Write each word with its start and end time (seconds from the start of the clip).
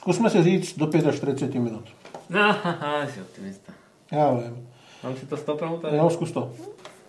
Zkusme 0.00 0.30
si 0.30 0.42
říct 0.42 0.78
do 0.78 1.12
45 1.12 1.60
minut. 1.60 1.84
No, 2.28 2.40
haha, 2.40 3.06
jsi 3.06 3.20
optimista. 3.20 3.72
Já 4.12 4.34
vím. 4.34 4.68
Mám 5.04 5.16
si 5.16 5.26
to 5.26 5.36
stopnout 5.36 5.82
tady? 5.82 5.96
No, 5.96 6.10
zkus 6.10 6.32
to. 6.32 6.52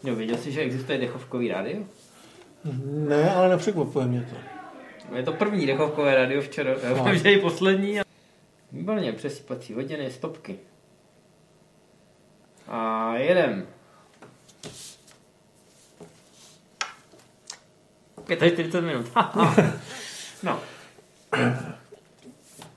Jo, 0.03 0.15
věděl 0.15 0.37
jsi, 0.37 0.51
že 0.51 0.61
existuje 0.61 0.97
dechovkový 0.97 1.47
rádio? 1.47 1.83
Ne, 2.85 3.35
ale 3.35 3.49
nepřekvapuje 3.49 4.05
mě 4.05 4.27
to. 4.29 4.35
Je 5.15 5.23
to 5.23 5.33
první 5.33 5.65
dechovkové 5.67 6.15
rádio 6.15 6.41
včera, 6.41 6.73
No. 6.97 7.15
že 7.15 7.33
i 7.33 7.41
poslední. 7.41 7.99
A... 7.99 8.03
Výborně, 8.71 9.13
přesýpací 9.13 9.73
hodiny, 9.73 10.11
stopky. 10.11 10.59
A 12.67 13.13
jedem. 13.15 13.67
45 18.25 18.81
minut. 18.81 19.05
no. 20.43 20.59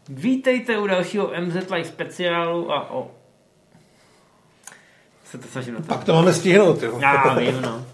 Vítejte 0.09 0.79
u 0.79 0.87
dalšího 0.87 1.33
MZ 1.41 1.55
Live 1.55 1.85
speciálu 1.85 2.73
a 2.73 2.91
o... 2.91 3.11
Se 5.25 5.39
to 5.39 5.49
snažím 5.49 5.75
na 5.75 5.81
to. 5.81 5.87
Pak 5.87 6.05
to 6.05 6.15
máme 6.15 6.33
stihnout, 6.33 6.83
jo. 6.83 6.99
Já 7.01 7.35
vím, 7.35 7.63
no. 7.63 7.87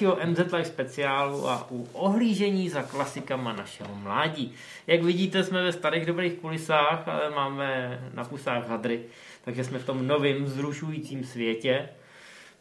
Dalšího 0.00 0.30
MZ 0.30 0.52
Live 0.52 0.64
speciálu 0.64 1.48
a 1.48 1.66
u 1.70 1.88
ohlížení 1.92 2.68
za 2.68 2.82
klasikama 2.82 3.52
našeho 3.52 3.94
mládí. 3.94 4.54
Jak 4.86 5.02
vidíte, 5.02 5.44
jsme 5.44 5.62
ve 5.62 5.72
starých 5.72 6.06
dobrých 6.06 6.32
kulisách, 6.32 7.08
ale 7.08 7.30
máme 7.30 8.00
na 8.14 8.24
pusách 8.24 8.68
hadry, 8.68 9.04
takže 9.44 9.64
jsme 9.64 9.78
v 9.78 9.86
tom 9.86 10.06
novém 10.06 10.46
zrušujícím 10.46 11.24
světě, 11.24 11.88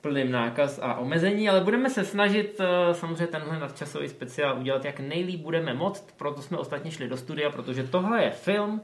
plným 0.02 0.32
nákaz 0.32 0.80
a 0.82 0.96
omezení, 0.96 1.50
ale 1.50 1.62
budeme 1.62 1.90
se 1.90 2.06
snažit 2.06 2.60
eh, 2.60 2.94
samozřejmě 2.94 3.28
tenhle 3.28 3.60
nadčasový 3.60 4.10
speciál 4.10 4.60
udělat 4.60 4.86
jak 4.86 5.00
nejlíp 5.00 5.42
budeme 5.42 5.74
moct, 5.74 6.18
proto 6.18 6.42
jsme 6.42 6.58
ostatně 6.58 6.92
šli 6.92 7.08
do 7.08 7.18
studia, 7.18 7.50
protože 7.50 7.84
tohle 7.84 8.24
je 8.24 8.32
film, 8.32 8.82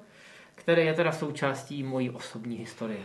který 0.55 0.85
je 0.85 0.93
teda 0.93 1.11
součástí 1.11 1.83
mojí 1.83 2.09
osobní 2.09 2.57
historie. 2.57 2.99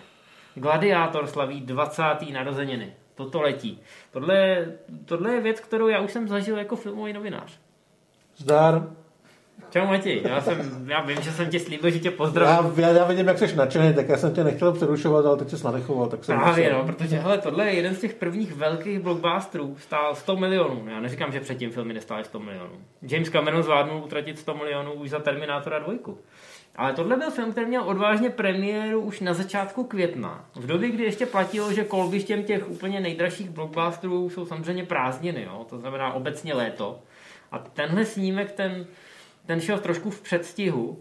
Gladiátor 0.54 1.26
slaví 1.26 1.60
20. 1.60 2.02
narozeniny. 2.32 2.94
Toto 3.14 3.40
letí. 3.42 3.80
Tohle, 4.10 4.36
je- 4.38 4.72
tohle 5.04 5.32
je 5.32 5.40
věc, 5.40 5.60
kterou 5.60 5.88
já 5.88 6.00
už 6.00 6.12
jsem 6.12 6.28
zažil 6.28 6.58
jako 6.58 6.76
filmový 6.76 7.12
novinář. 7.12 7.58
Zdar. 8.36 8.86
Čau 9.70 9.86
Matěj, 9.86 10.22
já, 10.24 10.40
jsem, 10.40 10.86
já 10.90 11.00
vím, 11.02 11.22
že 11.22 11.32
jsem 11.32 11.50
tě 11.50 11.60
slíbil, 11.60 11.90
že 11.90 11.98
tě 11.98 12.10
pozdravím. 12.10 12.72
Já, 12.76 12.88
já, 12.88 12.94
já 12.94 13.04
vidím, 13.04 13.26
jak 13.28 13.38
jsi 13.38 13.56
nadšený, 13.56 13.94
tak 13.94 14.08
já 14.08 14.16
jsem 14.16 14.34
tě 14.34 14.44
nechtěl 14.44 14.72
přerušovat, 14.72 15.26
ale 15.26 15.36
teď 15.36 15.50
jsi 15.50 15.64
nadechoval, 15.64 16.08
tak 16.08 16.24
jsem 16.24 16.38
Právě, 16.40 16.64
musel. 16.64 16.78
no, 16.78 16.92
protože 16.92 17.16
hele, 17.18 17.38
tohle 17.38 17.66
je 17.66 17.72
jeden 17.74 17.94
z 17.94 18.00
těch 18.00 18.14
prvních 18.14 18.52
velkých 18.54 19.00
blockbusterů, 19.00 19.76
stál 19.80 20.14
100 20.14 20.36
milionů. 20.36 20.84
Já 20.88 21.00
neříkám, 21.00 21.32
že 21.32 21.40
předtím 21.40 21.70
filmy 21.70 21.94
nestály 21.94 22.24
100 22.24 22.40
milionů. 22.40 22.72
James 23.02 23.28
Cameron 23.28 23.62
zvládnul 23.62 24.04
utratit 24.04 24.38
100 24.38 24.54
milionů 24.54 24.92
už 24.92 25.10
za 25.10 25.18
Terminátora 25.18 25.78
2. 25.78 25.92
Ale 26.76 26.92
tohle 26.92 27.16
byl 27.16 27.30
film, 27.30 27.52
který 27.52 27.66
měl 27.66 27.82
odvážně 27.82 28.30
premiéru 28.30 29.00
už 29.00 29.20
na 29.20 29.34
začátku 29.34 29.84
května. 29.84 30.44
V 30.54 30.66
době, 30.66 30.88
kdy 30.88 31.04
ještě 31.04 31.26
platilo, 31.26 31.72
že 31.72 31.84
kolbištěm 31.84 32.42
těch 32.44 32.70
úplně 32.70 33.00
nejdražších 33.00 33.50
blockbusterů 33.50 34.30
jsou 34.30 34.46
samozřejmě 34.46 34.84
prázdniny, 34.84 35.42
jo? 35.42 35.66
to 35.70 35.78
znamená 35.78 36.12
obecně 36.12 36.54
léto. 36.54 37.00
A 37.52 37.58
tenhle 37.58 38.04
snímek, 38.04 38.52
ten, 38.52 38.86
ten 39.46 39.60
šel 39.60 39.78
trošku 39.78 40.10
v 40.10 40.20
předstihu. 40.20 40.98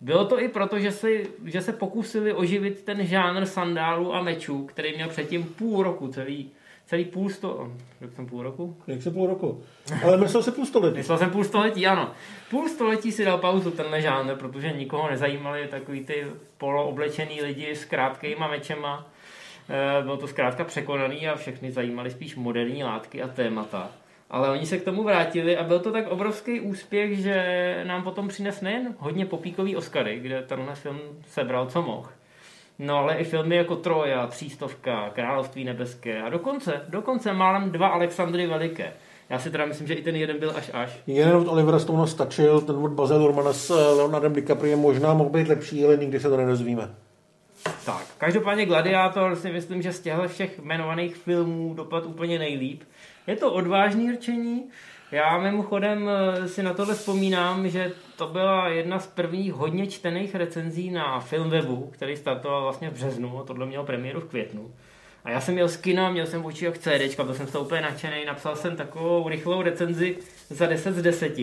Bylo 0.00 0.24
to 0.24 0.40
i 0.40 0.48
proto, 0.48 0.78
že, 0.78 0.92
si, 0.92 1.30
že 1.44 1.62
se 1.62 1.72
pokusili 1.72 2.32
oživit 2.32 2.82
ten 2.84 3.06
žánr 3.06 3.46
sandálu 3.46 4.14
a 4.14 4.22
mečů, 4.22 4.66
který 4.66 4.94
měl 4.94 5.08
předtím 5.08 5.44
půl 5.44 5.82
roku, 5.82 6.08
celý, 6.08 6.50
celý 6.88 7.04
půl 7.04 7.30
sto... 7.30 7.72
Řekl 8.00 8.14
jsem 8.14 8.26
půl 8.26 8.42
roku? 8.42 8.76
Jak 8.86 9.02
se 9.02 9.10
půl 9.10 9.26
roku. 9.26 9.62
Ale 10.04 10.16
myslel 10.16 10.42
si 10.42 10.50
půl 10.50 10.66
století. 10.66 10.96
Myslel 10.96 11.18
jsem 11.18 11.30
půl 11.30 11.44
století, 11.44 11.86
ano. 11.86 12.10
Půl 12.50 12.68
století 12.68 13.12
si 13.12 13.24
dal 13.24 13.38
pauzu 13.38 13.70
tenhle 13.70 14.02
žánr, 14.02 14.34
protože 14.34 14.72
nikoho 14.72 15.10
nezajímali 15.10 15.66
takový 15.66 16.04
ty 16.04 16.26
polooblečený 16.58 17.42
lidi 17.42 17.70
s 17.70 17.84
krátkýma 17.84 18.48
mečema. 18.48 19.06
Eh, 19.68 20.02
Bylo 20.02 20.16
to 20.16 20.26
zkrátka 20.26 20.64
překonaný 20.64 21.28
a 21.28 21.36
všechny 21.36 21.72
zajímaly 21.72 22.10
spíš 22.10 22.36
moderní 22.36 22.84
látky 22.84 23.22
a 23.22 23.28
témata. 23.28 23.90
Ale 24.30 24.50
oni 24.50 24.66
se 24.66 24.78
k 24.78 24.84
tomu 24.84 25.02
vrátili 25.02 25.56
a 25.56 25.64
byl 25.64 25.78
to 25.78 25.92
tak 25.92 26.08
obrovský 26.08 26.60
úspěch, 26.60 27.18
že 27.18 27.80
nám 27.86 28.02
potom 28.02 28.28
přines 28.28 28.60
nejen 28.60 28.94
hodně 28.98 29.26
popíkový 29.26 29.76
Oscary, 29.76 30.20
kde 30.20 30.42
tenhle 30.42 30.74
film 30.74 31.00
sebral 31.26 31.66
co 31.66 31.82
mohl, 31.82 32.08
No 32.78 32.96
ale 32.96 33.14
i 33.14 33.24
filmy 33.24 33.56
jako 33.56 33.76
Troja, 33.76 34.26
Třístovka, 34.26 35.10
Království 35.10 35.64
nebeské 35.64 36.22
a 36.22 36.28
dokonce, 36.28 36.82
dokonce 36.88 37.32
málem 37.32 37.70
dva 37.70 37.88
Alexandry 37.88 38.46
Veliké. 38.46 38.92
Já 39.30 39.38
si 39.38 39.50
teda 39.50 39.66
myslím, 39.66 39.86
že 39.86 39.94
i 39.94 40.02
ten 40.02 40.16
jeden 40.16 40.38
byl 40.38 40.52
až 40.56 40.70
až. 40.74 40.98
Jeden 41.06 41.36
od 41.36 41.48
Olivera 41.48 41.78
Stone 41.78 42.06
stačil, 42.06 42.60
ten 42.60 42.76
od 42.76 42.92
Bazel 42.92 43.22
Lurmana 43.22 43.52
s 43.52 43.70
eh, 43.70 43.96
Leonardem 43.96 44.32
DiCapriem 44.32 44.78
možná 44.78 45.14
mohl 45.14 45.30
být 45.30 45.48
lepší, 45.48 45.84
ale 45.84 45.96
nikdy 45.96 46.20
se 46.20 46.28
to 46.28 46.36
nedozvíme. 46.36 46.94
Tak, 47.84 48.06
každopádně 48.18 48.66
Gladiátor 48.66 49.36
si 49.36 49.52
myslím, 49.52 49.82
že 49.82 49.92
z 49.92 50.00
těchto 50.00 50.28
všech 50.28 50.58
jmenovaných 50.58 51.16
filmů 51.16 51.74
dopad 51.74 52.06
úplně 52.06 52.38
nejlíp. 52.38 52.82
Je 53.26 53.36
to 53.36 53.52
odvážný 53.52 54.12
rčení. 54.12 54.64
Já 55.12 55.38
mimochodem 55.38 56.10
eh, 56.10 56.48
si 56.48 56.62
na 56.62 56.74
tohle 56.74 56.94
vzpomínám, 56.94 57.68
že 57.68 57.92
to 58.16 58.26
byla 58.26 58.68
jedna 58.68 58.98
z 58.98 59.06
prvních 59.06 59.52
hodně 59.52 59.86
čtených 59.86 60.34
recenzí 60.34 60.90
na 60.90 61.20
Filmwebu, 61.20 61.90
který 61.92 62.16
startoval 62.16 62.62
vlastně 62.62 62.90
v 62.90 62.92
březnu 62.92 63.40
a 63.40 63.44
tohle 63.44 63.66
mělo 63.66 63.84
premiéru 63.84 64.20
v 64.20 64.28
květnu. 64.28 64.70
A 65.24 65.30
já 65.30 65.40
jsem 65.40 65.54
měl 65.54 65.68
z 65.68 65.76
kina, 65.76 66.10
měl 66.10 66.26
jsem 66.26 66.44
očích 66.44 66.62
jak 66.62 66.78
CDčka, 66.78 67.24
byl 67.24 67.34
jsem 67.34 67.46
z 67.46 67.52
toho 67.52 67.64
úplně 67.64 67.80
nadšený, 67.80 68.24
napsal 68.26 68.56
jsem 68.56 68.76
takovou 68.76 69.28
rychlou 69.28 69.62
recenzi 69.62 70.16
za 70.50 70.66
10 70.66 70.94
z 70.94 71.02
10. 71.02 71.38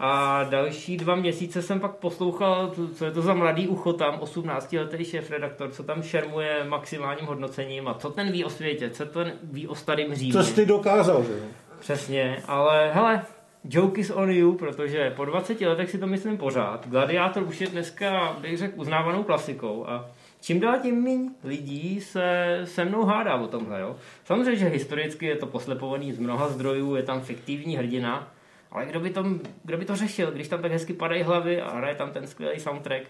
A 0.00 0.44
další 0.44 0.96
dva 0.96 1.14
měsíce 1.14 1.62
jsem 1.62 1.80
pak 1.80 1.96
poslouchal, 1.96 2.72
co 2.94 3.04
je 3.04 3.10
to 3.10 3.22
za 3.22 3.34
mladý 3.34 3.68
ucho 3.68 3.92
tam, 3.92 4.20
18-letý 4.20 5.04
šéf-redaktor, 5.04 5.70
co 5.70 5.82
tam 5.82 6.02
šermuje 6.02 6.64
maximálním 6.64 7.26
hodnocením 7.26 7.88
a 7.88 7.94
co 7.94 8.10
ten 8.10 8.32
ví 8.32 8.44
o 8.44 8.50
světě, 8.50 8.90
co 8.90 9.06
ten 9.06 9.32
ví 9.42 9.68
o 9.68 9.74
starém 9.74 10.14
Římě. 10.14 10.32
Co 10.32 10.42
jsi 10.42 10.54
ty 10.54 10.66
dokázal, 10.66 11.24
že? 11.24 11.67
Přesně, 11.78 12.42
ale 12.46 12.92
hele, 12.92 13.24
joke 13.64 14.00
is 14.00 14.10
on 14.10 14.30
you, 14.30 14.52
protože 14.52 15.10
po 15.10 15.24
20 15.24 15.60
letech 15.60 15.90
si 15.90 15.98
to 15.98 16.06
myslím 16.06 16.38
pořád. 16.38 16.88
Gladiátor 16.88 17.42
už 17.42 17.60
je 17.60 17.66
dneska, 17.66 18.36
bych 18.40 18.58
řekl, 18.58 18.80
uznávanou 18.80 19.22
klasikou 19.22 19.86
a 19.88 20.10
čím 20.40 20.60
dál 20.60 20.78
tím 20.82 21.02
méně 21.02 21.30
lidí 21.44 22.00
se 22.00 22.60
se 22.64 22.84
mnou 22.84 23.04
hádá 23.04 23.34
o 23.34 23.46
tomhle. 23.46 23.80
Jo? 23.80 23.96
Samozřejmě, 24.24 24.56
že 24.56 24.68
historicky 24.68 25.26
je 25.26 25.36
to 25.36 25.46
poslepovaný 25.46 26.12
z 26.12 26.18
mnoha 26.18 26.48
zdrojů, 26.48 26.94
je 26.94 27.02
tam 27.02 27.20
fiktivní 27.20 27.76
hrdina, 27.76 28.32
ale 28.70 28.86
kdo 28.86 29.00
by, 29.00 29.10
to, 29.10 29.24
kdo 29.64 29.78
by 29.78 29.84
to 29.84 29.96
řešil, 29.96 30.30
když 30.30 30.48
tam 30.48 30.62
tak 30.62 30.72
hezky 30.72 30.92
padají 30.92 31.22
hlavy 31.22 31.60
a 31.60 31.76
hraje 31.76 31.94
tam 31.94 32.10
ten 32.10 32.26
skvělý 32.26 32.60
soundtrack. 32.60 33.02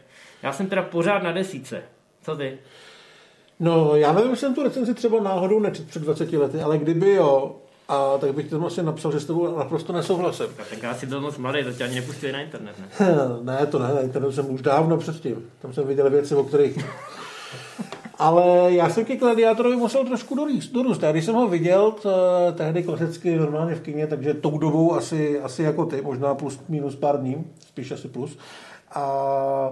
Já 0.42 0.52
jsem 0.52 0.66
teda 0.66 0.82
pořád 0.82 1.22
na 1.22 1.32
desíce. 1.32 1.82
Co 2.22 2.36
ty? 2.36 2.58
No, 3.60 3.96
já 3.96 4.12
nevím, 4.12 4.30
jestli 4.30 4.46
jsem 4.46 4.54
tu 4.54 4.62
recenzi 4.62 4.94
třeba 4.94 5.22
náhodou 5.22 5.60
nečet 5.60 5.86
před 5.86 6.02
20 6.02 6.32
lety, 6.32 6.60
ale 6.60 6.78
kdyby 6.78 7.10
jo, 7.10 7.56
a 7.88 8.18
tak 8.18 8.34
bych 8.34 8.50
tam 8.50 8.64
asi 8.64 8.82
napsal, 8.82 9.12
že 9.12 9.20
s 9.20 9.24
tebou 9.24 9.56
naprosto 9.56 9.92
nesouhlasím. 9.92 10.46
Já 10.58 10.64
tenkrát 10.64 10.98
si 10.98 11.06
byl 11.06 11.20
moc 11.20 11.38
mladý, 11.38 11.64
to 11.64 11.72
tě 11.72 11.84
ani 11.84 11.94
nepustili 11.94 12.32
na 12.32 12.40
internet, 12.40 12.76
ne? 12.78 13.06
ne, 13.42 13.66
to 13.66 13.78
ne, 13.78 13.94
na 13.94 14.00
internetu 14.00 14.32
jsem 14.32 14.50
už 14.50 14.62
dávno 14.62 14.96
předtím. 14.96 15.50
Tam 15.62 15.72
jsem 15.72 15.86
viděl 15.86 16.10
věci, 16.10 16.34
o 16.34 16.44
kterých... 16.44 16.78
Ale 18.18 18.72
já 18.72 18.90
jsem 18.90 19.04
ke 19.04 19.16
Gladiátorovi 19.16 19.76
musel 19.76 20.04
trošku 20.04 20.34
dorůst. 20.34 20.72
dorůst. 20.72 21.02
Já 21.02 21.12
když 21.12 21.24
jsem 21.24 21.34
ho 21.34 21.48
viděl, 21.48 21.92
t, 21.92 22.08
tehdy 22.56 22.82
klasicky 22.82 23.36
normálně 23.36 23.74
v 23.74 23.80
kině, 23.80 24.06
takže 24.06 24.34
tou 24.34 24.58
dobou 24.58 24.94
asi, 24.94 25.40
asi 25.40 25.62
jako 25.62 25.86
ty, 25.86 26.02
možná 26.02 26.34
plus 26.34 26.60
minus 26.68 26.96
pár 26.96 27.20
dní, 27.20 27.44
spíš 27.66 27.90
asi 27.90 28.08
plus. 28.08 28.38
A 28.94 29.70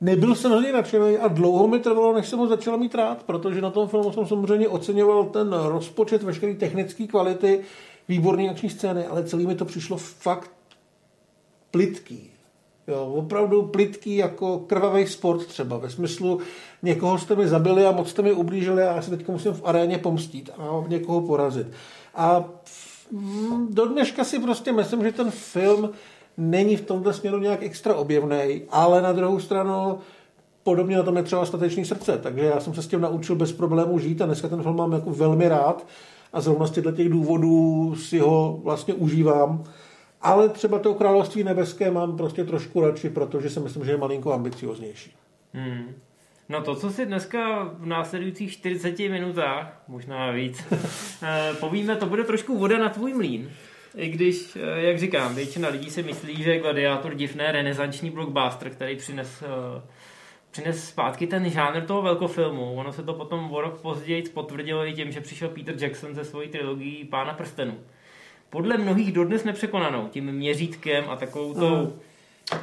nebyl 0.00 0.34
jsem 0.34 0.50
hodně 0.50 0.72
nadšený 0.72 1.18
a 1.18 1.28
dlouho 1.28 1.68
mi 1.68 1.78
trvalo, 1.78 2.14
než 2.14 2.28
jsem 2.28 2.38
ho 2.38 2.46
začal 2.46 2.78
mít 2.78 2.94
rád, 2.94 3.22
protože 3.22 3.60
na 3.60 3.70
tom 3.70 3.88
filmu 3.88 4.12
jsem 4.12 4.26
samozřejmě 4.26 4.68
oceňoval 4.68 5.24
ten 5.24 5.52
rozpočet, 5.52 6.22
veškeré 6.22 6.54
technické 6.54 7.06
kvality, 7.06 7.60
výborné 8.08 8.50
akční 8.50 8.70
scény, 8.70 9.06
ale 9.06 9.24
celý 9.24 9.46
mi 9.46 9.54
to 9.54 9.64
přišlo 9.64 9.96
fakt 9.96 10.50
plitký. 11.70 12.30
Jo, 12.88 13.14
opravdu 13.16 13.62
plitký 13.62 14.16
jako 14.16 14.58
krvavý 14.58 15.06
sport 15.06 15.46
třeba, 15.46 15.78
ve 15.78 15.90
smyslu 15.90 16.40
někoho 16.82 17.18
jste 17.18 17.36
mi 17.36 17.48
zabili 17.48 17.86
a 17.86 17.92
moc 17.92 18.10
jste 18.10 18.22
mi 18.22 18.32
ublížili 18.32 18.82
a 18.82 18.94
já 18.94 19.02
se 19.02 19.10
teď 19.10 19.28
musím 19.28 19.52
v 19.52 19.62
aréně 19.64 19.98
pomstít 19.98 20.50
a 20.58 20.84
někoho 20.88 21.20
porazit. 21.20 21.66
A 22.14 22.44
do 23.68 23.86
dneška 23.86 24.24
si 24.24 24.38
prostě 24.38 24.72
myslím, 24.72 25.02
že 25.02 25.12
ten 25.12 25.30
film 25.30 25.90
není 26.36 26.76
v 26.76 26.86
tomto 26.86 27.12
směru 27.12 27.38
nějak 27.38 27.62
extra 27.62 27.94
objevný, 27.94 28.62
ale 28.70 29.02
na 29.02 29.12
druhou 29.12 29.40
stranu 29.40 29.98
podobně 30.62 30.96
na 30.96 31.02
tom 31.02 31.16
je 31.16 31.22
třeba 31.22 31.46
statečný 31.46 31.84
srdce, 31.84 32.18
takže 32.22 32.44
já 32.44 32.60
jsem 32.60 32.74
se 32.74 32.82
s 32.82 32.86
tím 32.86 33.00
naučil 33.00 33.36
bez 33.36 33.52
problémů 33.52 33.98
žít 33.98 34.22
a 34.22 34.26
dneska 34.26 34.48
ten 34.48 34.62
film 34.62 34.76
mám 34.76 34.92
jako 34.92 35.10
velmi 35.10 35.48
rád 35.48 35.86
a 36.32 36.40
zrovna 36.40 36.66
z 36.66 36.70
těchto 36.70 36.92
těch 36.92 37.08
důvodů 37.08 37.94
si 37.96 38.18
ho 38.18 38.60
vlastně 38.64 38.94
užívám. 38.94 39.64
Ale 40.22 40.48
třeba 40.48 40.78
to 40.78 40.94
království 40.94 41.44
nebeské 41.44 41.90
mám 41.90 42.16
prostě 42.16 42.44
trošku 42.44 42.80
radši, 42.80 43.08
protože 43.08 43.50
si 43.50 43.60
myslím, 43.60 43.84
že 43.84 43.90
je 43.90 43.96
malinko 43.96 44.32
ambicioznější. 44.32 45.12
Hmm. 45.52 45.94
No 46.48 46.62
to, 46.62 46.74
co 46.74 46.90
si 46.90 47.06
dneska 47.06 47.64
v 47.78 47.86
následujících 47.86 48.52
40 48.52 48.98
minutách, 48.98 49.82
možná 49.88 50.30
víc, 50.30 50.64
eh, 51.22 51.54
povíme, 51.60 51.96
to 51.96 52.06
bude 52.06 52.24
trošku 52.24 52.58
voda 52.58 52.78
na 52.78 52.88
tvůj 52.88 53.14
mlín. 53.14 53.50
I 53.96 54.08
když, 54.08 54.56
eh, 54.56 54.82
jak 54.82 54.98
říkám, 54.98 55.34
většina 55.34 55.68
lidí 55.68 55.90
si 55.90 56.02
myslí, 56.02 56.42
že 56.42 56.58
Gladiátor 56.58 57.14
divné 57.14 57.52
renesanční 57.52 58.10
blockbuster, 58.10 58.70
který 58.70 58.96
přines, 58.96 59.42
eh, 59.42 59.82
přines 60.50 60.88
zpátky 60.88 61.26
ten 61.26 61.50
žánr 61.50 61.80
toho 61.80 62.02
velkofilmu. 62.02 62.74
Ono 62.74 62.92
se 62.92 63.02
to 63.02 63.14
potom 63.14 63.52
o 63.52 63.60
rok 63.60 63.80
později 63.80 64.22
potvrdilo 64.22 64.86
i 64.86 64.92
tím, 64.92 65.12
že 65.12 65.20
přišel 65.20 65.48
Peter 65.48 65.74
Jackson 65.78 66.14
se 66.14 66.24
svojí 66.24 66.48
trilogií 66.48 67.04
Pána 67.04 67.34
prstenů. 67.34 67.78
Podle 68.50 68.76
mnohých 68.76 69.12
dodnes 69.12 69.44
nepřekonanou 69.44 70.08
tím 70.08 70.32
měřítkem 70.32 71.04
a 71.08 71.16
takovou 71.16 71.54
tou 71.54 71.92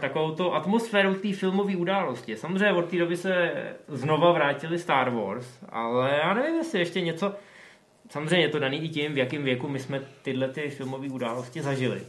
takovou 0.02 0.32
to 0.32 0.56
atmosféru 0.56 1.14
té 1.14 1.34
filmové 1.34 1.76
události. 1.76 2.38
Samozřejmě 2.38 2.72
od 2.72 2.90
té 2.90 2.98
doby 2.98 3.18
se 3.18 3.52
znova 3.88 4.32
vrátili 4.32 4.80
Star 4.80 5.10
Wars, 5.10 5.48
ale 5.70 6.20
já 6.24 6.34
nevím, 6.34 6.56
jestli 6.56 6.80
ještě 6.80 7.02
něco... 7.02 7.34
Samozřejmě 8.10 8.46
je 8.46 8.50
to 8.50 8.60
daný 8.60 8.84
i 8.84 8.90
tím, 8.90 9.14
v 9.14 9.18
jakém 9.18 9.44
věku 9.44 9.68
my 9.68 9.80
jsme 9.80 10.02
tyhle 10.22 10.48
ty 10.48 10.70
filmové 10.70 11.08
události 11.08 11.62
zažili. 11.62 12.02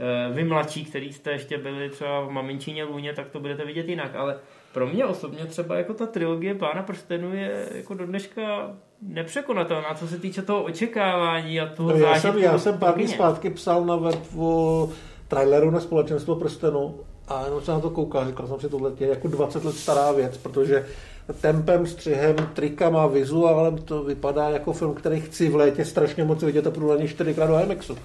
Eh, 0.00 0.32
vy 0.32 0.44
mladší, 0.44 0.84
který 0.84 1.12
jste 1.12 1.30
ještě 1.30 1.58
byli 1.58 1.90
třeba 1.90 2.20
v 2.20 2.30
Maminčině 2.30 2.84
Lůně, 2.84 3.12
tak 3.12 3.28
to 3.28 3.40
budete 3.40 3.64
vidět 3.64 3.88
jinak, 3.88 4.16
ale 4.16 4.36
pro 4.72 4.86
mě 4.86 5.06
osobně 5.06 5.44
třeba 5.44 5.76
jako 5.76 5.94
ta 5.94 6.06
trilogie 6.06 6.54
Pána 6.54 6.82
prstenů 6.82 7.34
je 7.34 7.68
jako 7.74 7.94
do 7.94 8.06
dneška 8.06 8.70
nepřekonatelná, 9.02 9.94
co 9.94 10.08
se 10.08 10.18
týče 10.18 10.42
toho 10.42 10.62
očekávání 10.62 11.60
a 11.60 11.66
toho 11.66 11.90
no, 11.90 11.96
já, 11.96 12.20
jsem, 12.20 12.38
já 12.38 12.58
jsem 12.58 12.78
pár 12.78 12.94
dní 12.94 13.08
zpátky 13.08 13.50
psal 13.50 13.84
na 13.84 13.96
web 13.96 14.18
o 14.36 14.90
traileru 15.28 15.70
na 15.70 15.80
společenstvo 15.80 16.36
prstenu 16.36 17.00
a 17.28 17.44
jenom 17.44 17.60
se 17.60 17.70
na 17.70 17.80
to 17.80 17.90
koukal, 17.90 18.26
říkal 18.26 18.46
jsem 18.46 18.60
si, 18.60 18.68
tohle 18.68 18.92
je 19.00 19.08
jako 19.08 19.28
20 19.28 19.64
let 19.64 19.76
stará 19.76 20.12
věc, 20.12 20.36
protože 20.36 20.86
tempem, 21.32 21.86
střihem, 21.86 22.36
trikama, 22.54 23.06
vizuálem 23.06 23.78
to 23.78 24.02
vypadá 24.02 24.48
jako 24.48 24.72
film, 24.72 24.94
který 24.94 25.20
chci 25.20 25.48
v 25.48 25.56
létě 25.56 25.84
strašně 25.84 26.24
moc 26.24 26.42
vidět 26.42 26.66
a 26.66 26.70
půjdu 26.70 26.92
ani 26.92 27.08
čtyřikrát 27.08 27.46
do 27.46 27.60
IMAXu. 27.60 27.98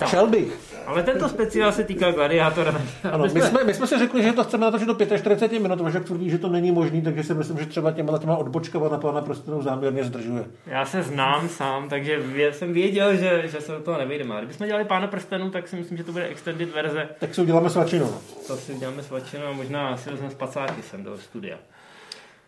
Tak. 0.00 0.08
Šel 0.08 0.26
bych. 0.26 0.76
Ale 0.86 1.02
tento 1.02 1.28
speciál 1.28 1.72
se 1.72 1.84
týká 1.84 2.10
gladiátora. 2.10 2.80
Ano, 3.12 3.24
my 3.34 3.42
jsme, 3.42 3.64
my 3.64 3.74
jsme 3.74 3.86
si 3.86 3.98
řekli, 3.98 4.22
že 4.22 4.32
to 4.32 4.44
chceme 4.44 4.64
natočit 4.64 4.88
do 4.88 5.06
45 5.16 5.58
minut, 5.58 5.80
Vašek 5.80 6.04
tvrdí, 6.04 6.30
že 6.30 6.38
to 6.38 6.48
není 6.48 6.72
možný, 6.72 7.02
takže 7.02 7.24
si 7.24 7.34
myslím, 7.34 7.58
že 7.58 7.66
třeba 7.66 7.92
těma 7.92 8.18
těma 8.18 8.36
odbočkama 8.36 8.88
na 8.88 8.98
pána 8.98 9.20
prstenu 9.20 9.62
záměrně 9.62 10.04
zdržuje. 10.04 10.44
Já 10.66 10.86
se 10.86 11.02
znám 11.02 11.48
sám, 11.48 11.88
takže 11.88 12.18
jsem 12.50 12.72
věděl, 12.72 13.16
že, 13.16 13.42
že 13.44 13.60
se 13.60 13.72
do 13.72 13.80
toho 13.80 13.98
nevyjdeme. 13.98 14.32
Ale 14.34 14.40
kdybychom 14.40 14.66
dělali 14.66 14.84
pána 14.84 15.06
prstenu, 15.06 15.50
tak 15.50 15.68
si 15.68 15.76
myslím, 15.76 15.98
že 15.98 16.04
to 16.04 16.12
bude 16.12 16.26
extended 16.26 16.74
verze. 16.74 17.08
Tak 17.20 17.34
si 17.34 17.40
uděláme 17.40 17.70
svačinu. 17.70 18.14
To 18.46 18.56
si 18.56 18.72
uděláme 18.72 19.02
svačinu 19.02 19.46
a 19.46 19.52
možná 19.52 19.96
si 19.96 20.10
vezmeme 20.10 20.32
spacáky 20.32 20.82
sem 20.82 21.04
do 21.04 21.18
studia. 21.18 21.56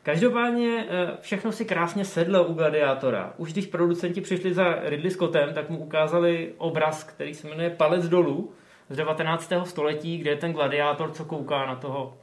Každopádně 0.02 0.87
eh, 0.88 1.16
všechno 1.20 1.52
si 1.52 1.64
krásně 1.64 2.04
sedlo 2.04 2.44
u 2.44 2.54
Gladiátora. 2.54 3.34
Už 3.37 3.52
když 3.52 3.66
producenti 3.66 4.20
přišli 4.20 4.54
za 4.54 4.78
Ridley 4.82 5.10
Scottem, 5.10 5.54
tak 5.54 5.70
mu 5.70 5.78
ukázali 5.78 6.52
obraz, 6.58 7.04
který 7.04 7.34
se 7.34 7.49
jmenuje 7.49 7.70
Palec 7.70 8.08
dolů 8.08 8.52
z 8.90 8.96
19. 8.96 9.52
století, 9.64 10.19
kde 10.19 10.31
je 10.31 10.37
ten 10.37 10.52
gladiátor, 10.52 11.12
co 11.12 11.25
kouká 11.25 11.66
na 11.66 11.76
toho, 11.76 12.14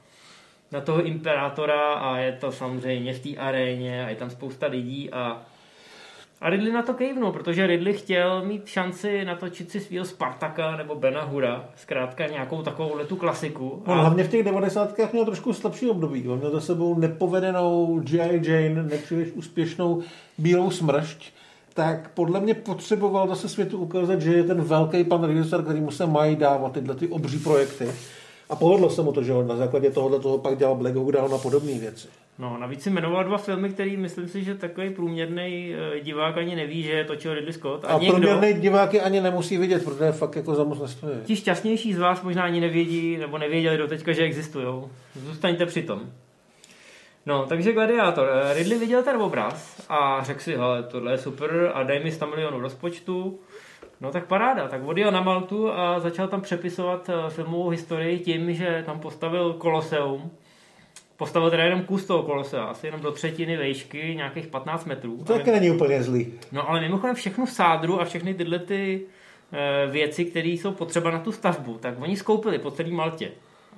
na 0.71 0.81
toho 0.81 1.03
imperátora 1.03 1.93
a 1.93 2.17
je 2.17 2.31
to 2.31 2.51
samozřejmě 2.51 3.13
v 3.13 3.19
té 3.19 3.41
aréně 3.41 4.05
a 4.05 4.09
je 4.09 4.15
tam 4.15 4.29
spousta 4.29 4.67
lidí 4.67 5.09
a 5.11 5.41
a 6.41 6.49
Ridley 6.49 6.71
na 6.71 6.81
to 6.81 6.93
kejvnul, 6.93 7.31
protože 7.31 7.67
Ridley 7.67 7.93
chtěl 7.93 8.45
mít 8.45 8.67
šanci 8.67 9.25
natočit 9.25 9.71
si 9.71 9.79
svého 9.79 10.05
Spartaka 10.05 10.75
nebo 10.75 10.95
Bena 10.95 11.23
Hura, 11.23 11.69
zkrátka 11.75 12.27
nějakou 12.27 12.61
takovou 12.61 12.99
tu 13.07 13.15
klasiku. 13.15 13.83
A... 13.85 13.91
On 13.91 13.99
hlavně 13.99 14.23
v 14.23 14.29
těch 14.29 14.43
90. 14.43 14.95
měl 15.13 15.25
trošku 15.25 15.53
slabší 15.53 15.89
období. 15.89 16.27
On 16.27 16.39
měl 16.39 16.51
za 16.51 16.61
sebou 16.61 16.99
nepovedenou 16.99 17.99
G.I. 17.99 18.51
Jane, 18.51 18.83
nepříliš 18.83 19.31
úspěšnou 19.31 20.01
Bílou 20.37 20.71
smršť, 20.71 21.33
tak 21.73 22.11
podle 22.13 22.39
mě 22.39 22.53
potřeboval 22.53 23.27
zase 23.27 23.49
světu 23.49 23.77
ukázat, 23.77 24.21
že 24.21 24.33
je 24.33 24.43
ten 24.43 24.61
velký 24.61 25.03
pan 25.03 25.23
režisér, 25.23 25.63
který 25.63 25.81
mu 25.81 25.91
se 25.91 26.05
mají 26.05 26.35
dávat 26.35 26.71
tyhle 26.71 26.95
ty 26.95 27.07
obří 27.07 27.39
projekty. 27.39 27.87
A 28.49 28.55
povedlo 28.55 28.89
se 28.89 29.01
mu 29.01 29.11
to, 29.11 29.23
že 29.23 29.33
on 29.33 29.47
na 29.47 29.55
základě 29.55 29.91
tohohle 29.91 30.19
toho 30.19 30.37
pak 30.37 30.57
dělal 30.57 30.75
Black 30.75 30.95
Hawk 30.95 31.11
Down 31.11 31.33
a 31.33 31.37
podobné 31.37 31.79
věci. 31.79 32.07
No, 32.39 32.57
navíc 32.57 32.83
si 32.83 32.89
jmenoval 32.89 33.23
dva 33.23 33.37
filmy, 33.37 33.69
který 33.69 33.97
myslím 33.97 34.27
si, 34.27 34.43
že 34.43 34.55
takový 34.55 34.89
průměrný 34.89 35.75
eh, 35.75 35.99
divák 35.99 36.37
ani 36.37 36.55
neví, 36.55 36.83
že 36.83 36.91
je 36.91 37.05
točil 37.05 37.33
Ridley 37.33 37.53
Scott. 37.53 37.85
A, 37.85 37.87
a 37.87 37.99
někdo, 37.99 38.13
průměrný 38.13 38.53
diváky 38.53 39.01
ani 39.01 39.21
nemusí 39.21 39.57
vidět, 39.57 39.83
protože 39.83 40.11
fakt 40.11 40.35
jako 40.35 40.55
za 40.55 40.63
moc 40.63 40.79
nestojí. 40.79 41.17
Ti 41.25 41.35
šťastnější 41.35 41.93
z 41.93 41.99
vás 41.99 42.21
možná 42.21 42.43
ani 42.43 42.59
nevědí, 42.59 43.17
nebo 43.17 43.37
nevěděli 43.37 43.77
do 43.77 43.87
teďka, 43.87 44.11
že 44.11 44.23
existují. 44.23 44.83
Zůstaňte 45.15 45.65
při 45.65 45.83
tom. 45.83 46.01
No, 47.25 47.45
takže 47.45 47.73
Gladiátor. 47.73 48.29
Eh, 48.33 48.53
Ridley 48.53 48.79
viděl 48.79 49.03
ten 49.03 49.21
obraz 49.21 49.85
a 49.89 50.23
řekl 50.23 50.39
si, 50.39 50.55
hele, 50.55 50.83
tohle 50.83 51.11
je 51.11 51.17
super 51.17 51.71
a 51.73 51.83
dej 51.83 52.03
mi 52.03 52.11
100 52.11 52.27
milionů 52.27 52.59
rozpočtu. 52.59 53.39
No 54.01 54.11
tak 54.11 54.25
paráda, 54.25 54.67
tak 54.67 54.81
odjel 54.83 55.11
na 55.11 55.21
Maltu 55.21 55.71
a 55.71 55.99
začal 55.99 56.27
tam 56.27 56.41
přepisovat 56.41 57.09
eh, 57.09 57.29
filmovou 57.29 57.69
historii 57.69 58.19
tím, 58.19 58.53
že 58.53 58.83
tam 58.85 58.99
postavil 58.99 59.53
Koloseum, 59.53 60.31
postavil 61.17 61.49
teda 61.49 61.63
jenom 61.63 61.83
kus 61.83 62.05
toho 62.05 62.23
kolose, 62.23 62.59
asi 62.59 62.87
jenom 62.87 63.01
do 63.01 63.11
třetiny 63.11 63.57
vejšky, 63.57 64.15
nějakých 64.15 64.47
15 64.47 64.85
metrů. 64.85 65.17
To 65.17 65.33
taky 65.33 65.51
není 65.51 65.71
úplně 65.71 66.03
zlý. 66.03 66.33
No 66.51 66.69
ale 66.69 66.81
mimochodem 66.81 67.15
všechno 67.15 67.45
v 67.45 67.51
sádru 67.51 68.01
a 68.01 68.05
všechny 68.05 68.33
tyhle 68.33 68.59
ty 68.59 69.01
e, 69.51 69.87
věci, 69.87 70.25
které 70.25 70.49
jsou 70.49 70.71
potřeba 70.71 71.11
na 71.11 71.19
tu 71.19 71.31
stavbu, 71.31 71.77
tak 71.77 72.01
oni 72.01 72.17
skoupili 72.17 72.59
po 72.59 72.71
celý 72.71 72.91
Maltě. 72.91 73.31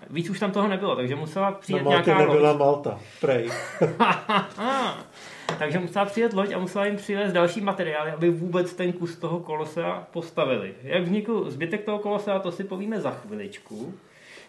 Víc 0.10 0.30
už 0.30 0.40
tam 0.40 0.52
toho 0.52 0.68
nebylo, 0.68 0.96
takže 0.96 1.16
musela 1.16 1.52
přijet 1.52 1.84
na 1.84 1.92
Maltě 1.92 2.10
nějaká 2.10 2.26
nebyla 2.26 2.52
loď. 2.52 2.60
Malta, 2.60 3.00
prej. 3.22 3.50
takže 5.60 5.80
musela 5.80 6.06
přijet 6.06 6.34
loď 6.34 6.54
a 6.54 6.60
musela 6.60 6.86
jim 6.86 6.96
přivést 6.96 7.34
další 7.34 7.62
materiály, 7.62 8.12
aby 8.12 8.30
vůbec 8.30 8.74
ten 8.74 8.94
kus 8.94 9.16
toho 9.16 9.40
kolosea 9.40 10.08
postavili. 10.12 10.74
Jak 10.84 11.04
vznikl 11.04 11.52
zbytek 11.52 11.86
toho 11.86 12.00
kolosea, 12.00 12.40
to 12.40 12.52
si 12.52 12.64
povíme 12.64 13.02
za 13.02 13.12
chviličku. 13.12 13.94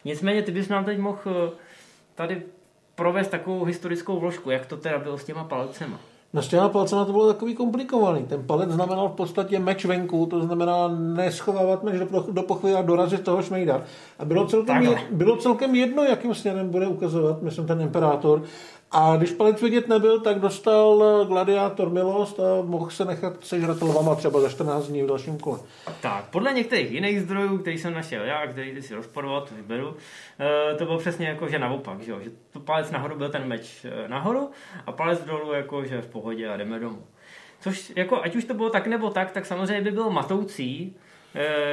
Nicméně 0.04 0.43
ty 0.43 0.52
bys 0.52 0.69
nám 0.69 0.84
teď 0.84 0.99
mohl 0.99 1.19
eh, 1.26 1.50
tady 2.14 2.43
provést 2.94 3.29
takovou 3.29 3.65
historickou 3.65 4.20
vložku, 4.20 4.50
jak 4.50 4.67
to 4.67 4.76
teda 4.76 4.98
bylo 4.98 5.19
s 5.19 5.24
těma 5.24 5.44
palcema. 5.44 6.00
No 6.34 6.43
s 6.43 6.48
těma 6.48 6.69
palcema 6.69 7.05
to 7.05 7.12
bylo 7.12 7.32
takový 7.32 7.55
komplikovaný. 7.55 8.24
Ten 8.24 8.43
palec 8.46 8.70
znamenal 8.70 9.08
v 9.08 9.12
podstatě 9.12 9.58
meč 9.58 9.84
venku, 9.84 10.26
to 10.26 10.41
znamená 10.41 10.88
neschovávat 10.88 11.82
meč 11.82 11.98
do, 11.98 12.26
do 12.31 12.43
pochvy 12.43 12.74
a 12.74 12.82
dorazit 12.82 13.24
toho 13.24 13.43
šmejda. 13.43 13.82
A 14.19 14.24
bylo 14.24 14.46
celkem, 14.46 14.82
je, 14.82 14.96
bylo 15.10 15.36
celkem 15.36 15.74
jedno, 15.74 16.05
jakým 16.05 16.34
směrem 16.34 16.70
bude 16.70 16.86
ukazovat, 16.86 17.43
myslím, 17.43 17.67
ten 17.67 17.81
imperátor. 17.81 18.43
A 18.94 19.17
když 19.17 19.32
palec 19.32 19.63
vidět 19.63 19.89
nebyl, 19.89 20.20
tak 20.20 20.41
dostal 20.41 21.25
gladiátor 21.25 21.91
milost 21.91 22.41
a 22.41 22.63
mohl 22.63 22.91
se 22.91 23.05
nechat 23.05 23.44
sežrat 23.44 23.82
lvama 23.82 24.15
třeba 24.15 24.41
za 24.41 24.49
14 24.49 24.87
dní 24.87 25.03
v 25.03 25.06
dalším 25.06 25.39
kole. 25.39 25.58
Tak, 26.01 26.25
podle 26.31 26.53
některých 26.53 26.93
jiných 26.93 27.20
zdrojů, 27.20 27.58
který 27.58 27.79
jsem 27.79 27.94
našel 27.94 28.25
já, 28.25 28.46
který 28.46 28.82
si 28.82 28.94
rozporoval, 28.94 29.41
to 29.41 29.55
vyberu, 29.55 29.96
eh, 30.41 30.75
to 30.75 30.84
bylo 30.84 30.99
přesně 30.99 31.29
jako, 31.29 31.49
že 31.49 31.58
naopak, 31.58 32.01
že, 32.01 32.13
že 32.22 32.31
to 32.53 32.61
palec 32.61 32.91
nahoru 32.91 33.17
byl 33.17 33.29
ten 33.29 33.44
meč 33.49 33.84
eh, 33.84 34.08
nahoru 34.08 34.51
a 34.87 34.93
palec 34.93 35.25
dolů 35.25 35.53
jako, 35.53 35.84
že 35.84 36.01
v 36.01 36.06
pohodě 36.06 36.49
a 36.49 36.56
jdeme 36.56 36.79
domů. 36.79 37.03
Což 37.61 37.93
jako, 37.96 38.22
ať 38.22 38.37
už 38.37 38.44
to 38.44 38.55
bylo 38.55 38.70
tak 38.70 38.87
nebo 38.87 39.11
tak, 39.11 39.31
tak 39.31 39.46
samozřejmě 39.46 39.82
by 39.82 39.91
bylo 39.91 40.11
matoucí, 40.11 40.96
Eh, 40.96 41.01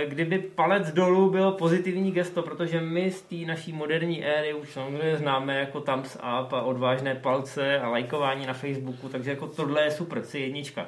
kdyby 0.06 0.40
palec 0.40 0.92
dolů 0.92 1.30
bylo 1.30 1.52
pozitivní 1.52 2.12
gesto, 2.12 2.42
protože 2.42 2.82
my 2.82 3.12
z 3.12 3.22
té 3.22 3.36
naší 3.36 3.74
moderní 3.74 4.26
éry 4.26 4.54
už 4.54 4.70
samozřejmě 4.70 5.18
známe 5.18 5.60
jako 5.60 5.82
thumbs 5.82 6.16
up 6.16 6.54
a 6.54 6.62
odvážné 6.62 7.16
palce 7.16 7.80
a 7.80 7.90
lajkování 7.90 8.46
na 8.46 8.54
Facebooku, 8.54 9.10
takže 9.10 9.30
jako 9.30 9.48
tohle 9.48 9.84
je 9.84 9.92
super, 9.92 10.24
si 10.24 10.40
jednička. 10.40 10.86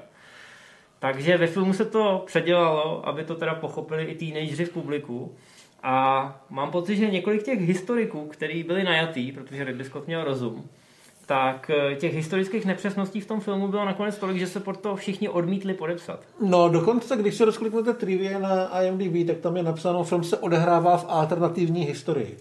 Takže 1.00 1.38
ve 1.38 1.48
filmu 1.48 1.74
se 1.74 1.86
to 1.86 2.24
předělalo, 2.25 3.08
aby 3.08 3.24
to 3.24 3.36
teda 3.36 3.56
pochopili 3.56 4.04
i 4.04 4.16
teenageři 4.16 4.66
v 4.66 4.74
publiku. 4.74 5.36
A 5.84 6.46
mám 6.50 6.72
pocit, 6.72 6.96
že 6.96 7.10
několik 7.10 7.44
těch 7.44 7.60
historiků, 7.60 8.28
kteří 8.28 8.63
byli 8.63 8.84
najatý, 8.84 9.32
protože 9.32 9.63
Ridley 9.63 9.86
Scott 9.86 10.08
měl 10.08 10.24
rozum, 10.24 10.70
tak 11.32 11.70
eh, 11.70 11.96
těch 11.96 12.14
historických 12.14 12.66
nepřesností 12.66 13.22
v 13.22 13.26
tom 13.26 13.40
filmu 13.40 13.68
bylo 13.68 13.86
nakonec 13.86 14.18
tolik, 14.18 14.38
že 14.38 14.48
se 14.48 14.60
pod 14.60 14.78
to 14.78 14.96
všichni 14.96 15.30
odmítli 15.30 15.74
podepsat. 15.74 16.20
No 16.42 16.70
dokonce, 16.70 17.16
když 17.16 17.36
se 17.36 17.46
rozkliknete 17.46 17.94
trivia 17.94 18.40
na 18.40 18.82
IMDb, 18.82 19.28
tak 19.28 19.38
tam 19.38 19.58
je 19.58 19.64
napsáno, 19.64 20.04
film 20.04 20.24
se 20.24 20.38
odehrává 20.38 20.98
v 20.98 21.06
alternativní 21.08 21.84
historii. 21.84 22.38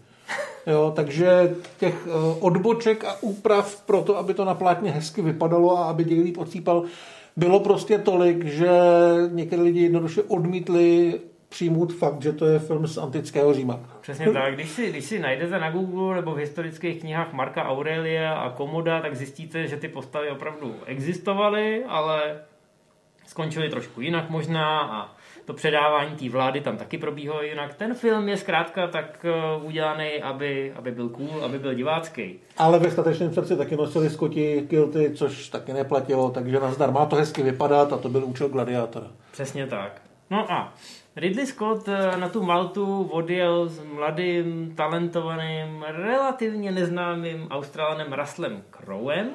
Jo, 0.66 0.92
takže 0.96 1.56
těch 1.78 1.94
eh, 2.06 2.10
odboček 2.40 3.04
a 3.04 3.16
úprav 3.20 3.82
pro 3.86 4.02
to, 4.02 4.18
aby 4.18 4.34
to 4.34 4.44
na 4.44 4.54
plátně 4.54 4.90
hezky 4.90 5.22
vypadalo 5.22 5.78
a 5.78 5.84
aby 5.84 6.04
děj 6.04 6.20
líp 6.20 6.38
odsýpal, 6.38 6.84
bylo 7.36 7.60
prostě 7.60 7.98
tolik, 7.98 8.44
že 8.44 8.70
některé 9.28 9.62
lidi 9.62 9.80
jednoduše 9.80 10.22
odmítli 10.22 11.20
přijmout 11.50 11.92
fakt, 11.92 12.22
že 12.22 12.32
to 12.32 12.46
je 12.46 12.58
film 12.58 12.86
z 12.86 12.98
antického 12.98 13.54
Říma. 13.54 13.80
Přesně 14.00 14.32
tak. 14.32 14.54
Když 14.54 14.70
si, 14.70 14.90
když 14.90 15.04
si 15.04 15.18
najdete 15.18 15.58
na 15.58 15.70
Google 15.70 16.16
nebo 16.16 16.34
v 16.34 16.38
historických 16.38 17.00
knihách 17.00 17.32
Marka 17.32 17.64
Aurelia 17.64 18.34
a 18.34 18.50
Komoda, 18.50 19.00
tak 19.00 19.16
zjistíte, 19.16 19.66
že 19.66 19.76
ty 19.76 19.88
postavy 19.88 20.30
opravdu 20.30 20.74
existovaly, 20.86 21.84
ale 21.88 22.40
skončily 23.26 23.68
trošku 23.68 24.00
jinak 24.00 24.30
možná 24.30 24.80
a 24.80 25.16
to 25.44 25.54
předávání 25.54 26.16
té 26.16 26.28
vlády 26.28 26.60
tam 26.60 26.76
taky 26.76 26.98
probíhalo 26.98 27.42
jinak. 27.42 27.74
Ten 27.74 27.94
film 27.94 28.28
je 28.28 28.36
zkrátka 28.36 28.86
tak 28.86 29.24
eh, 29.24 29.62
udělaný, 29.62 30.22
aby, 30.22 30.72
aby 30.76 30.90
byl 30.90 31.08
cool, 31.08 31.44
aby 31.44 31.58
byl 31.58 31.74
divácký. 31.74 32.38
Ale 32.58 32.78
ve 32.78 32.90
statečném 32.90 33.34
srdci 33.34 33.56
taky 33.56 33.76
nosili 33.76 34.10
skoti 34.10 34.66
kilty, 34.70 35.10
což 35.14 35.48
taky 35.48 35.72
neplatilo, 35.72 36.30
takže 36.30 36.60
nazdar 36.60 36.90
má 36.90 37.06
to 37.06 37.16
hezky 37.16 37.42
vypadat 37.42 37.92
a 37.92 37.96
to 37.96 38.08
byl 38.08 38.24
účel 38.24 38.48
gladiátora. 38.48 39.06
Přesně 39.32 39.66
tak. 39.66 40.02
No 40.30 40.52
a 40.52 40.74
Ridley 41.20 41.46
Scott 41.46 41.88
eh, 41.88 42.16
na 42.16 42.28
tu 42.28 42.42
Maltu 42.42 43.02
odjel 43.12 43.68
s 43.68 43.84
mladým, 43.84 44.72
talentovaným, 44.76 45.84
relativně 45.88 46.72
neznámým 46.72 47.48
Australanem 47.50 48.12
Russellem 48.12 48.62
Crowem, 48.70 49.30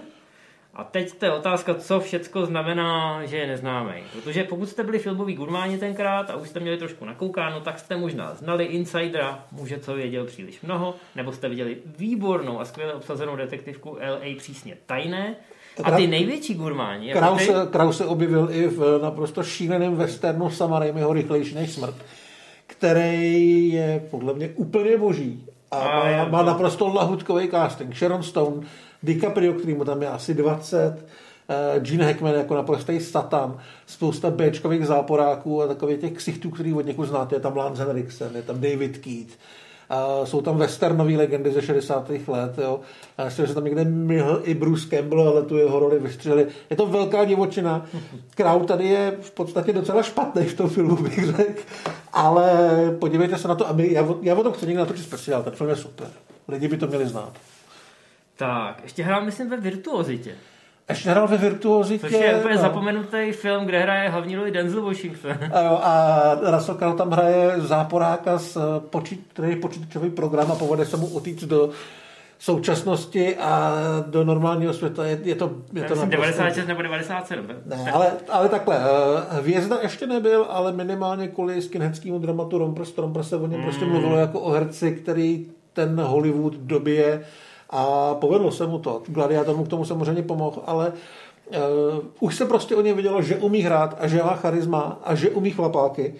a 0.76 0.84
teď 0.84 1.14
to 1.14 1.26
je 1.26 1.32
otázka, 1.32 1.74
co 1.74 2.00
všecko 2.00 2.46
znamená, 2.46 3.26
že 3.26 3.38
je 3.38 3.48
neznámý. 3.48 4.04
Protože 4.14 4.44
pokud 4.44 4.70
jste 4.70 4.84
byli 4.84 5.00
filmoví 5.00 5.36
gurmáni 5.36 5.78
tenkrát 5.78 6.30
a 6.30 6.36
už 6.36 6.50
jste 6.50 6.60
měli 6.60 6.78
trošku 6.78 7.06
nakoukáno, 7.06 7.62
tak 7.62 7.80
jste 7.80 7.98
možná 7.98 8.34
znali 8.34 8.66
Insidera, 8.66 9.46
muže, 9.52 9.80
co 9.80 9.94
věděl 9.94 10.26
příliš 10.26 10.62
mnoho, 10.62 10.96
nebo 11.16 11.32
jste 11.32 11.50
viděli 11.50 11.78
výbornou 11.86 12.60
a 12.60 12.66
skvěle 12.66 12.94
obsazenou 12.94 13.36
detektivku 13.36 13.98
LA 14.02 14.36
přísně 14.38 14.78
tajné. 14.86 15.36
A 15.84 15.92
ty 15.92 16.08
největší 16.08 16.54
gurmáni... 16.54 17.12
Kraus, 17.12 17.48
ty... 17.48 17.54
Kraus 17.72 17.98
se 17.98 18.06
objevil 18.06 18.48
i 18.52 18.68
v 18.68 19.00
naprosto 19.02 19.44
šíleném 19.44 19.96
westernu 19.96 20.50
Sama 20.50 20.80
Raimiho 20.80 21.14
Rychlejší 21.14 21.56
než 21.56 21.72
smrt, 21.72 21.96
který 22.68 23.70
je 23.70 24.08
podle 24.12 24.34
mě 24.34 24.50
úplně 24.56 24.98
boží 24.98 25.46
a, 25.72 25.78
a 25.78 26.26
má, 26.26 26.30
má 26.30 26.44
naprosto 26.44 26.88
lahutkový 26.88 27.50
casting. 27.50 27.96
Sharon 27.96 28.24
Stone 28.24 28.68
DiCaprio, 29.04 29.54
který 29.54 29.74
mu 29.74 29.86
tam 29.86 30.02
je 30.02 30.08
asi 30.08 30.34
20, 30.34 31.06
uh, 31.76 31.84
Gene 31.84 32.06
Hackman 32.06 32.34
jako 32.34 32.56
naprostý 32.56 33.00
satan, 33.00 33.58
spousta 33.86 34.32
Bčkových 34.32 34.86
záporáků 34.86 35.62
a 35.62 35.68
takových 35.68 36.00
těch 36.00 36.14
ksichtů, 36.14 36.50
který 36.50 36.74
od 36.74 36.86
někud 36.86 37.06
znáte, 37.06 37.36
je 37.36 37.40
tam 37.40 37.58
Lance 37.58 37.86
Henriksen, 37.86 38.36
je 38.36 38.42
tam 38.42 38.56
David 38.56 38.98
Keat, 38.98 39.28
Uh, 39.92 40.26
jsou 40.26 40.42
tam 40.42 40.58
westernové 40.58 41.18
legendy 41.18 41.52
ze 41.52 41.62
60. 41.62 42.10
let, 42.28 42.58
jo. 42.58 42.80
A 43.18 43.26
myslím, 43.26 43.46
že 43.46 43.54
tam 43.54 43.64
někde 43.64 43.84
myhl 43.84 44.42
i 44.44 44.54
Bruce 44.54 44.90
Campbell, 44.90 45.30
ale 45.30 45.44
tu 45.44 45.58
jeho 45.58 45.80
roli 45.80 46.00
vystřelili. 46.00 46.48
Je 46.70 46.76
to 46.76 46.86
velká 46.86 47.26
divočina. 47.26 47.86
Král 48.36 48.60
tady 48.60 48.88
je 48.88 49.18
v 49.22 49.32
podstatě 49.32 49.74
docela 49.74 50.04
špatný 50.04 50.46
v 50.46 50.58
tom 50.58 50.70
filmu, 50.70 50.96
bych 50.96 51.26
řekl. 51.26 51.62
Ale 52.14 52.72
podívejte 53.00 53.38
se 53.38 53.48
na 53.48 53.56
to 53.56 53.70
a 53.70 53.74
my, 53.74 53.94
já, 53.94 54.08
já 54.22 54.36
o 54.36 54.44
tom 54.44 54.54
chci 54.54 54.66
někdy 54.66 54.80
natočit 54.80 55.06
speciál, 55.06 55.44
ten 55.44 55.54
film 55.54 55.70
je 55.70 55.76
super. 55.76 56.08
Lidi 56.48 56.68
by 56.68 56.78
to 56.78 56.88
měli 56.88 57.08
znát. 57.08 57.34
Tak, 58.36 58.80
ještě 58.84 59.04
hrál, 59.04 59.26
myslím, 59.26 59.50
ve 59.50 59.58
Virtuozitě. 59.58 60.36
Ještě 60.90 61.10
hrál 61.10 61.28
ve 61.28 61.38
Virtuozitě. 61.38 62.08
Což 62.08 62.12
je 62.12 62.36
úplně 62.36 62.56
no. 62.56 62.62
zapomenutý 62.62 63.32
film, 63.32 63.66
kde 63.66 63.80
hraje 63.80 64.10
hlavní 64.10 64.36
roli 64.36 64.52
Denzel 64.52 64.82
Washington. 64.82 65.32
A, 65.54 65.62
jo, 65.62 65.80
a 65.84 66.52
Russell 66.52 66.78
Crowe 66.78 66.98
tam 66.98 67.12
hraje 67.12 67.54
záporáka, 67.58 68.38
z 68.38 68.58
počít, 68.90 69.28
který 69.34 69.50
je 69.50 69.56
počítačový 69.56 70.10
program 70.10 70.52
a 70.52 70.56
povede 70.56 70.86
se 70.86 70.98
mu 70.98 71.08
utíct 71.08 71.44
do 71.44 71.70
současnosti 72.40 73.38
a 73.38 73.74
do 74.08 74.24
normálního 74.24 74.74
světa. 74.74 75.06
Je, 75.06 75.20
je 75.24 75.36
to, 75.36 75.52
je 75.74 75.84
to 75.84 75.94
Myslím 75.94 76.10
96 76.10 76.68
nebo 76.68 76.82
97. 76.82 77.46
Ne, 77.66 77.92
ale, 77.92 78.12
ale 78.30 78.50
takhle, 78.50 78.78
eh, 78.78 79.36
Hvězda 79.36 79.80
ještě 79.82 80.08
nebyl, 80.08 80.46
ale 80.50 80.72
minimálně 80.72 81.28
kvůli 81.28 81.62
skinheadskému 81.62 82.20
dramatu 82.20 82.58
Rompers, 82.58 82.98
Rompers 82.98 83.30
se 83.30 83.36
o 83.36 83.48
něm 83.48 83.62
prostě 83.62 83.86
mm. 83.86 83.92
prostě 83.92 84.00
mluvilo 84.00 84.18
jako 84.18 84.40
o 84.40 84.52
herci, 84.52 84.92
který 84.92 85.46
ten 85.74 86.02
Hollywood 86.02 86.54
době 86.54 87.26
a 87.70 88.16
povedlo 88.16 88.52
se 88.52 88.68
mu 88.68 88.80
to. 88.80 89.02
Gladiátor 89.08 89.58
mu 89.58 89.66
k 89.66 89.68
tomu 89.68 89.86
samozřejmě 89.86 90.24
pomohl, 90.24 90.62
ale 90.66 90.92
uh, 90.92 91.56
už 92.20 92.36
se 92.36 92.46
prostě 92.46 92.76
o 92.76 92.82
něj 92.82 92.94
vidělo, 92.94 93.22
že 93.22 93.36
umí 93.36 93.62
hrát 93.62 93.96
a 94.00 94.08
že 94.08 94.24
má 94.24 94.36
charisma 94.36 95.00
a 95.04 95.16
že 95.16 95.30
umí 95.30 95.52
chlapáky. 95.52 96.16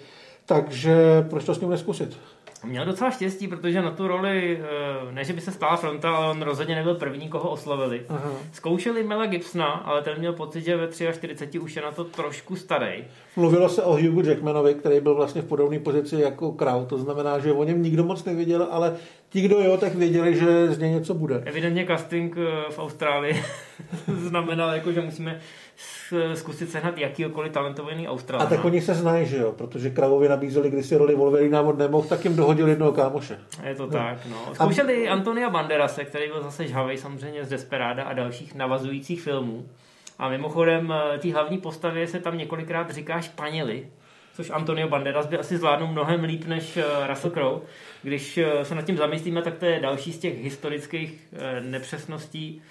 Takže 0.46 1.26
proč 1.30 1.44
to 1.44 1.54
s 1.54 1.60
ním 1.60 1.70
neskusit? 1.70 2.18
Měl 2.66 2.84
docela 2.84 3.10
štěstí, 3.10 3.48
protože 3.48 3.82
na 3.82 3.90
tu 3.90 4.08
roli, 4.08 4.60
eh, 4.62 5.12
ne 5.12 5.24
že 5.24 5.32
by 5.32 5.40
se 5.40 5.52
stala 5.52 5.76
fronta, 5.76 6.16
ale 6.16 6.30
on 6.30 6.42
rozhodně 6.42 6.74
nebyl 6.74 6.94
první, 6.94 7.28
koho 7.28 7.50
oslovili. 7.50 8.02
Aha. 8.08 8.30
Zkoušeli 8.52 9.02
Mela 9.02 9.26
Gibsona, 9.26 9.66
ale 9.66 10.02
ten 10.02 10.18
měl 10.18 10.32
pocit, 10.32 10.64
že 10.64 10.76
ve 10.76 10.88
43 11.12 11.58
už 11.58 11.76
je 11.76 11.82
na 11.82 11.90
to 11.90 12.04
trošku 12.04 12.56
starý. 12.56 13.04
Mluvilo 13.36 13.68
se 13.68 13.82
o 13.82 13.92
Hugh 13.92 14.26
Jackmanovi, 14.26 14.74
který 14.74 15.00
byl 15.00 15.14
vlastně 15.14 15.42
v 15.42 15.44
podobné 15.44 15.78
pozici 15.78 16.16
jako 16.16 16.52
Kraut, 16.52 16.88
to 16.88 16.98
znamená, 16.98 17.38
že 17.38 17.52
o 17.52 17.64
něm 17.64 17.82
nikdo 17.82 18.04
moc 18.04 18.24
nevěděl, 18.24 18.68
ale 18.70 18.96
ti, 19.28 19.40
kdo 19.40 19.60
jo, 19.60 19.76
tak 19.76 19.94
věděli, 19.94 20.36
že 20.36 20.72
z 20.72 20.78
něj 20.78 20.90
něco 20.90 21.14
bude. 21.14 21.42
Evidentně 21.44 21.86
casting 21.86 22.36
eh, 22.38 22.72
v 22.72 22.78
Austrálii 22.78 23.42
znamenal, 24.06 24.70
jako, 24.70 24.92
že 24.92 25.00
musíme 25.00 25.40
zkusit 26.34 26.70
sehnat 26.70 26.98
jakýkoliv 26.98 27.52
talentovaný 27.52 28.08
Australana. 28.08 28.46
A 28.46 28.50
tak 28.50 28.64
oni 28.64 28.80
se 28.80 28.94
znají, 28.94 29.26
že 29.26 29.36
jo, 29.36 29.52
protože 29.52 29.90
Kravovi 29.90 30.28
nabízeli 30.28 30.70
kdysi 30.70 30.96
roli 30.96 31.14
Wolverina 31.14 31.62
od 31.62 31.78
nemohl, 31.78 32.08
tak 32.08 32.24
jim 32.24 32.36
dohodil 32.36 32.68
jednoho 32.68 32.92
kámoše. 32.92 33.38
Je 33.64 33.74
to 33.74 33.86
no. 33.86 33.92
tak, 33.92 34.18
no. 34.30 34.54
Zkoušeli 34.54 35.08
a... 35.08 35.12
Antonia 35.12 35.50
Banderase, 35.50 36.04
který 36.04 36.28
byl 36.28 36.42
zase 36.42 36.66
žhavej 36.66 36.98
samozřejmě 36.98 37.44
z 37.44 37.48
Desperada 37.48 38.04
a 38.04 38.12
dalších 38.12 38.54
navazujících 38.54 39.22
filmů. 39.22 39.66
A 40.18 40.28
mimochodem, 40.28 40.92
eh, 40.92 41.18
té 41.18 41.32
hlavní 41.32 41.58
postavě 41.58 42.06
se 42.06 42.20
tam 42.20 42.38
několikrát 42.38 42.90
říká 42.90 43.20
Španěli, 43.20 43.86
což 44.34 44.50
Antonio 44.50 44.88
Banderas 44.88 45.26
by 45.26 45.38
asi 45.38 45.58
zvládnul 45.58 45.88
mnohem 45.88 46.24
líp 46.24 46.46
než 46.46 46.76
eh, 46.76 47.06
Russell 47.06 47.30
Crowe. 47.30 47.66
Když 48.02 48.38
eh, 48.38 48.64
se 48.64 48.74
nad 48.74 48.82
tím 48.82 48.96
zamyslíme, 48.96 49.42
tak 49.42 49.54
to 49.54 49.66
je 49.66 49.80
další 49.80 50.12
z 50.12 50.18
těch 50.18 50.44
historických 50.44 51.28
nepřesností, 51.60 52.62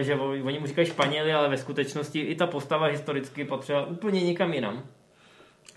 že 0.00 0.14
oni 0.14 0.58
mu 0.58 0.66
říkají 0.66 0.86
Španěli, 0.86 1.32
ale 1.32 1.48
ve 1.48 1.56
skutečnosti 1.56 2.20
i 2.20 2.34
ta 2.34 2.46
postava 2.46 2.86
historicky 2.86 3.44
patřila 3.44 3.86
úplně 3.86 4.20
někam 4.20 4.52
jinam. 4.52 4.82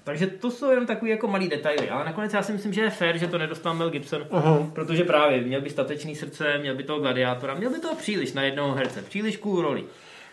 Takže 0.04 0.28
to 0.28 0.52
jsou 0.52 0.70
jenom 0.70 0.86
takový 0.86 1.12
jako 1.12 1.28
malý 1.28 1.50
detaily, 1.50 1.90
ale 1.90 2.06
nakonec 2.06 2.34
já 2.34 2.44
si 2.44 2.54
myslím, 2.54 2.74
že 2.74 2.82
je 2.82 2.90
fér, 2.90 3.18
že 3.18 3.28
to 3.28 3.38
nedostal 3.38 3.74
Mel 3.74 3.90
Gibson, 3.90 4.22
uh-huh. 4.22 4.72
protože 4.74 5.04
právě 5.04 5.42
měl 5.42 5.62
by 5.62 5.70
statečný 5.70 6.16
srdce, 6.16 6.58
měl 6.58 6.76
by 6.76 6.84
toho 6.84 7.00
gladiátora, 7.00 7.54
měl 7.54 7.70
by 7.70 7.80
toho 7.80 7.96
příliš 7.96 8.34
na 8.34 8.44
jednoho 8.44 8.76
herce, 8.76 9.02
příliš 9.02 9.38
cool 9.38 9.62
roli. 9.62 9.84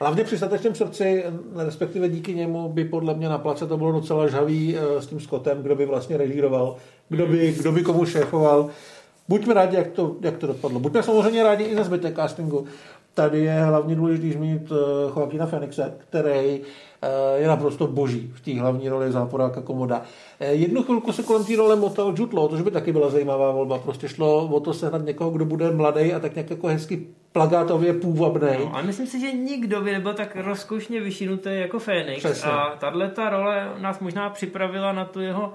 Hlavně 0.00 0.24
při 0.24 0.36
statečném 0.36 0.74
srdci, 0.74 1.24
respektive 1.56 2.08
díky 2.08 2.34
němu, 2.34 2.68
by 2.68 2.84
podle 2.84 3.14
mě 3.14 3.28
na 3.28 3.38
place 3.38 3.66
to 3.66 3.76
bylo 3.76 3.92
docela 3.92 4.28
žhavý 4.28 4.76
eh, 4.76 5.02
s 5.02 5.06
tím 5.06 5.20
Scottem, 5.20 5.62
kdo 5.62 5.74
by 5.74 5.86
vlastně 5.86 6.16
režíroval, 6.16 6.76
kdo 7.08 7.26
by, 7.26 7.52
kdo 7.52 7.72
by 7.72 7.82
komu 7.82 8.04
šéfoval. 8.04 8.70
Buďme 9.28 9.54
rádi, 9.54 9.76
jak 9.76 9.88
to, 9.88 10.16
jak 10.20 10.38
to 10.38 10.46
dopadlo. 10.46 10.80
Buďme 10.80 11.02
samozřejmě 11.02 11.42
rádi 11.42 11.64
i 11.64 11.74
za 11.74 11.84
zbytek 11.84 12.16
castingu 12.16 12.66
tady 13.18 13.40
je 13.40 13.60
hlavně 13.64 13.94
důležité 13.94 14.38
zmínit 14.38 14.72
eh, 14.72 14.74
Joaquina 15.16 15.46
Fenixe, 15.46 15.94
který 15.98 16.60
eh, 17.02 17.38
je 17.38 17.48
naprosto 17.48 17.86
boží 17.86 18.32
v 18.34 18.40
té 18.40 18.60
hlavní 18.60 18.88
roli 18.88 19.12
záporáka 19.12 19.60
Komoda. 19.60 20.02
Eh, 20.40 20.52
jednu 20.52 20.82
chvilku 20.82 21.12
se 21.12 21.22
kolem 21.22 21.44
té 21.44 21.56
role 21.56 21.76
motal 21.76 22.14
Law, 22.32 22.50
což 22.50 22.62
by 22.62 22.70
taky 22.70 22.92
byla 22.92 23.08
zajímavá 23.10 23.50
volba. 23.50 23.78
Prostě 23.78 24.08
šlo 24.08 24.46
o 24.46 24.60
to 24.60 24.74
sehnat 24.74 25.04
někoho, 25.04 25.30
kdo 25.30 25.44
bude 25.44 25.70
mladý 25.70 26.12
a 26.12 26.20
tak 26.20 26.34
nějak 26.34 26.50
jako 26.50 26.66
hezky 26.66 27.06
plagátově 27.32 27.92
půvabný. 27.92 28.48
No, 28.58 28.76
a 28.76 28.82
myslím 28.82 29.06
si, 29.06 29.20
že 29.20 29.32
nikdo 29.32 29.80
by 29.80 29.92
nebyl 29.92 30.14
tak 30.14 30.36
rozkošně 30.36 31.00
vyšinutý 31.00 31.50
jako 31.52 31.78
Fénix. 31.78 32.18
Přesně. 32.18 32.50
A 32.50 32.76
tahle 32.78 33.08
ta 33.10 33.30
role 33.30 33.72
nás 33.78 34.00
možná 34.00 34.30
připravila 34.30 34.92
na 34.92 35.04
tu 35.04 35.20
jeho 35.20 35.54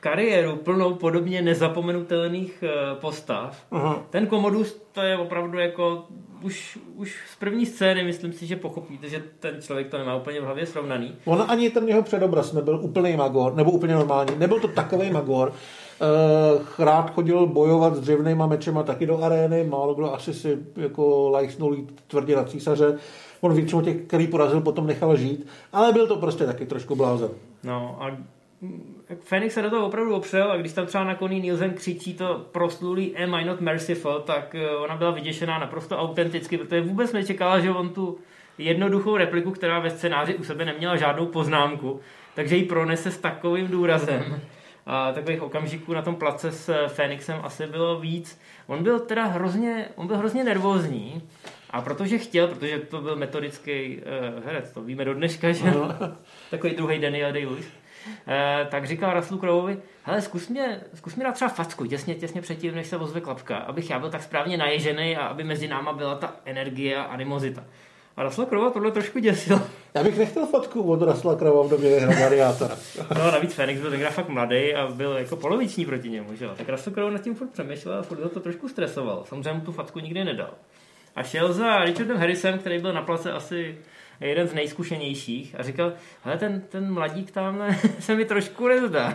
kariéru 0.00 0.56
plnou 0.56 0.94
podobně 0.94 1.42
nezapomenutelných 1.42 2.64
postav. 3.00 3.66
Aha. 3.70 4.02
Ten 4.10 4.26
Komodus 4.26 4.82
to 4.92 5.00
je 5.00 5.16
opravdu 5.16 5.58
jako 5.58 6.04
už, 6.42 6.78
už 6.96 7.16
z 7.32 7.36
první 7.36 7.66
scény 7.66 8.04
myslím 8.04 8.32
si, 8.32 8.46
že 8.46 8.56
pochopíte, 8.56 9.08
že 9.08 9.22
ten 9.40 9.62
člověk 9.62 9.88
to 9.88 9.98
nemá 9.98 10.16
úplně 10.16 10.40
v 10.40 10.44
hlavě 10.44 10.66
srovnaný. 10.66 11.14
On 11.24 11.44
ani 11.48 11.70
ten 11.70 11.88
jeho 11.88 12.02
předobraz 12.02 12.52
nebyl 12.52 12.80
úplný 12.82 13.16
magor, 13.16 13.54
nebo 13.54 13.70
úplně 13.70 13.94
normální. 13.94 14.30
Nebyl 14.38 14.60
to 14.60 14.68
takový 14.68 15.10
magor. 15.10 15.48
Uh, 15.48 16.62
rád 16.78 17.10
chodil 17.14 17.46
bojovat 17.46 17.96
s 17.96 18.00
dřevnýma 18.00 18.46
mečema 18.46 18.82
taky 18.82 19.06
do 19.06 19.22
arény, 19.22 19.64
málo 19.64 19.94
kdo 19.94 20.14
asi 20.14 20.34
si 20.34 20.58
jako 20.76 21.30
lajsnul 21.30 21.76
tvrdě 22.06 22.36
na 22.36 22.44
císaře. 22.44 22.98
On 23.40 23.54
většinou 23.54 23.80
těch, 23.80 23.96
který 23.96 24.26
porazil, 24.26 24.60
potom 24.60 24.86
nechal 24.86 25.16
žít, 25.16 25.46
ale 25.72 25.92
byl 25.92 26.06
to 26.06 26.16
prostě 26.16 26.46
taky 26.46 26.66
trošku 26.66 26.96
blázen. 26.96 27.30
No 27.64 27.96
a 28.00 28.16
Fenix 29.20 29.54
se 29.54 29.62
do 29.62 29.70
toho 29.70 29.86
opravdu 29.86 30.14
opřel 30.14 30.52
a 30.52 30.56
když 30.56 30.72
tam 30.72 30.86
třeba 30.86 31.04
na 31.04 31.14
koní 31.14 31.40
Nielsen 31.40 31.74
křičí 31.74 32.14
to 32.14 32.46
proslulý 32.52 33.16
Am 33.16 33.34
I 33.34 33.44
not 33.44 33.60
merciful, 33.60 34.20
tak 34.20 34.54
eh, 34.54 34.70
ona 34.76 34.96
byla 34.96 35.10
vyděšená 35.10 35.58
naprosto 35.58 35.98
autenticky, 35.98 36.58
protože 36.58 36.80
vůbec 36.80 37.12
nečekala, 37.12 37.60
že 37.60 37.70
on 37.70 37.90
tu 37.90 38.18
jednoduchou 38.58 39.16
repliku, 39.16 39.50
která 39.50 39.78
ve 39.78 39.90
scénáři 39.90 40.34
u 40.34 40.44
sebe 40.44 40.64
neměla 40.64 40.96
žádnou 40.96 41.26
poznámku, 41.26 42.00
takže 42.34 42.56
ji 42.56 42.64
pronese 42.64 43.10
s 43.10 43.18
takovým 43.18 43.68
důrazem. 43.68 44.40
A 44.86 45.12
takových 45.12 45.42
okamžiků 45.42 45.92
na 45.94 46.02
tom 46.02 46.16
place 46.16 46.52
s 46.52 46.88
Fénixem 46.88 47.40
asi 47.42 47.66
bylo 47.66 48.00
víc. 48.00 48.40
On 48.66 48.82
byl 48.82 49.00
teda 49.00 49.24
hrozně, 49.24 49.88
on 49.94 50.06
byl 50.06 50.16
hrozně 50.16 50.44
nervózní 50.44 51.22
a 51.70 51.80
protože 51.80 52.18
chtěl, 52.18 52.48
protože 52.48 52.78
to 52.78 53.00
byl 53.00 53.16
metodický 53.16 53.96
uh, 53.96 54.44
herec, 54.44 54.72
to 54.72 54.82
víme 54.82 55.04
do 55.04 55.14
dneška, 55.14 55.52
že? 55.52 55.72
Takový 56.50 56.74
druhý 56.74 56.98
Daniel 56.98 57.32
Day-Lewis 57.32 57.64
eh, 57.64 57.81
tak 58.68 58.86
říkal 58.86 59.14
Russellu 59.14 59.40
Croweovi, 59.40 59.78
hele, 60.02 60.22
zkus 60.22 60.48
mě, 60.48 60.80
zkus 60.94 61.14
mě 61.14 61.24
dát 61.24 61.32
třeba 61.32 61.48
facku 61.48 61.86
těsně, 61.86 62.14
těsně 62.14 62.42
předtím, 62.42 62.74
než 62.74 62.86
se 62.86 62.96
ozve 62.96 63.20
klapka, 63.20 63.56
abych 63.56 63.90
já 63.90 63.98
byl 63.98 64.10
tak 64.10 64.22
správně 64.22 64.56
naježený 64.56 65.16
a 65.16 65.26
aby 65.26 65.44
mezi 65.44 65.68
náma 65.68 65.92
byla 65.92 66.14
ta 66.14 66.36
energie 66.44 66.96
a 66.96 67.02
animozita. 67.02 67.64
A 68.16 68.22
Russell 68.22 68.46
Crowe 68.46 68.70
tohle 68.70 68.90
trošku 68.90 69.18
děsil. 69.18 69.62
Já 69.94 70.04
bych 70.04 70.18
nechtěl 70.18 70.46
fotku 70.46 70.82
od 70.82 71.02
Russella 71.02 71.36
Crowe 71.36 71.68
v 71.68 71.70
době 71.70 72.00
Gladiátora. 72.00 72.76
no 73.18 73.30
navíc 73.30 73.54
Fenix 73.54 73.80
byl 73.80 73.90
tenkrát 73.90 74.10
fakt 74.10 74.28
mladý 74.28 74.74
a 74.74 74.86
byl 74.86 75.12
jako 75.12 75.36
poloviční 75.36 75.86
proti 75.86 76.10
němu, 76.10 76.36
že? 76.36 76.48
Tak 76.56 76.68
Russell 76.68 76.94
Crowe 76.94 77.12
nad 77.12 77.22
tím 77.22 77.34
furt 77.34 77.50
přemýšlel 77.50 77.98
a 77.98 78.02
furt 78.02 78.28
to 78.28 78.40
trošku 78.40 78.68
stresoval. 78.68 79.24
Samozřejmě 79.28 79.52
mu 79.52 79.60
tu 79.60 79.72
fatku 79.72 79.98
nikdy 79.98 80.24
nedal. 80.24 80.50
A 81.16 81.22
šel 81.22 81.52
za 81.52 81.84
Richardem 81.84 82.16
Harrisem, 82.16 82.58
který 82.58 82.78
byl 82.78 82.92
na 82.92 83.02
place 83.02 83.32
asi 83.32 83.78
jeden 84.26 84.48
z 84.48 84.54
nejzkušenějších 84.54 85.54
a 85.58 85.62
říkal, 85.62 85.92
hele, 86.24 86.38
ten, 86.38 86.60
ten 86.60 86.92
mladík 86.92 87.30
tam 87.30 87.62
se 87.98 88.14
mi 88.14 88.24
trošku 88.24 88.68
nezdá. 88.68 89.14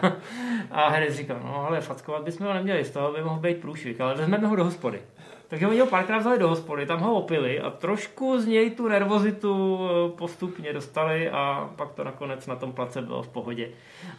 A 0.71 0.89
Harris 0.89 1.15
říkal, 1.15 1.39
no 1.43 1.67
ale 1.67 1.81
fackovat 1.81 2.23
bychom 2.23 2.47
ho 2.47 2.53
neměli, 2.53 2.85
z 2.85 2.91
toho 2.91 3.13
by 3.13 3.21
mohl 3.21 3.39
být 3.39 3.57
průšvih, 3.57 4.01
ale 4.01 4.15
vezmeme 4.15 4.47
ho 4.47 4.55
do 4.55 4.63
hospody. 4.63 5.01
Takže 5.47 5.67
oni 5.67 5.79
ho 5.79 5.87
párkrát 5.87 6.17
vzali 6.17 6.39
do 6.39 6.47
hospody, 6.47 6.85
tam 6.85 6.99
ho 6.99 7.15
opili 7.15 7.59
a 7.59 7.69
trošku 7.69 8.41
z 8.41 8.47
něj 8.47 8.71
tu 8.71 8.87
nervozitu 8.87 9.79
eh, 9.79 10.17
postupně 10.17 10.73
dostali 10.73 11.29
a 11.29 11.69
pak 11.75 11.93
to 11.93 12.03
nakonec 12.03 12.47
na 12.47 12.55
tom 12.55 12.73
place 12.73 13.01
bylo 13.01 13.23
v 13.23 13.27
pohodě. 13.27 13.69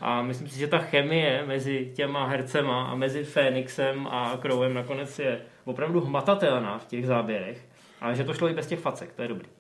A 0.00 0.22
myslím 0.22 0.48
si, 0.48 0.58
že 0.58 0.66
ta 0.66 0.78
chemie 0.78 1.44
mezi 1.46 1.92
těma 1.94 2.26
hercema 2.26 2.82
a 2.82 2.94
mezi 2.94 3.24
Fénixem 3.24 4.06
a 4.06 4.38
Crowem 4.42 4.74
nakonec 4.74 5.18
je 5.18 5.40
opravdu 5.64 6.00
hmatatelná 6.00 6.78
v 6.78 6.86
těch 6.86 7.06
záběrech, 7.06 7.64
ale 8.00 8.14
že 8.14 8.24
to 8.24 8.34
šlo 8.34 8.48
i 8.48 8.54
bez 8.54 8.66
těch 8.66 8.80
facek, 8.80 9.12
to 9.12 9.22
je 9.22 9.28
dobrý. 9.28 9.57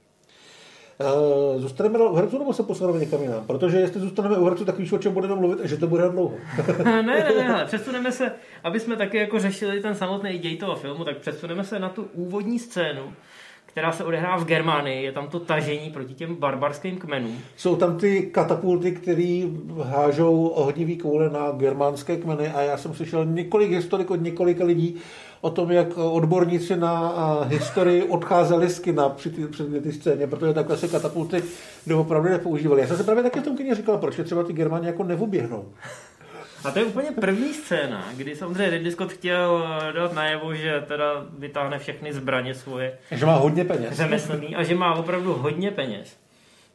Uh, 1.00 1.60
zůstaneme 1.60 1.98
u 1.98 2.14
herců 2.14 2.38
nebo 2.38 2.52
se 2.52 2.62
posuneme 2.62 2.98
někam 2.98 3.22
jinam? 3.22 3.46
Protože 3.46 3.78
jestli 3.78 4.00
zůstaneme 4.00 4.36
u 4.36 4.44
herců, 4.44 4.64
tak 4.64 4.78
víš, 4.78 4.92
o 4.92 4.98
čem 4.98 5.12
budeme 5.12 5.34
mluvit, 5.34 5.58
že 5.64 5.76
to 5.76 5.86
bude 5.86 6.08
dlouho. 6.08 6.34
ne, 6.84 7.02
ne, 7.02 7.22
ne, 7.48 7.64
přesuneme 7.66 8.12
se, 8.12 8.32
aby 8.64 8.80
jsme 8.80 8.96
taky 8.96 9.16
jako 9.16 9.38
řešili 9.38 9.80
ten 9.80 9.94
samotný 9.94 10.38
děj 10.38 10.56
toho 10.56 10.76
filmu, 10.76 11.04
tak 11.04 11.16
přesuneme 11.16 11.64
se 11.64 11.78
na 11.78 11.88
tu 11.88 12.08
úvodní 12.14 12.58
scénu, 12.58 13.12
která 13.66 13.92
se 13.92 14.04
odehrává 14.04 14.36
v 14.36 14.44
Germánii, 14.44 15.04
je 15.04 15.12
tam 15.12 15.28
to 15.28 15.40
tažení 15.40 15.90
proti 15.90 16.14
těm 16.14 16.34
barbarským 16.34 16.98
kmenům. 16.98 17.40
Jsou 17.56 17.76
tam 17.76 17.98
ty 17.98 18.22
katapulty, 18.22 18.92
které 18.92 19.42
hážou 19.82 20.46
ohnivý 20.46 20.98
koule 20.98 21.30
na 21.30 21.50
germánské 21.50 22.16
kmeny 22.16 22.48
a 22.48 22.60
já 22.60 22.76
jsem 22.76 22.94
slyšel 22.94 23.24
několik 23.24 23.70
historik 23.70 24.10
od 24.10 24.22
několika 24.22 24.64
lidí, 24.64 24.96
o 25.40 25.50
tom, 25.50 25.70
jak 25.70 25.98
odborníci 25.98 26.76
na 26.76 27.42
historii 27.42 28.02
odcházeli 28.02 28.68
z 28.68 28.78
kina 28.78 29.08
při 29.08 29.30
ty, 29.30 29.46
při 29.46 29.64
ty 29.64 29.92
scéně, 29.92 30.26
protože 30.26 30.52
takhle 30.52 30.76
se 30.76 30.88
katapulty 30.88 31.42
doopravdy 31.86 32.30
nepoužívaly. 32.30 32.80
Já 32.80 32.86
jsem 32.86 32.96
se 32.96 33.04
právě 33.04 33.22
taky 33.22 33.40
v 33.40 33.44
tom 33.44 33.56
kyně 33.56 33.74
říkal, 33.74 33.98
proč 33.98 34.18
je 34.18 34.24
třeba 34.24 34.42
ty 34.42 34.52
Germáni 34.52 34.86
jako 34.86 35.04
nevoběhnou. 35.04 35.72
A 36.64 36.70
to 36.70 36.78
je 36.78 36.84
úplně 36.84 37.10
první 37.10 37.54
scéna, 37.54 38.04
kdy 38.16 38.36
samozřejmě 38.36 38.70
Ridley 38.70 38.92
Scott 38.92 39.12
chtěl 39.12 39.64
dát 39.94 40.12
najevo, 40.12 40.54
že 40.54 40.84
teda 40.86 41.26
vytáhne 41.38 41.78
všechny 41.78 42.12
zbraně 42.12 42.54
svoje. 42.54 42.98
Že 43.10 43.26
má 43.26 43.34
hodně 43.34 43.64
peněz. 43.64 43.94
Řemeslný 43.94 44.56
a 44.56 44.62
že 44.62 44.74
má 44.74 44.94
opravdu 44.94 45.32
hodně 45.32 45.70
peněz. 45.70 46.16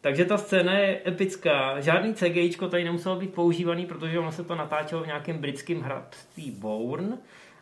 Takže 0.01 0.25
ta 0.25 0.37
scéna 0.37 0.77
je 0.77 1.01
epická. 1.07 1.81
Žádný 1.81 2.13
CGI 2.13 2.55
tady 2.69 2.83
nemuselo 2.83 3.15
být 3.15 3.33
používaný, 3.33 3.85
protože 3.85 4.19
ono 4.19 4.31
se 4.31 4.43
to 4.43 4.55
natáčelo 4.55 5.03
v 5.03 5.07
nějakém 5.07 5.37
britském 5.37 5.81
hrabství 5.81 6.51
Bourne 6.51 7.17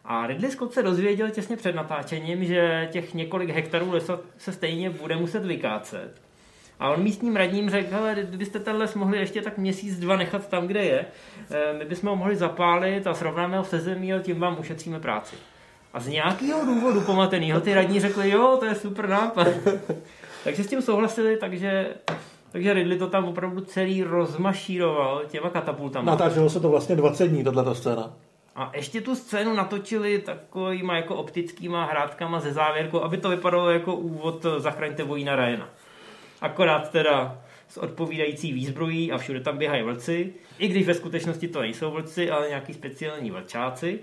a 0.06 0.28
Ridley 0.28 0.52
Scott 0.52 0.74
se 0.74 0.84
dozvěděl 0.84 1.30
těsně 1.30 1.58
před 1.58 1.76
natáčením, 1.76 2.46
že 2.46 2.90
těch 2.92 3.14
několik 3.14 3.50
hektarů 3.50 3.92
lesa 3.92 4.20
se 4.38 4.52
stejně 4.52 4.90
bude 4.90 5.16
muset 5.16 5.46
vykácet. 5.46 6.22
A 6.80 6.90
on 6.90 7.04
místním 7.04 7.36
radním 7.36 7.70
řekl, 7.70 7.96
hele, 7.96 8.16
kdybyste 8.22 8.60
ten 8.60 8.76
les 8.76 8.96
mohli 8.96 9.18
ještě 9.18 9.42
tak 9.42 9.58
měsíc, 9.58 10.00
dva 10.00 10.18
nechat 10.18 10.48
tam, 10.48 10.68
kde 10.68 10.84
je, 10.84 11.06
eh, 11.52 11.74
my 11.78 11.86
bychom 11.86 12.10
ho 12.10 12.16
mohli 12.16 12.36
zapálit 12.36 13.08
a 13.08 13.14
srovnáme 13.14 13.58
ho 13.58 13.64
se 13.64 13.80
zemí 13.80 14.14
a 14.14 14.20
tím 14.20 14.40
vám 14.40 14.60
ušetříme 14.60 15.00
práci. 15.00 15.36
A 15.94 16.00
z 16.00 16.08
nějakého 16.08 16.66
důvodu 16.66 17.02
pomatenýho 17.02 17.62
ty 17.62 17.74
radní 17.74 18.00
řekli, 18.00 18.30
jo, 18.30 18.58
to 18.60 18.66
je 18.66 18.76
super 18.76 19.10
nápad. 19.10 19.48
takže 20.44 20.64
s 20.64 20.68
tím 20.68 20.82
souhlasili, 20.82 21.38
takže 21.38 21.88
takže 22.52 22.74
Ridley 22.74 22.98
to 22.98 23.08
tam 23.08 23.26
opravdu 23.26 23.62
celý 23.62 24.04
rozmašíroval 24.04 25.22
těma 25.28 25.50
katapultama. 25.50 26.12
Natáčelo 26.12 26.50
se 26.50 26.60
to 26.60 26.70
vlastně 26.70 26.96
20 26.96 27.28
dní, 27.28 27.44
tato 27.44 27.76
scéna. 27.76 28.14
A 28.56 28.72
ještě 28.76 29.02
tu 29.02 29.16
scénu 29.16 29.54
natočili 29.54 30.20
takovýma 30.20 30.96
jako 30.96 31.16
optickýma 31.16 31.86
hrátkama 31.86 32.40
ze 32.40 32.54
závěrku, 32.54 33.04
aby 33.04 33.18
to 33.18 33.30
vypadalo 33.30 33.70
jako 33.70 33.96
úvod 33.96 34.46
Zachraňte 34.58 35.04
vojína 35.04 35.36
Ryana. 35.36 35.70
Akorát 36.42 36.92
teda 36.92 37.42
s 37.68 37.78
odpovídající 37.78 38.54
výzbrojí 38.54 39.12
a 39.12 39.18
všude 39.18 39.40
tam 39.40 39.58
běhají 39.58 39.84
vlci, 39.84 40.34
i 40.60 40.68
když 40.68 40.88
ve 40.88 40.94
skutečnosti 40.94 41.48
to 41.48 41.62
nejsou 41.62 41.92
vlci, 41.92 42.32
ale 42.32 42.50
nějaký 42.50 42.74
speciální 42.74 43.32
vlčáci, 43.32 44.00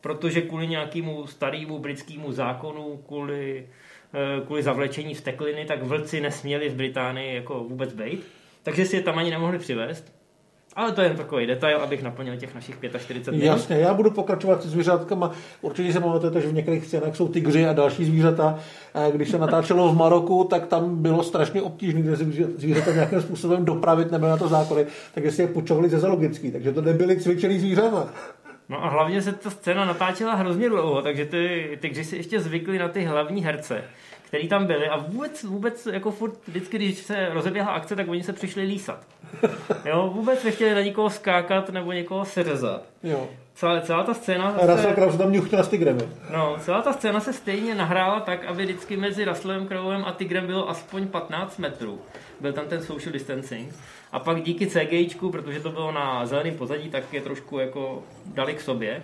protože 0.00 0.42
kvůli 0.42 0.66
nějakému 0.66 1.26
starému 1.26 1.78
britskému 1.78 2.32
zákonu, 2.32 3.02
kvůli, 3.06 3.68
eh, 4.14 4.46
kvůli 4.46 4.62
zavlečení 4.62 5.14
stekliny, 5.14 5.64
tak 5.64 5.82
vlci 5.82 6.20
nesměli 6.20 6.68
v 6.68 6.74
Británii 6.74 7.34
jako 7.34 7.64
vůbec 7.64 7.94
být. 7.94 8.26
Takže 8.62 8.86
si 8.86 8.96
je 8.96 9.02
tam 9.02 9.18
ani 9.18 9.30
nemohli 9.30 9.58
přivést. 9.58 10.21
Ale 10.76 10.92
to 10.92 11.00
je 11.00 11.08
jen 11.08 11.16
takový 11.16 11.46
detail, 11.46 11.78
abych 11.78 12.02
naplnil 12.02 12.36
těch 12.36 12.54
našich 12.54 12.76
45 12.98 13.32
minut. 13.32 13.44
Jasně, 13.44 13.76
já 13.76 13.94
budu 13.94 14.10
pokračovat 14.10 14.62
s 14.62 14.66
zvířátkama. 14.66 15.32
Určitě 15.60 15.92
se 15.92 16.00
pamatujete, 16.00 16.40
že 16.40 16.48
v 16.48 16.54
některých 16.54 16.86
scénách 16.86 17.16
jsou 17.16 17.28
tygři 17.28 17.66
a 17.66 17.72
další 17.72 18.04
zvířata. 18.04 18.58
Když 19.12 19.30
se 19.30 19.38
natáčelo 19.38 19.92
v 19.92 19.96
Maroku, 19.96 20.44
tak 20.44 20.66
tam 20.66 21.02
bylo 21.02 21.22
strašně 21.22 21.62
obtížné 21.62 22.16
zvířata 22.56 22.92
nějakým 22.92 23.20
způsobem 23.20 23.64
dopravit, 23.64 24.10
nebo 24.10 24.26
na 24.26 24.36
to 24.36 24.48
zákony, 24.48 24.86
takže 25.14 25.30
si 25.30 25.42
je 25.42 25.48
počovali 25.48 25.88
ze 25.88 25.98
zoologický, 25.98 26.52
takže 26.52 26.72
to 26.72 26.80
nebyly 26.80 27.20
cvičený 27.20 27.58
zvířata. 27.58 28.08
No 28.68 28.84
a 28.84 28.88
hlavně 28.88 29.22
se 29.22 29.32
ta 29.32 29.50
scéna 29.50 29.84
natáčela 29.84 30.34
hrozně 30.34 30.68
dlouho, 30.68 31.02
takže 31.02 31.24
ty 31.24 31.78
tygři 31.80 32.04
si 32.04 32.16
ještě 32.16 32.40
zvykli 32.40 32.78
na 32.78 32.88
ty 32.88 33.04
hlavní 33.04 33.44
herce 33.44 33.84
který 34.32 34.48
tam 34.48 34.66
byli 34.66 34.88
a 34.88 34.96
vůbec, 34.96 35.44
vůbec 35.44 35.86
jako 35.86 36.10
furt 36.10 36.48
vždycky, 36.48 36.76
když 36.76 36.98
se 36.98 37.28
rozeběhla 37.28 37.72
akce, 37.72 37.96
tak 37.96 38.08
oni 38.08 38.22
se 38.22 38.32
přišli 38.32 38.62
lísat. 38.62 39.06
Jo, 39.84 40.10
vůbec 40.14 40.44
nechtěli 40.44 40.74
na 40.74 40.80
nikoho 40.80 41.10
skákat 41.10 41.70
nebo 41.70 41.92
někoho 41.92 42.24
seřezat. 42.24 42.82
Jo. 43.02 43.28
Celá, 43.54 43.80
celá 43.80 44.02
ta 44.02 44.14
scéna... 44.14 44.48
A 44.48 44.66
Russell 44.66 44.94
Crowe 44.94 45.18
tam 45.18 45.32
ňuchne 45.32 45.64
s 45.64 45.68
tigrem. 45.68 45.98
No, 46.32 46.56
celá 46.60 46.82
ta 46.82 46.92
scéna 46.92 47.20
se 47.20 47.32
stejně 47.32 47.74
nahrála 47.74 48.20
tak, 48.20 48.44
aby 48.44 48.64
vždycky 48.64 48.96
mezi 48.96 49.24
Russellem 49.24 49.66
Crowem 49.68 50.04
a 50.04 50.12
tigrem 50.12 50.46
bylo 50.46 50.70
aspoň 50.70 51.08
15 51.08 51.58
metrů. 51.58 52.00
Byl 52.40 52.52
tam 52.52 52.66
ten 52.68 52.82
social 52.82 53.12
distancing. 53.12 53.74
A 54.12 54.18
pak 54.18 54.42
díky 54.42 54.66
CGIčku, 54.66 55.30
protože 55.30 55.60
to 55.60 55.70
bylo 55.70 55.92
na 55.92 56.26
zeleném 56.26 56.56
pozadí, 56.56 56.90
tak 56.90 57.12
je 57.12 57.20
trošku 57.20 57.58
jako 57.58 58.02
dali 58.26 58.54
k 58.54 58.60
sobě. 58.60 59.02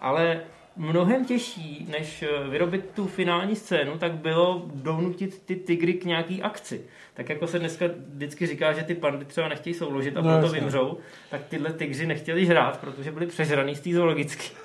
Ale 0.00 0.40
mnohem 0.76 1.24
těžší, 1.24 1.86
než 1.98 2.22
eh, 2.22 2.48
vyrobit 2.48 2.90
tu 2.94 3.06
finální 3.06 3.56
scénu, 3.56 3.98
tak 3.98 4.12
bylo 4.12 4.62
donutit 4.74 5.42
ty 5.44 5.56
tygry 5.56 5.94
k 5.94 6.04
nějaký 6.04 6.42
akci. 6.42 6.84
Tak 7.14 7.28
jako 7.28 7.46
se 7.46 7.58
dneska 7.58 7.86
vždycky 8.14 8.46
říká, 8.46 8.72
že 8.72 8.82
ty 8.82 8.94
pandy 8.94 9.24
třeba 9.24 9.48
nechtějí 9.48 9.74
souložit 9.74 10.16
a 10.16 10.20
no, 10.20 10.38
proto 10.38 10.52
vymřou, 10.52 10.98
tak 11.30 11.44
tyhle 11.48 11.72
tygři 11.72 12.06
nechtěli 12.06 12.46
žrát, 12.46 12.80
protože 12.80 13.12
byli 13.12 13.26
přežraný 13.26 13.74
z 13.74 13.80
té 13.80 13.90
zoologicky. 13.90 14.56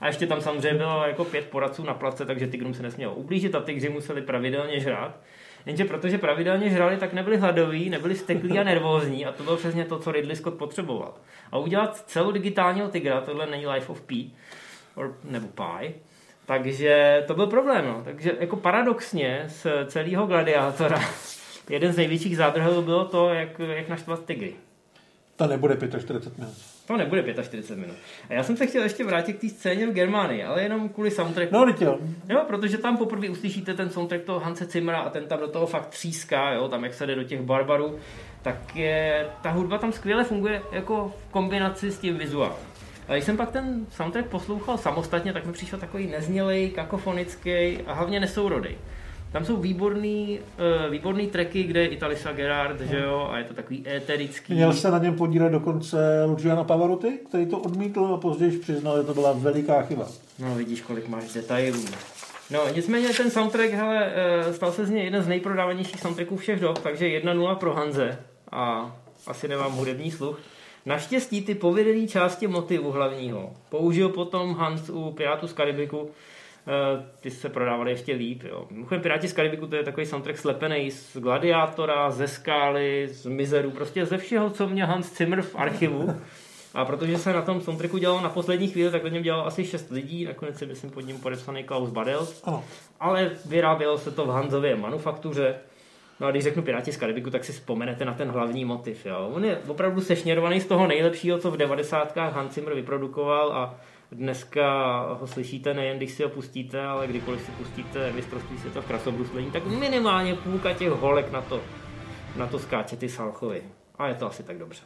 A 0.00 0.06
ještě 0.06 0.26
tam 0.26 0.40
samozřejmě 0.40 0.78
bylo 0.78 1.06
jako 1.06 1.24
pět 1.24 1.44
poradců 1.44 1.84
na 1.84 1.94
place, 1.94 2.26
takže 2.26 2.46
tygrům 2.46 2.74
se 2.74 2.82
nesmělo 2.82 3.14
ublížit 3.14 3.54
a 3.54 3.60
tygři 3.60 3.88
museli 3.88 4.22
pravidelně 4.22 4.80
žrát. 4.80 5.20
Jenže 5.66 5.84
protože 5.84 6.18
pravidelně 6.18 6.70
žrali, 6.70 6.96
tak 6.96 7.12
nebyli 7.12 7.36
hladoví, 7.36 7.90
nebyli 7.90 8.14
steklí 8.14 8.58
a 8.58 8.64
nervózní 8.64 9.26
a 9.26 9.32
to 9.32 9.42
bylo 9.42 9.56
přesně 9.56 9.84
to, 9.84 9.98
co 9.98 10.12
Ridley 10.12 10.36
Scott 10.36 10.54
potřeboval. 10.54 11.14
A 11.52 11.58
udělat 11.58 12.04
celou 12.06 12.30
digitálního 12.30 12.88
tygra, 12.88 13.20
tohle 13.20 13.46
není 13.46 13.66
Life 13.66 13.92
of 13.92 14.00
Pi, 14.02 14.30
or, 14.94 15.16
nebo 15.24 15.48
Pi. 15.48 15.94
Takže 16.46 17.24
to 17.26 17.34
byl 17.34 17.46
problém. 17.46 17.86
No. 17.86 18.02
Takže 18.04 18.32
jako 18.40 18.56
paradoxně 18.56 19.44
z 19.46 19.66
celého 19.86 20.26
gladiátora 20.26 21.00
jeden 21.68 21.92
z 21.92 21.96
největších 21.96 22.36
zádrhelů 22.36 22.82
bylo 22.82 23.04
to, 23.04 23.28
jak, 23.28 23.58
jak 23.58 23.88
naštvat 23.88 24.24
tygry. 24.24 24.54
To 25.36 25.46
nebude 25.46 25.76
45 26.00 26.38
minut. 26.38 26.54
To 26.86 26.96
nebude 26.96 27.22
45 27.42 27.78
minut. 27.78 27.96
A 28.28 28.34
já 28.34 28.42
jsem 28.42 28.56
se 28.56 28.66
chtěl 28.66 28.82
ještě 28.82 29.04
vrátit 29.04 29.32
k 29.32 29.40
té 29.40 29.48
scéně 29.48 29.86
v 29.86 29.92
Germánii, 29.92 30.44
ale 30.44 30.62
jenom 30.62 30.88
kvůli 30.88 31.10
soundtracku. 31.10 31.54
No, 31.54 31.66
jo. 31.80 31.98
jo. 32.28 32.44
protože 32.46 32.78
tam 32.78 32.96
poprvé 32.96 33.28
uslyšíte 33.28 33.74
ten 33.74 33.90
soundtrack 33.90 34.24
toho 34.24 34.40
Hanse 34.40 34.64
Zimmera 34.64 34.98
a 34.98 35.10
ten 35.10 35.26
tam 35.26 35.40
do 35.40 35.48
toho 35.48 35.66
fakt 35.66 35.86
tříská, 35.86 36.52
jo, 36.52 36.68
tam 36.68 36.84
jak 36.84 36.94
se 36.94 37.06
jde 37.06 37.14
do 37.14 37.24
těch 37.24 37.40
barbarů, 37.40 37.98
tak 38.42 38.76
je, 38.76 39.26
ta 39.42 39.50
hudba 39.50 39.78
tam 39.78 39.92
skvěle 39.92 40.24
funguje 40.24 40.62
jako 40.72 41.14
v 41.28 41.32
kombinaci 41.32 41.90
s 41.90 41.98
tím 41.98 42.18
vizuálem. 42.18 42.71
A 43.12 43.14
když 43.14 43.24
jsem 43.24 43.36
pak 43.36 43.50
ten 43.50 43.86
soundtrack 43.90 44.26
poslouchal 44.26 44.78
samostatně, 44.78 45.32
tak 45.32 45.46
mi 45.46 45.52
přišel 45.52 45.78
takový 45.78 46.06
neznělej, 46.06 46.70
kakofonický 46.70 47.78
a 47.86 47.92
hlavně 47.92 48.20
nesourodý. 48.20 48.68
Tam 49.32 49.44
jsou 49.44 49.56
výborný, 49.56 50.38
uh, 50.40 50.92
výborný 50.92 51.26
tracky, 51.26 51.62
kde 51.62 51.80
je 51.80 51.86
Italisa 51.86 52.32
Gerard, 52.32 52.80
že 52.80 53.00
jo, 53.00 53.28
a 53.30 53.38
je 53.38 53.44
to 53.44 53.54
takový 53.54 53.88
éterický. 53.88 54.54
Měl 54.54 54.72
se 54.72 54.90
na 54.90 54.98
něm 54.98 55.14
podílet 55.14 55.52
dokonce 55.52 56.24
Luciano 56.24 56.64
Pavarotti, 56.64 57.18
který 57.28 57.46
to 57.46 57.58
odmítl 57.58 58.04
a 58.14 58.16
později 58.16 58.58
přiznal, 58.58 58.98
že 58.98 59.06
to 59.06 59.14
byla 59.14 59.32
veliká 59.32 59.82
chyba. 59.82 60.06
No 60.38 60.54
vidíš, 60.54 60.80
kolik 60.80 61.08
máš 61.08 61.32
detailů. 61.32 61.84
No 62.50 62.68
nicméně 62.74 63.08
ten 63.08 63.30
soundtrack, 63.30 63.70
hele, 63.70 64.12
eh, 64.14 64.52
stal 64.52 64.72
se 64.72 64.86
z 64.86 64.90
něj 64.90 65.04
jeden 65.04 65.22
z 65.22 65.28
nejprodávanějších 65.28 66.00
soundtracků 66.00 66.36
všech 66.36 66.60
dob, 66.60 66.78
takže 66.78 67.06
1-0 67.06 67.54
pro 67.54 67.74
Hanze 67.74 68.18
a 68.52 68.96
asi 69.26 69.48
nemám 69.48 69.72
hudební 69.72 70.10
sluch. 70.10 70.38
Naštěstí 70.86 71.42
ty 71.42 71.54
povedené 71.54 72.08
části 72.08 72.46
motivu 72.46 72.90
hlavního 72.90 73.52
použil 73.68 74.08
potom 74.08 74.54
Hans 74.54 74.90
u 74.90 75.10
Pirátů 75.10 75.48
z 75.48 75.52
Karibiku, 75.52 76.10
eh, 76.10 77.06
ty 77.20 77.30
se 77.30 77.48
prodávaly 77.48 77.90
ještě 77.90 78.14
líp. 78.14 78.42
Jo. 78.44 78.66
Mimochodem 78.70 79.02
Piráti 79.02 79.28
z 79.28 79.32
Karibiku 79.32 79.66
to 79.66 79.76
je 79.76 79.82
takový 79.82 80.06
soundtrack 80.06 80.38
slepený 80.38 80.90
z 80.90 81.16
Gladiátora, 81.16 82.10
ze 82.10 82.28
Skály, 82.28 83.08
z 83.08 83.26
Mizeru, 83.26 83.70
prostě 83.70 84.06
ze 84.06 84.18
všeho, 84.18 84.50
co 84.50 84.68
mě 84.68 84.84
Hans 84.84 85.16
Zimmer 85.16 85.42
v 85.42 85.56
archivu. 85.56 86.14
A 86.74 86.84
protože 86.84 87.18
se 87.18 87.32
na 87.32 87.42
tom 87.42 87.60
soundtracku 87.60 87.98
dělalo 87.98 88.20
na 88.20 88.28
poslední 88.28 88.68
chvíli, 88.68 88.90
tak 88.90 89.02
to 89.02 89.08
něm 89.08 89.22
dělalo 89.22 89.46
asi 89.46 89.64
6 89.64 89.90
lidí, 89.90 90.24
nakonec 90.24 90.58
si 90.58 90.66
myslím 90.66 90.90
pod 90.90 91.00
ním 91.00 91.18
podepsaný 91.18 91.64
Klaus 91.64 91.90
Badels. 91.90 92.42
Ano. 92.44 92.64
Ale 93.00 93.30
vyrábělo 93.46 93.98
se 93.98 94.10
to 94.10 94.26
v 94.26 94.28
Hanzově 94.28 94.76
manufaktuře. 94.76 95.54
No 96.20 96.26
a 96.26 96.30
když 96.30 96.44
řeknu 96.44 96.62
Piráti 96.62 96.92
z 96.92 96.96
Karibiku, 96.96 97.30
tak 97.30 97.44
si 97.44 97.52
vzpomenete 97.52 98.04
na 98.04 98.14
ten 98.14 98.28
hlavní 98.28 98.64
motiv. 98.64 99.06
Jo. 99.06 99.30
On 99.34 99.44
je 99.44 99.58
opravdu 99.66 100.00
sešněrovaný 100.00 100.60
z 100.60 100.66
toho 100.66 100.86
nejlepšího, 100.86 101.38
co 101.38 101.50
v 101.50 101.56
90. 101.56 102.16
Hans 102.16 102.54
Zimmer 102.54 102.74
vyprodukoval 102.74 103.52
a 103.52 103.74
dneska 104.12 105.00
ho 105.20 105.26
slyšíte 105.26 105.74
nejen, 105.74 105.96
když 105.96 106.12
si 106.12 106.22
ho 106.22 106.28
pustíte, 106.28 106.82
ale 106.82 107.06
kdykoliv 107.06 107.40
si 107.40 107.52
pustíte 107.52 108.12
mistrovství 108.12 108.58
světa 108.58 108.80
v 108.80 108.86
krasobruslení, 108.86 109.50
tak 109.50 109.66
minimálně 109.66 110.34
půlka 110.34 110.72
těch 110.72 110.90
holek 110.90 111.32
na 111.32 111.42
to, 111.42 111.60
na 112.36 112.46
to 112.46 112.58
skáče 112.58 112.96
ty 112.96 113.08
Salchovy. 113.08 113.62
A 113.98 114.08
je 114.08 114.14
to 114.14 114.26
asi 114.26 114.42
tak 114.42 114.58
dobře. 114.58 114.82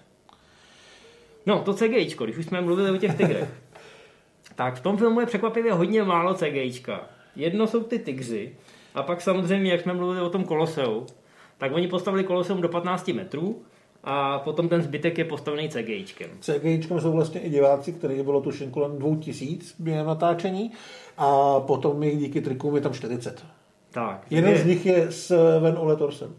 No, 1.47 1.62
to 1.62 1.75
CGIčko, 1.75 2.25
když 2.25 2.37
už 2.37 2.47
jsme 2.47 2.61
mluvili 2.61 2.91
o 2.91 2.97
těch 2.97 3.17
tigrech. 3.17 3.49
tak 4.55 4.75
v 4.75 4.81
tom 4.81 4.97
filmu 4.97 5.21
je 5.21 5.27
překvapivě 5.27 5.73
hodně 5.73 6.03
málo 6.03 6.35
CGIčka. 6.35 7.01
Jedno 7.37 7.67
jsou 7.67 7.83
ty 7.83 7.99
tygři, 7.99 8.57
a 8.97 9.03
pak 9.03 9.21
samozřejmě, 9.21 9.71
jak 9.71 9.81
jsme 9.81 9.95
mluvili 9.95 10.21
o 10.21 10.31
tom 10.31 10.45
koloseu, 10.45 11.07
tak 11.59 11.73
oni 11.75 11.89
postavili 11.89 12.25
koloseum 12.25 12.61
do 12.61 12.69
15 12.69 13.09
metrů 13.09 13.63
a 14.05 14.39
potom 14.39 14.69
ten 14.69 14.83
zbytek 14.83 15.19
je 15.19 15.25
postavený 15.25 15.69
CGIčkem. 15.69 16.31
CGIčkem 16.41 17.01
jsou 17.01 17.13
vlastně 17.13 17.41
i 17.41 17.51
diváci, 17.51 17.93
který 17.93 18.23
bylo 18.23 18.41
tuším 18.41 18.71
kolem 18.71 18.99
2000 18.99 19.75
během 19.79 20.07
natáčení 20.07 20.73
a 21.19 21.61
potom 21.61 22.03
jich 22.03 22.19
díky 22.19 22.41
trikům 22.41 22.77
je 22.77 22.81
tam 22.81 22.93
40. 22.93 23.47
Tak. 23.91 24.27
Jeden 24.31 24.51
je, 24.51 24.59
z 24.59 24.67
nich 24.67 24.87
je 24.87 25.13
s 25.13 25.59
Van 25.61 25.79
Ole 25.79 25.97
Torsem. 25.97 26.37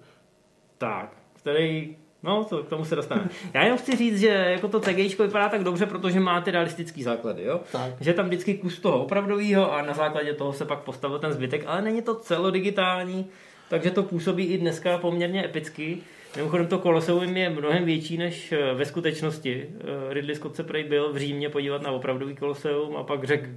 Tak, 0.78 1.18
který 1.34 1.96
No, 2.24 2.44
to, 2.44 2.64
k 2.64 2.70
tomu 2.70 2.86
se 2.86 2.96
dostaneme. 2.96 3.30
Já 3.54 3.64
jenom 3.64 3.78
chci 3.78 3.96
říct, 3.96 4.20
že 4.20 4.28
jako 4.28 4.68
to 4.68 4.80
CGIčko 4.80 5.24
vypadá 5.24 5.50
tak 5.50 5.64
dobře, 5.64 5.86
protože 5.86 6.20
má 6.20 6.42
ty 6.42 6.52
realistický 6.52 7.04
základy, 7.04 7.44
jo? 7.44 7.62
Tak. 7.72 7.94
Že 8.00 8.14
tam 8.14 8.26
vždycky 8.26 8.54
kus 8.54 8.80
toho 8.80 9.04
opravdového 9.04 9.74
a 9.74 9.82
na 9.82 9.94
základě 9.94 10.34
toho 10.34 10.54
se 10.54 10.66
pak 10.66 10.80
postavil 10.80 11.20
ten 11.20 11.34
zbytek, 11.34 11.64
ale 11.68 11.82
není 11.82 12.02
to 12.02 12.16
celodigitální, 12.16 13.26
takže 13.70 13.92
to 13.92 14.04
působí 14.04 14.46
i 14.46 14.58
dneska 14.58 14.98
poměrně 14.98 15.46
epicky. 15.46 15.98
Mimochodem 16.36 16.68
to 16.68 16.80
koloseum 16.80 17.38
je 17.38 17.50
mnohem 17.50 17.86
větší 17.86 18.18
než 18.18 18.52
eh, 18.52 18.74
ve 18.74 18.86
skutečnosti. 18.86 19.66
Eh, 19.80 20.14
Ridley 20.14 20.36
Scott 20.36 20.56
se 20.56 20.64
prej 20.64 20.84
byl 20.84 21.14
v 21.14 21.18
Římě 21.18 21.50
podívat 21.50 21.82
na 21.82 21.92
opravdový 21.92 22.36
koloseum 22.36 22.96
a 22.96 23.04
pak 23.04 23.24
řekl 23.24 23.48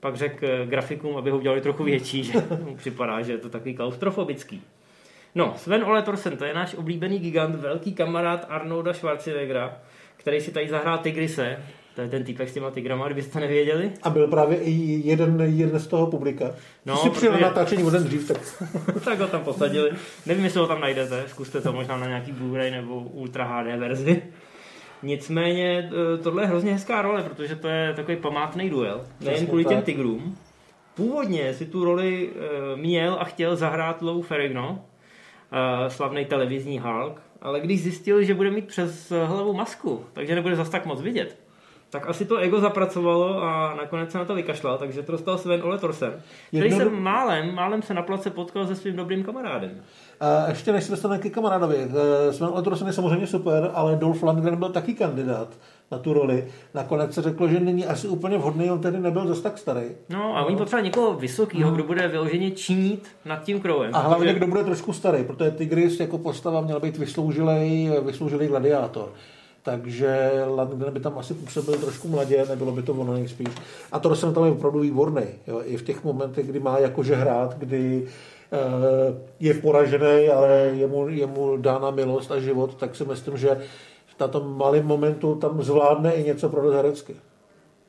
pak 0.00 0.16
řek 0.16 0.42
eh, 0.42 0.66
grafikům, 0.66 1.16
aby 1.16 1.30
ho 1.30 1.38
udělali 1.38 1.60
trochu 1.60 1.84
větší, 1.84 2.24
že 2.24 2.32
mu 2.64 2.76
připadá, 2.76 3.22
že 3.22 3.32
je 3.32 3.38
to 3.38 3.48
takový 3.48 3.74
klaustrofobický. 3.74 4.62
No, 5.36 5.54
Sven 5.56 5.84
Ole 5.84 6.02
Thorsen, 6.02 6.36
to 6.36 6.44
je 6.44 6.54
náš 6.54 6.74
oblíbený 6.74 7.18
gigant, 7.18 7.54
velký 7.54 7.94
kamarád 7.94 8.46
Arnolda 8.48 8.92
Schwarzeneggera, 8.92 9.76
který 10.16 10.40
si 10.40 10.50
tady 10.50 10.68
zahrál 10.68 10.98
Tigrise, 10.98 11.58
to 11.94 12.00
je 12.00 12.08
ten 12.08 12.24
týpek 12.24 12.48
s 12.48 12.52
těma 12.52 12.70
tigrama, 12.70 13.06
kdybyste 13.06 13.40
nevěděli. 13.40 13.92
A 14.02 14.10
byl 14.10 14.28
právě 14.28 14.58
i 14.58 14.70
jeden, 15.08 15.40
jeden 15.40 15.80
z 15.80 15.86
toho 15.86 16.06
publika. 16.06 16.54
No, 16.86 16.96
si 16.96 17.10
přijel 17.10 17.32
protože- 17.32 17.42
na 17.42 17.48
natáčení 17.48 17.84
o 17.84 17.90
den 17.90 18.04
dřív, 18.04 18.28
tak 18.28 18.40
tak 19.04 19.20
ho 19.20 19.26
tam 19.26 19.44
posadili. 19.44 19.90
Nevím, 20.26 20.44
jestli 20.44 20.60
ho 20.60 20.66
tam 20.66 20.80
najdete, 20.80 21.24
zkuste 21.26 21.60
to 21.60 21.72
možná 21.72 21.96
na 21.96 22.06
nějaký 22.06 22.32
Blu-ray 22.32 22.70
nebo 22.70 23.00
Ultra 23.00 23.44
HD 23.44 23.76
verzi. 23.78 24.22
Nicméně 25.02 25.90
eh, 25.92 26.18
tohle 26.18 26.42
je 26.42 26.46
hrozně 26.46 26.72
hezká 26.72 27.02
role, 27.02 27.22
protože 27.22 27.56
to 27.56 27.68
je 27.68 27.92
takový 27.94 28.16
památný 28.16 28.70
duel. 28.70 29.00
Nejen 29.20 29.46
kvůli 29.46 29.64
těm 29.64 29.76
tak. 29.76 29.84
tigrům. 29.84 30.36
Původně 30.94 31.54
si 31.54 31.66
tu 31.66 31.84
roli 31.84 32.30
eh, 32.34 32.76
měl 32.76 33.16
a 33.20 33.24
chtěl 33.24 33.56
zahrát 33.56 34.02
Lou 34.02 34.22
Ferrigno, 34.22 34.84
slavný 35.88 36.24
televizní 36.24 36.78
Hulk, 36.78 37.20
ale 37.42 37.60
když 37.60 37.82
zjistil, 37.82 38.22
že 38.22 38.34
bude 38.34 38.50
mít 38.50 38.66
přes 38.66 39.12
hlavu 39.26 39.52
masku, 39.52 40.04
takže 40.12 40.34
nebude 40.34 40.56
zas 40.56 40.68
tak 40.68 40.86
moc 40.86 41.00
vidět, 41.00 41.38
tak 41.90 42.08
asi 42.08 42.24
to 42.24 42.36
ego 42.36 42.60
zapracovalo 42.60 43.42
a 43.42 43.74
nakonec 43.74 44.12
se 44.12 44.18
na 44.18 44.24
to 44.24 44.34
vykašlal, 44.34 44.78
takže 44.78 45.02
to 45.02 45.12
dostal 45.12 45.38
Sven 45.38 45.62
Ole 45.62 45.78
Thorsen, 45.78 46.22
který 46.48 46.64
Jedno 46.64 46.78
se 46.78 46.84
do- 46.84 46.90
málem, 46.90 47.54
málem 47.54 47.82
se 47.82 47.94
na 47.94 48.02
place 48.02 48.30
potkal 48.30 48.66
se 48.66 48.76
svým 48.76 48.96
dobrým 48.96 49.24
kamarádem. 49.24 49.82
A 50.20 50.48
ještě 50.48 50.72
než 50.72 50.84
se 50.84 50.90
dostaneme 50.90 51.22
ke 51.22 51.30
kamarádovi, 51.30 51.76
eh, 51.78 52.32
Sven 52.32 52.48
Ole 52.52 52.62
Thorsen 52.62 52.86
je 52.86 52.92
samozřejmě 52.92 53.26
super, 53.26 53.70
ale 53.74 53.96
Dolph 53.96 54.22
Lundgren 54.22 54.56
byl 54.56 54.68
taky 54.68 54.94
kandidát 54.94 55.48
na 55.92 55.98
tu 55.98 56.12
roli. 56.12 56.44
Nakonec 56.74 57.14
se 57.14 57.22
řeklo, 57.22 57.48
že 57.48 57.60
není 57.60 57.86
asi 57.86 58.08
úplně 58.08 58.38
vhodný, 58.38 58.70
on 58.70 58.80
tedy 58.80 59.00
nebyl 59.00 59.26
zase 59.26 59.42
tak 59.42 59.58
starý. 59.58 59.84
No 60.08 60.36
a 60.36 60.44
oni 60.44 60.56
potřebovali 60.56 60.88
někoho 60.88 61.14
vysokého, 61.14 61.70
kdo 61.70 61.84
bude 61.84 62.08
vyloženě 62.08 62.50
činit 62.50 63.08
nad 63.24 63.44
tím 63.44 63.60
krouhem. 63.60 63.90
A 63.94 63.98
hlavně, 63.98 64.26
protože- 64.26 64.38
kdo 64.38 64.46
bude 64.46 64.64
trošku 64.64 64.92
starý, 64.92 65.24
protože 65.24 65.50
Tigris 65.50 66.00
jako 66.00 66.18
postava 66.18 66.60
měl 66.60 66.80
být 66.80 66.98
vysloužilej, 66.98 67.90
vysloužilej 68.02 68.48
gladiátor. 68.48 69.08
Takže 69.62 70.30
Landgren 70.46 70.94
by 70.94 71.00
tam 71.00 71.18
asi 71.18 71.34
působil 71.34 71.74
trošku 71.74 72.08
mladě, 72.08 72.46
nebylo 72.48 72.72
by 72.72 72.82
to 72.82 72.92
ono 72.92 73.12
nejspíš. 73.14 73.48
A 73.92 73.98
to 73.98 74.16
jsem 74.16 74.34
tam 74.34 74.44
je 74.44 74.50
opravdu 74.50 74.78
výborný. 74.78 75.22
Jo? 75.46 75.60
I 75.64 75.76
v 75.76 75.82
těch 75.82 76.04
momentech, 76.04 76.46
kdy 76.46 76.60
má 76.60 76.78
jakože 76.78 77.14
hrát, 77.14 77.58
kdy 77.58 78.06
eh, 78.52 78.56
je 79.40 79.54
poražený, 79.54 80.28
ale 80.28 80.50
je 80.74 80.86
mu, 80.86 81.08
je 81.08 81.26
mu 81.26 81.56
dána 81.56 81.90
milost 81.90 82.32
a 82.32 82.40
život, 82.40 82.74
tak 82.74 82.96
si 82.96 83.04
myslím, 83.04 83.36
že 83.36 83.58
na 84.20 84.28
tom 84.28 84.58
malém 84.58 84.86
momentu 84.86 85.34
tam 85.34 85.62
zvládne 85.62 86.14
i 86.14 86.24
něco 86.24 86.48
pro 86.48 86.70
herecky. 86.70 87.16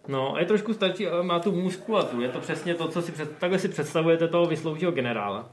No 0.08 0.36
a 0.36 0.40
je 0.40 0.46
trošku 0.46 0.74
starší, 0.74 1.08
ale 1.08 1.24
má 1.24 1.40
tu 1.40 1.52
muskulatu. 1.52 2.22
Je 2.22 2.30
to 2.30 2.40
přesně 2.40 2.76
to, 2.76 2.88
co 2.88 3.02
si 3.02 3.12
před, 3.12 3.38
takhle 3.38 3.60
si 3.60 3.68
představujete 3.68 4.28
toho 4.28 4.46
vysloužího 4.46 4.92
generála. 4.92 5.50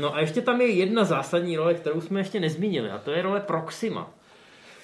No 0.00 0.14
a 0.14 0.20
ještě 0.20 0.40
tam 0.42 0.60
je 0.60 0.66
jedna 0.66 1.04
zásadní 1.04 1.56
role, 1.56 1.74
kterou 1.74 2.00
jsme 2.00 2.20
ještě 2.20 2.40
nezmínili, 2.40 2.90
a 2.90 2.98
to 2.98 3.10
je 3.10 3.22
role 3.22 3.40
Proxima. 3.40 4.10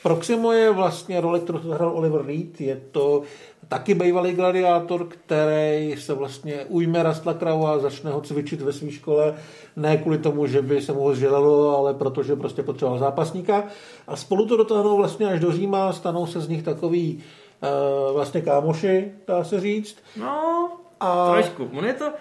Proximo 0.02 0.52
je 0.52 0.70
vlastně 0.70 1.20
role, 1.20 1.40
kterou 1.40 1.58
zahrál 1.58 1.90
Oliver 1.96 2.26
Reed. 2.26 2.60
Je 2.60 2.76
to 2.90 3.22
taky 3.68 3.94
bývalý 3.94 4.32
gladiátor, 4.32 5.06
který 5.08 5.96
se 5.98 6.14
vlastně 6.14 6.64
ujme 6.68 7.02
Rastla 7.02 7.34
Kravu 7.34 7.66
a 7.66 7.78
začne 7.78 8.10
ho 8.10 8.20
cvičit 8.20 8.60
ve 8.60 8.72
své 8.72 8.90
škole. 8.90 9.34
Ne 9.76 9.96
kvůli 9.96 10.18
tomu, 10.18 10.46
že 10.46 10.62
by 10.62 10.82
se 10.82 10.92
mu 10.92 11.00
ho 11.00 11.14
zželelo, 11.14 11.78
ale 11.78 11.94
protože 11.94 12.36
prostě 12.36 12.62
potřeboval 12.62 12.98
zápasníka. 12.98 13.64
A 14.06 14.16
spolu 14.16 14.46
to 14.46 14.56
dotáhnou 14.56 14.96
vlastně 14.96 15.26
až 15.26 15.40
do 15.40 15.52
Říma, 15.52 15.92
stanou 15.92 16.26
se 16.26 16.40
z 16.40 16.48
nich 16.48 16.62
takový 16.62 17.24
uh, 17.62 18.14
vlastně 18.14 18.40
kámoši, 18.40 19.12
dá 19.26 19.44
se 19.44 19.60
říct. 19.60 19.96
No, 20.16 20.68
A- 21.00 21.32
trošku. 21.32 21.70
On 21.78 21.84
je 21.84 21.94
to, 21.94 22.04
eh, 22.04 22.12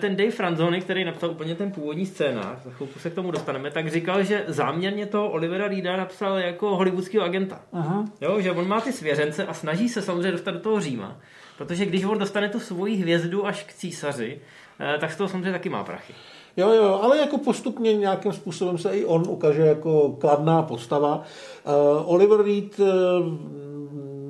ten 0.00 0.16
Dave 0.16 0.30
Franzoni, 0.30 0.80
který 0.80 1.04
napsal 1.04 1.30
úplně 1.30 1.54
ten 1.54 1.72
původní 1.72 2.06
scénář, 2.06 2.62
za 2.64 2.70
chvilku 2.70 2.98
se 2.98 3.10
k 3.10 3.14
tomu 3.14 3.30
dostaneme, 3.30 3.70
tak 3.70 3.88
říkal, 3.88 4.22
že 4.22 4.44
záměrně 4.46 5.06
toho 5.06 5.30
Olivera 5.30 5.68
Reeda 5.68 5.96
napsal 5.96 6.38
jako 6.38 6.76
hollywoodského 6.76 7.24
agenta. 7.24 7.60
Aha. 7.72 8.04
Jo, 8.20 8.40
že 8.40 8.52
on 8.52 8.68
má 8.68 8.80
ty 8.80 8.92
svěřence 8.92 9.46
a 9.46 9.54
snaží 9.54 9.88
se 9.88 10.02
samozřejmě 10.02 10.32
dostat 10.32 10.50
do 10.50 10.60
toho 10.60 10.80
Říma. 10.80 11.16
Protože 11.58 11.86
když 11.86 12.04
on 12.04 12.18
dostane 12.18 12.48
tu 12.48 12.60
svoji 12.60 12.96
hvězdu 12.96 13.46
až 13.46 13.64
k 13.64 13.72
císaři, 13.72 14.40
eh, 14.80 14.98
tak 14.98 15.12
z 15.12 15.16
toho 15.16 15.28
samozřejmě 15.28 15.52
taky 15.52 15.68
má 15.68 15.84
prachy. 15.84 16.14
Jo, 16.56 16.70
jo, 16.72 17.00
ale 17.02 17.18
jako 17.18 17.38
postupně 17.38 17.94
nějakým 17.94 18.32
způsobem 18.32 18.78
se 18.78 18.90
i 18.90 19.04
on 19.04 19.22
ukáže 19.28 19.62
jako 19.62 20.08
kladná 20.20 20.62
postava. 20.62 21.16
Uh, 21.16 22.12
Oliver 22.14 22.44
Reed, 22.44 22.80
uh, 22.80 22.86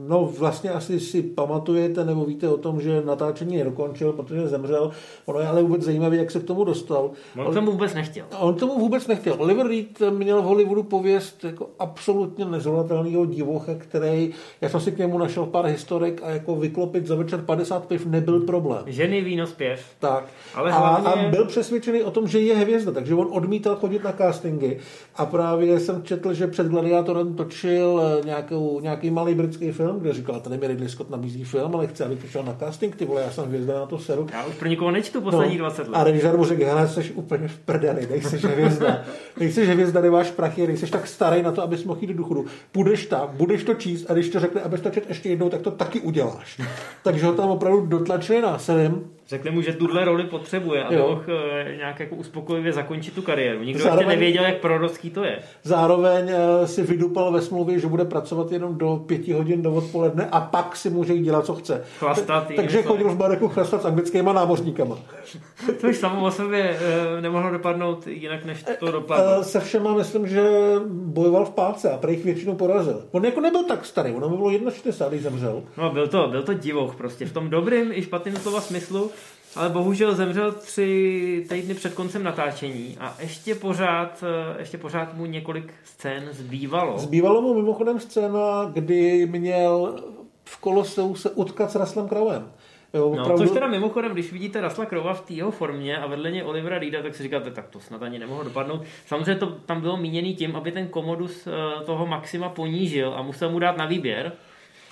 no 0.09 0.31
vlastně 0.39 0.71
asi 0.71 1.01
si 1.01 1.23
pamatujete 1.23 2.05
nebo 2.05 2.25
víte 2.25 2.49
o 2.49 2.57
tom, 2.57 2.81
že 2.81 3.03
natáčení 3.07 3.57
nedokončil, 3.57 4.13
protože 4.13 4.49
zemřel. 4.49 4.91
Ono 5.27 5.41
je 5.41 5.47
ale 5.47 5.63
vůbec 5.63 5.83
zajímavé, 5.83 6.17
jak 6.17 6.31
se 6.31 6.41
k 6.41 6.45
tomu 6.45 6.65
dostal. 6.65 7.11
On 7.47 7.55
tomu 7.55 7.71
vůbec 7.73 7.95
nechtěl. 7.95 8.25
A 8.33 8.39
On 8.39 8.55
tomu 8.55 8.79
vůbec 8.79 9.07
nechtěl. 9.07 9.35
Oliver 9.39 9.67
Reed 9.67 10.01
měl 10.11 10.43
v 10.43 10.45
Hollywoodu 10.45 10.83
pověst 10.83 11.45
jako 11.45 11.71
absolutně 11.79 12.45
nezvolatelného 12.45 13.25
divocha, 13.27 13.73
který, 13.79 14.31
já 14.61 14.69
jsem 14.69 14.81
si 14.81 14.93
k 14.93 14.99
němu 14.99 15.19
našel 15.19 15.47
pár 15.47 15.65
historek 15.67 16.21
a 16.25 16.31
jako 16.31 16.57
vyklopit 16.57 17.07
za 17.07 17.15
večer 17.15 17.41
50 17.41 17.87
piv 17.87 18.07
nebyl 18.07 18.41
problém. 18.41 18.83
Ženy, 18.87 19.21
víno, 19.21 19.47
zpěv. 19.47 19.81
Tak. 19.99 20.25
Ale 20.55 20.73
a, 20.73 20.79
hlavně- 20.79 21.27
a 21.27 21.31
byl 21.31 21.45
přesvědčený 21.45 22.03
o 22.03 22.11
tom, 22.11 22.29
že 22.29 22.41
je 22.41 22.57
hvězda, 22.57 22.93
takže 22.93 23.15
on 23.15 23.29
odmítal 23.31 23.77
chodit 23.77 24.05
na 24.05 24.13
castingy. 24.13 24.79
A 25.17 25.27
právě 25.27 25.81
jsem 25.81 26.03
četl, 26.03 26.35
že 26.35 26.47
před 26.47 26.67
Gladiátorem 26.67 27.35
točil 27.35 28.03
eh, 28.03 28.27
nějakou, 28.27 28.81
nějaký 28.81 29.11
malý 29.11 29.35
britský 29.35 29.73
film, 29.73 29.94
kde 30.01 30.13
říkal, 30.13 30.41
tady 30.41 30.59
mi 30.59 30.67
Ridley 30.67 30.89
Scott 30.89 31.11
nabízí 31.11 31.45
film, 31.45 31.75
ale 31.75 31.87
chci, 31.87 32.05
aby 32.05 32.17
přišel 32.17 32.43
na 32.43 32.55
casting, 32.55 32.97
ty 32.97 33.05
vole, 33.05 33.23
já 33.23 33.31
jsem 33.31 33.45
hvězda 33.45 33.75
na 33.75 33.87
to 33.87 33.99
seru. 33.99 34.27
Já 34.33 34.47
už 34.47 34.55
pro 34.55 34.69
nikoho 34.69 34.91
nečtu 34.91 35.21
posledních 35.21 35.59
20 35.59 35.83
let. 35.83 35.89
No, 35.89 35.97
A 35.97 36.05
režisér 36.05 36.37
mu 36.37 36.45
řekl, 36.45 36.65
hele, 36.65 36.89
jsi 36.89 37.13
úplně 37.13 37.49
v 37.49 37.59
prdeli, 37.59 38.07
nejsi 38.11 38.37
hvězda. 38.37 39.05
Nejsi 39.41 39.65
hvězda, 39.65 40.01
nemáš 40.01 40.31
prachy, 40.31 40.67
nejsi 40.67 40.87
tak 40.87 41.07
starý 41.07 41.43
na 41.43 41.53
to, 41.53 41.63
abys 41.63 41.85
mohl 41.85 42.01
jít 42.01 42.07
do 42.07 42.15
důchodu. 42.15 42.47
Půjdeš 42.73 43.07
tam, 43.07 43.29
budeš 43.33 43.65
to 43.65 43.75
číst 43.75 44.11
a 44.11 44.13
když 44.13 44.29
to 44.29 44.41
řekne, 44.41 44.61
abys 44.61 44.81
to 44.81 44.91
čet 44.91 45.09
ještě 45.09 45.29
jednou, 45.29 45.49
tak 45.49 45.61
to 45.61 45.71
taky 45.71 46.01
uděláš. 46.01 46.61
Takže 47.03 47.27
ho 47.27 47.33
tam 47.33 47.51
opravdu 47.51 47.87
dotlačili 47.87 48.43
násilím 48.43 49.11
Řekli 49.29 49.51
mu, 49.51 49.63
že 49.63 49.73
tuhle 49.73 50.05
roli 50.05 50.25
potřebuje, 50.25 50.85
aby 50.85 50.95
Jo. 50.97 51.09
mohl 51.09 51.23
eh, 51.29 51.77
nějak 51.77 52.01
jako 52.01 52.15
uspokojivě 52.17 52.73
zakončit 52.73 53.15
tu 53.15 53.23
kariéru. 53.23 53.63
Nikdo 53.63 53.83
Zároveň- 53.85 53.99
ještě 54.01 54.17
nevěděl, 54.21 54.45
jak 54.45 54.57
prorocký 54.61 55.11
to 55.11 55.25
je. 55.25 55.39
Zároveň 55.63 56.29
eh, 56.63 56.67
si 56.67 56.83
vydupal 56.83 57.33
ve 57.33 57.43
smlouvě, 57.43 57.79
že 57.79 57.87
bude 57.87 58.05
pracovat 58.05 58.53
jenom 58.53 58.79
do 58.79 58.97
pěti 59.07 59.33
hodin 59.33 59.63
do 59.63 59.73
odpoledne 59.75 60.29
a 60.33 60.41
pak 60.41 60.77
si 60.77 60.91
může 60.91 61.19
dělat, 61.19 61.47
co 61.47 61.55
chce. 61.55 61.85
Chlastat, 61.99 62.51
jinými 62.51 62.57
Takže 62.69 62.83
chodil 62.83 63.09
v 63.09 63.17
bareku 63.17 63.49
chlastat 63.49 63.83
s 63.83 63.85
anglickýma 63.85 64.33
námořníkama. 64.33 64.99
Což 65.81 65.97
samo 65.97 66.27
o 66.27 66.31
sobě 66.31 66.77
eh, 67.19 67.21
nemohlo 67.21 67.51
dopadnout 67.51 68.07
jinak, 68.07 68.45
než 68.45 68.65
to 68.79 68.93
dopadlo. 68.93 69.45
Se 69.45 69.61
všema 69.61 69.95
myslím, 69.95 70.27
že 70.29 70.43
bojoval 70.89 71.45
v 71.45 71.51
páce 71.51 71.91
a 71.91 71.97
prej 71.97 72.17
většinu 72.17 72.55
porazil. 72.55 73.05
On 73.13 73.25
jako 73.25 73.41
nebyl 73.41 73.65
tak 73.65 73.85
starý, 73.85 74.13
ono 74.13 74.29
by 74.29 74.37
bylo 74.37 74.51
61, 74.71 75.09
když 75.09 75.23
zemřel. 75.23 75.63
No, 75.79 75.91
byl 75.91 76.09
to, 76.09 76.29
byl 76.29 76.43
to 76.43 76.55
divoch 76.55 76.97
prostě, 76.97 77.27
v 77.27 77.33
tom 77.33 77.51
dobrým 77.51 77.93
i 77.93 78.03
špatném 78.03 78.37
slova 78.37 78.61
smyslu, 78.61 79.11
ale 79.57 79.69
bohužel 79.69 80.15
zemřel 80.15 80.53
tři 80.53 81.47
týdny 81.49 81.75
před 81.75 81.95
koncem 81.95 82.23
natáčení 82.23 82.97
a 83.01 83.17
ještě 83.21 83.55
pořád, 83.55 84.25
eh, 84.53 84.57
ještě 84.59 84.79
pořád 84.79 85.15
mu 85.15 85.27
několik 85.27 85.73
scén 85.85 86.29
zbývalo. 86.31 86.99
Zbývalo 86.99 87.43
mu 87.43 87.55
mimochodem 87.55 88.01
scéna, 88.01 88.71
kdy 88.73 89.27
měl 89.27 90.01
v 90.45 90.57
koloseu 90.61 91.15
se 91.15 91.31
utkat 91.31 91.71
s 91.71 91.75
Russellem 91.75 92.09
Crowem. 92.09 92.53
Jo, 92.95 93.15
No, 93.17 93.39
což 93.39 93.51
teda 93.51 93.67
mimochodem, 93.67 94.13
když 94.13 94.33
vidíte 94.33 94.61
Rasla 94.61 94.87
Krova 94.87 95.15
v 95.15 95.21
té 95.21 95.35
jeho 95.35 95.51
formě 95.51 95.99
a 95.99 96.07
vedle 96.07 96.31
něj 96.31 96.43
Olivera 96.43 96.79
Reeda, 96.79 97.03
tak 97.03 97.15
si 97.15 97.23
říkáte, 97.23 97.51
tak 97.51 97.69
to 97.69 97.81
snad 97.81 98.03
ani 98.03 98.19
nemohlo 98.19 98.45
dopadnout. 98.45 98.83
Samozřejmě 99.07 99.35
to 99.35 99.47
tam 99.47 99.81
bylo 99.81 99.97
míněný 99.97 100.35
tím, 100.35 100.57
aby 100.57 100.73
ten 100.73 100.89
Komodus 100.89 101.47
eh, 101.47 101.85
toho 101.85 102.07
Maxima 102.07 102.49
ponížil 102.49 103.15
a 103.17 103.23
musel 103.23 103.51
mu 103.51 103.59
dát 103.59 103.77
na 103.77 103.87
výběr. 103.87 104.33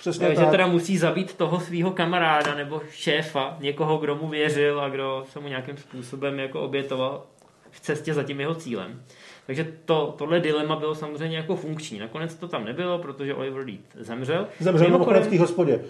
Přesně 0.03 0.27
Takže 0.27 0.43
tak. 0.43 0.51
teda 0.51 0.67
musí 0.67 0.99
zabít 0.99 1.35
toho 1.35 1.61
svého 1.61 1.91
kamaráda 1.91 2.55
nebo 2.55 2.83
šéfa, 2.91 3.57
někoho, 3.61 3.99
kdo 3.99 4.17
mu 4.17 4.29
věřil 4.29 4.81
a 4.81 4.89
kdo 4.89 5.25
se 5.33 5.41
mu 5.41 5.49
nějakým 5.49 5.77
způsobem 5.77 6.39
jako 6.39 6.61
obětoval 6.61 7.23
v 7.71 7.81
cestě 7.81 8.15
za 8.15 8.23
tím 8.23 8.41
jeho 8.41 8.55
cílem. 8.55 9.03
Takže 9.47 9.73
to, 9.85 10.15
tohle 10.19 10.41
dilema 10.41 10.77
bylo 10.77 10.95
samozřejmě 10.95 11.37
jako 11.37 11.57
funkční. 11.57 11.99
Nakonec 11.99 12.35
to 12.35 12.49
tam 12.49 12.65
nebylo, 12.65 12.99
protože 12.99 13.35
Oliver 13.35 13.67
Reed 13.67 13.81
zemřel. 13.95 14.47
Zemřel 14.61 14.87
mimochodem 14.87 14.93
Mimochodem- 14.93 15.23
v 15.23 15.31
té 15.31 15.39
hospodě. 15.39 15.85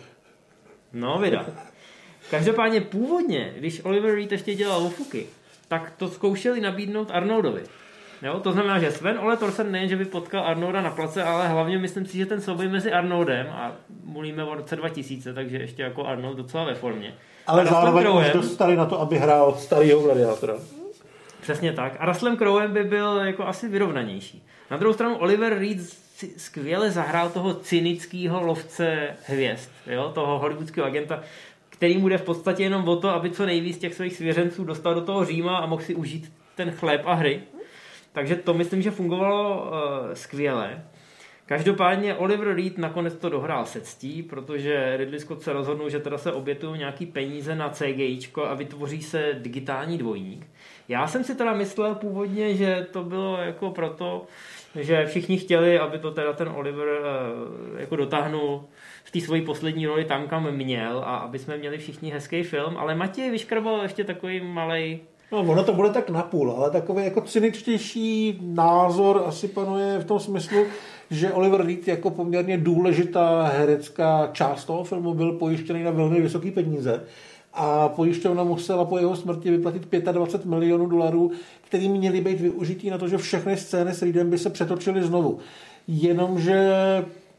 No, 0.93 1.19
vida. 1.19 1.47
Každopádně 2.31 2.81
původně, 2.81 3.53
když 3.57 3.85
Oliver 3.85 4.15
Reed 4.15 4.33
ještě 4.33 4.55
dělal 4.55 4.83
Lofuky, 4.83 5.27
tak 5.69 5.93
to 5.97 6.09
zkoušeli 6.09 6.61
nabídnout 6.61 7.11
Arnoldovi. 7.11 7.63
Jo, 8.23 8.41
to 8.41 8.53
znamená, 8.53 8.79
že 8.79 8.91
Sven 8.93 9.19
Ole 9.19 9.37
Thorsen 9.37 9.73
nejen, 9.73 9.89
že 9.89 9.97
by 9.97 10.05
potkal 10.05 10.45
Arnolda 10.47 10.83
na 10.83 10.91
place, 10.91 11.23
ale 11.23 11.49
hlavně 11.49 11.79
myslím 11.79 12.07
si, 12.07 12.19
že 12.19 12.27
ten 12.27 12.41
souboj 12.41 12.69
mezi 12.69 12.93
Arnoldem 12.93 13.47
a 13.51 13.73
mluvíme 14.05 14.45
o 14.45 14.55
roce 14.55 14.77
2000, 14.77 15.35
takže 15.35 15.57
ještě 15.57 15.83
jako 15.83 16.05
Arnold 16.07 16.37
docela 16.37 16.65
ve 16.65 16.75
formě. 16.75 17.15
Ale 17.47 17.67
zároveň 17.67 18.07
už 18.07 18.13
Crowem- 18.13 18.33
dost 18.33 18.53
starý 18.53 18.77
na 18.77 18.87
to, 18.87 19.01
aby 19.01 19.19
hrál 19.19 19.55
starýho 19.59 20.01
gladiátora. 20.01 20.55
Přesně 21.41 21.73
tak. 21.73 21.93
A 21.99 22.07
Russellem 22.07 22.37
Crowem 22.37 22.73
by 22.73 22.85
byl 22.85 23.17
jako 23.17 23.47
asi 23.47 23.69
vyrovnanější. 23.69 24.45
Na 24.71 24.77
druhou 24.77 24.95
stranu 24.95 25.17
Oliver 25.17 25.59
Reed 25.59 25.79
skvěle 26.37 26.91
zahrál 26.91 27.29
toho 27.31 27.55
cynického 27.55 28.43
lovce 28.43 29.09
hvězd, 29.27 29.71
jo? 29.87 30.11
toho 30.15 30.39
hollywoodského 30.39 30.87
agenta, 30.87 31.21
který 31.71 31.99
mu 31.99 32.09
jde 32.09 32.19
v 32.19 32.23
podstatě 32.23 32.63
jenom 32.63 32.89
o 32.89 32.97
to, 32.97 33.09
aby 33.11 33.31
co 33.31 33.47
nejvíc 33.47 33.79
těch 33.79 33.95
svých 33.95 34.17
svěřenců 34.17 34.65
dostal 34.65 34.95
do 34.95 35.01
toho 35.01 35.25
Říma 35.25 35.59
a 35.59 35.67
mohl 35.67 35.83
si 35.83 35.95
užít 35.95 36.33
ten 36.55 36.71
chléb 36.71 37.03
a 37.05 37.15
hry. 37.15 37.41
Takže 38.13 38.37
to 38.37 38.55
myslím, 38.55 38.83
že 38.83 38.91
fungovalo 38.91 39.63
uh, 39.63 40.13
skvěle. 40.13 40.83
Každopádně 41.47 42.15
Oliver 42.15 42.57
Reed 42.57 42.79
nakonec 42.79 43.15
to 43.15 43.29
dohrál 43.29 43.67
se 43.67 43.81
ctí, 43.81 44.23
protože 44.23 44.97
Ridley 44.97 45.21
Scott 45.21 45.43
se 45.43 45.53
rozhodnul, 45.53 45.91
že 45.91 45.99
teda 45.99 46.19
se 46.19 46.33
obětují 46.33 46.79
nějaký 46.79 47.07
peníze 47.07 47.55
na 47.55 47.69
CGIčko 47.69 48.45
a 48.45 48.55
vytvoří 48.55 49.03
se 49.03 49.39
digitální 49.39 49.99
dvojník. 49.99 50.47
Já 50.89 51.07
jsem 51.07 51.25
si 51.25 51.35
teda 51.35 51.53
myslel 51.53 51.95
původně, 51.95 52.55
že 52.55 52.87
to 52.91 53.03
bylo 53.03 53.37
jako 53.37 53.71
proto, 53.71 54.27
že 54.81 55.07
všichni 55.07 55.39
chtěli, 55.39 55.79
aby 55.79 55.99
to 55.99 56.11
teda 56.11 56.33
ten 56.33 56.49
Oliver 56.49 56.89
eh, 56.89 57.81
jako 57.81 57.97
dotáhnul 57.97 58.65
v 59.05 59.11
té 59.11 59.21
svojí 59.21 59.43
poslední 59.43 59.87
roli 59.87 60.05
tam, 60.05 60.29
kam 60.29 60.51
měl 60.51 60.99
a 60.99 61.17
aby 61.17 61.39
jsme 61.39 61.57
měli 61.57 61.79
všichni 61.79 62.11
hezký 62.11 62.43
film, 62.43 62.77
ale 62.77 62.95
Matěj 62.95 63.31
vyškrbal 63.31 63.83
ještě 63.83 64.05
takový 64.05 64.41
malý 64.41 65.01
No, 65.33 65.39
ono 65.41 65.65
to 65.65 65.73
bude 65.73 65.91
tak 65.91 66.11
napůl, 66.11 66.51
ale 66.51 66.71
takový 66.71 67.05
jako 67.05 67.21
cyničtější 67.21 68.39
názor 68.43 69.23
asi 69.27 69.49
panuje 69.49 69.99
v 69.99 70.05
tom 70.05 70.21
smyslu, 70.21 70.65
že 71.11 71.33
Oliver 71.33 71.67
Reed 71.67 71.89
jako 71.89 72.11
poměrně 72.11 72.59
důležitá 72.59 73.43
herecká 73.43 74.31
část 74.33 74.65
toho 74.65 74.85
filmu 74.85 75.15
byl 75.15 75.33
pojištěný 75.33 75.83
na 75.83 75.91
velmi 75.91 76.21
vysoké 76.21 76.51
peníze 76.51 77.05
a 77.55 77.89
pojišťovna 77.89 78.45
musela 78.45 78.85
po 78.85 78.99
jeho 78.99 79.17
smrti 79.17 79.51
vyplatit 79.51 79.89
25 80.13 80.51
milionů 80.51 80.87
dolarů, 80.87 81.31
který 81.61 81.89
měly 81.89 82.21
být 82.21 82.41
využitý 82.41 82.91
na 82.91 82.99
to, 82.99 83.09
že 83.09 83.19
všechny 83.19 83.57
scény 83.57 83.95
s 83.95 84.03
Reedem 84.03 84.31
by 84.31 84.39
se 84.39 84.51
přetočily 84.51 85.03
znovu. 85.03 85.39
Jenomže 85.89 86.71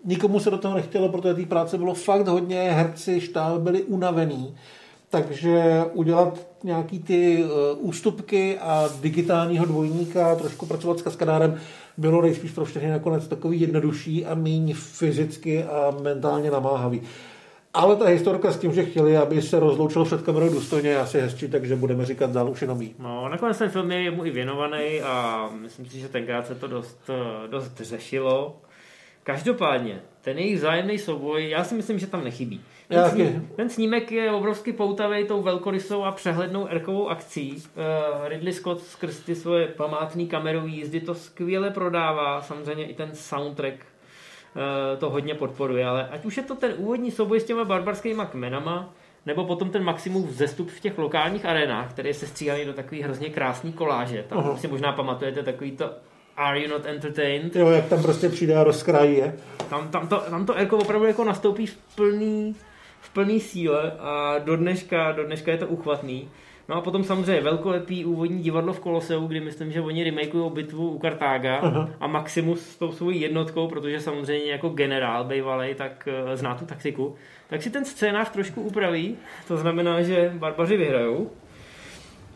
nikomu 0.05 0.39
se 0.39 0.51
do 0.51 0.57
toho 0.57 0.75
nechtělo, 0.75 1.09
protože 1.09 1.33
té 1.33 1.45
práce 1.45 1.77
bylo 1.77 1.93
fakt 1.93 2.27
hodně, 2.27 2.61
herci, 2.61 3.21
štáb 3.21 3.61
byli 3.61 3.83
unavený. 3.83 4.55
Takže 5.13 5.83
udělat 5.93 6.47
nějaký 6.63 6.99
ty 6.99 7.43
uh, 7.43 7.49
ústupky 7.77 8.57
a 8.59 8.89
digitálního 9.01 9.65
dvojníka, 9.65 10.35
trošku 10.35 10.65
pracovat 10.65 10.99
s 10.99 11.01
kaskadárem, 11.01 11.59
bylo 11.97 12.21
nejspíš 12.21 12.51
pro 12.51 12.65
všechny 12.65 12.89
nakonec 12.89 13.27
takový 13.27 13.61
jednodušší 13.61 14.25
a 14.25 14.35
méně 14.35 14.73
fyzicky 14.73 15.63
a 15.63 15.93
mentálně 16.01 16.51
namáhavý. 16.51 17.01
Ale 17.73 17.95
ta 17.95 18.05
historka 18.05 18.51
s 18.51 18.57
tím, 18.57 18.73
že 18.73 18.85
chtěli, 18.85 19.17
aby 19.17 19.41
se 19.41 19.59
rozloučil 19.59 20.05
před 20.05 20.21
kamerou 20.21 20.49
důstojně, 20.49 20.89
je 20.89 20.99
asi 20.99 21.21
hezčí, 21.21 21.47
takže 21.47 21.75
budeme 21.75 22.05
říkat 22.05 22.31
dál 22.31 22.49
už 22.49 22.61
jenom 22.61 22.81
jí. 22.81 22.95
No, 22.99 23.29
nakonec 23.29 23.57
ten 23.57 23.69
film 23.69 23.91
je 23.91 24.11
mu 24.11 24.25
i 24.25 24.31
věnovaný 24.31 25.01
a 25.01 25.49
myslím 25.61 25.85
si, 25.85 25.99
že 25.99 26.07
tenkrát 26.07 26.47
se 26.47 26.55
to 26.55 26.67
dost, 26.67 27.09
eh, 27.09 27.47
dost 27.47 27.81
řešilo. 27.81 28.61
Každopádně, 29.23 30.01
ten 30.21 30.37
jejich 30.37 30.57
vzájemný 30.57 30.99
souboj, 30.99 31.49
já 31.49 31.63
si 31.63 31.75
myslím, 31.75 31.99
že 31.99 32.07
tam 32.07 32.23
nechybí. 32.23 32.61
Ten, 32.93 33.11
sní, 33.11 33.47
ten 33.55 33.69
snímek 33.69 34.11
je 34.11 34.31
obrovsky 34.31 34.73
poutavý 34.73 35.25
tou 35.25 35.41
velkorysou 35.41 36.03
a 36.03 36.11
přehlednou 36.11 36.67
erkovou 36.67 37.09
akcí. 37.09 37.55
Uh, 37.55 38.27
Ridley 38.27 38.53
Scott 38.53 38.83
skrz 38.83 39.19
ty 39.19 39.35
svoje 39.35 39.67
památné 39.67 40.25
kamerové 40.25 40.69
jízdy 40.69 41.01
to 41.01 41.15
skvěle 41.15 41.69
prodává, 41.69 42.41
samozřejmě 42.41 42.85
i 42.85 42.93
ten 42.93 43.09
soundtrack 43.13 43.73
eh, 43.75 44.97
to 44.97 45.09
hodně 45.09 45.35
podporuje, 45.35 45.85
ale 45.85 46.09
ať 46.11 46.25
už 46.25 46.37
je 46.37 46.43
to 46.43 46.55
ten 46.55 46.73
úvodní 46.77 47.11
souboj 47.11 47.39
s 47.39 47.43
těma 47.43 47.65
barbarskými 47.65 48.23
kmenama, 48.31 48.93
nebo 49.25 49.45
potom 49.45 49.69
ten 49.69 49.83
maximum 49.83 50.27
vzestup 50.27 50.69
v 50.69 50.79
těch 50.79 50.97
lokálních 50.97 51.45
arenách, 51.45 51.89
které 51.89 52.09
je 52.09 52.13
sestříhaný 52.13 52.65
do 52.65 52.73
takový 52.73 53.01
hrozně 53.01 53.29
krásný 53.29 53.73
koláže. 53.73 54.25
Tam 54.29 54.37
Aha. 54.37 54.57
si 54.57 54.67
možná 54.67 54.91
pamatujete 54.91 55.43
takový 55.43 55.71
to 55.71 55.89
Are 56.37 56.59
you 56.59 56.69
not 56.69 56.85
entertained? 56.85 57.55
Jo, 57.55 57.69
jak 57.69 57.85
tam 57.85 58.01
prostě 58.01 58.29
přijde 58.29 58.55
a 58.55 58.63
rozkrájí 58.63 59.17
je. 59.17 59.35
Tam, 59.69 59.87
tam, 59.87 60.07
to, 60.07 60.19
tam 60.29 60.45
to 60.45 60.53
jako 60.53 60.77
opravdu 60.77 61.07
jako 61.07 61.23
nastoupí 61.23 61.65
v 61.65 61.77
plný, 61.95 62.55
v 63.03 63.09
plný 63.09 63.39
síle 63.39 63.91
a 63.99 64.39
do 64.39 64.57
dneška, 64.57 65.11
do 65.11 65.23
dneška 65.23 65.51
je 65.51 65.57
to 65.57 65.67
uchvatný. 65.67 66.29
No 66.69 66.75
a 66.75 66.81
potom 66.81 67.03
samozřejmě 67.03 67.41
velkolepý 67.41 68.05
úvodní 68.05 68.43
divadlo 68.43 68.73
v 68.73 68.79
Koloseu, 68.79 69.27
kdy 69.27 69.39
myslím, 69.39 69.71
že 69.71 69.81
oni 69.81 70.03
remakeují 70.03 70.51
bitvu 70.51 70.89
u 70.89 70.99
Kartága 70.99 71.57
Aha. 71.57 71.89
a 71.99 72.07
Maximus 72.07 72.61
s 72.61 72.77
tou 72.77 72.91
svojí 72.91 73.21
jednotkou, 73.21 73.67
protože 73.67 73.99
samozřejmě 73.99 74.51
jako 74.51 74.69
generál 74.69 75.23
bývalej, 75.23 75.75
tak 75.75 76.07
eh, 76.07 76.37
zná 76.37 76.55
tu 76.55 76.65
taktiku, 76.65 77.15
tak 77.49 77.63
si 77.63 77.69
ten 77.69 77.85
scénář 77.85 78.29
trošku 78.29 78.61
upraví, 78.61 79.17
to 79.47 79.57
znamená, 79.57 80.01
že 80.01 80.31
barbaři 80.35 80.77
vyhrajou. 80.77 81.31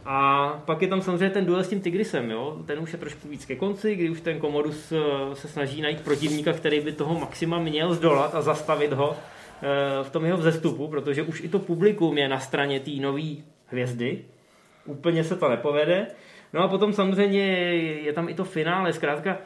A 0.05 0.49
pak 0.65 0.81
je 0.81 0.87
tam 0.87 1.01
samozřejmě 1.01 1.29
ten 1.29 1.45
duel 1.45 1.63
s 1.63 1.69
tím 1.69 1.81
Tigrisem, 1.81 2.31
jo? 2.31 2.57
ten 2.65 2.79
už 2.79 2.93
je 2.93 2.99
trošku 2.99 3.27
víc 3.27 3.45
ke 3.45 3.55
konci, 3.55 3.95
kdy 3.95 4.09
už 4.09 4.21
ten 4.21 4.39
Komodus 4.39 4.91
eh, 4.91 5.35
se 5.35 5.47
snaží 5.47 5.81
najít 5.81 6.01
protivníka, 6.01 6.53
který 6.53 6.79
by 6.79 6.91
toho 6.91 7.19
Maxima 7.19 7.59
měl 7.59 7.93
zdolat 7.93 8.35
a 8.35 8.41
zastavit 8.41 8.93
ho 8.93 9.15
v 10.03 10.09
tom 10.09 10.25
jeho 10.25 10.37
vzestupu, 10.37 10.87
protože 10.87 11.23
už 11.23 11.41
i 11.41 11.49
to 11.49 11.59
publikum 11.59 12.17
je 12.17 12.27
na 12.27 12.39
straně 12.39 12.79
té 12.79 12.91
nové 12.91 13.35
hvězdy. 13.67 14.25
Úplně 14.85 15.23
se 15.23 15.35
to 15.35 15.49
nepovede. 15.49 16.07
No 16.53 16.61
a 16.61 16.67
potom 16.67 16.93
samozřejmě 16.93 17.43
je 18.03 18.13
tam 18.13 18.29
i 18.29 18.33
to 18.33 18.43
finále, 18.43 18.93
zkrátka 18.93 19.37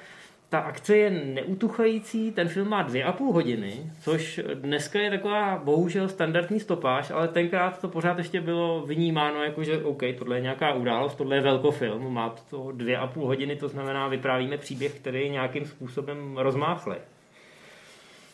ta 0.52 0.60
akce 0.60 0.98
je 0.98 1.10
neutuchající, 1.10 2.32
ten 2.32 2.48
film 2.48 2.70
má 2.70 2.82
dvě 2.84 3.04
a 3.04 3.12
půl 3.12 3.34
hodiny, 3.34 3.92
což 4.02 4.40
dneska 4.54 5.00
je 5.00 5.10
taková 5.10 5.62
bohužel 5.64 6.10
standardní 6.10 6.60
stopáž, 6.60 7.12
ale 7.12 7.28
tenkrát 7.28 7.82
to 7.82 7.88
pořád 7.88 8.18
ještě 8.18 8.42
bylo 8.42 8.82
vnímáno 8.82 9.44
jako, 9.44 9.64
že 9.64 9.84
OK, 9.84 10.04
tohle 10.18 10.38
je 10.38 10.42
nějaká 10.42 10.74
událost, 10.74 11.16
tohle 11.16 11.36
je 11.36 11.42
velkofilm, 11.42 12.14
má 12.14 12.36
to 12.50 12.72
dvě 12.72 12.98
a 12.98 13.08
půl 13.08 13.26
hodiny, 13.26 13.56
to 13.56 13.68
znamená 13.68 14.08
vyprávíme 14.08 14.58
příběh, 14.58 15.00
který 15.00 15.20
je 15.20 15.30
nějakým 15.30 15.66
způsobem 15.66 16.38
rozmáchlej. 16.38 17.00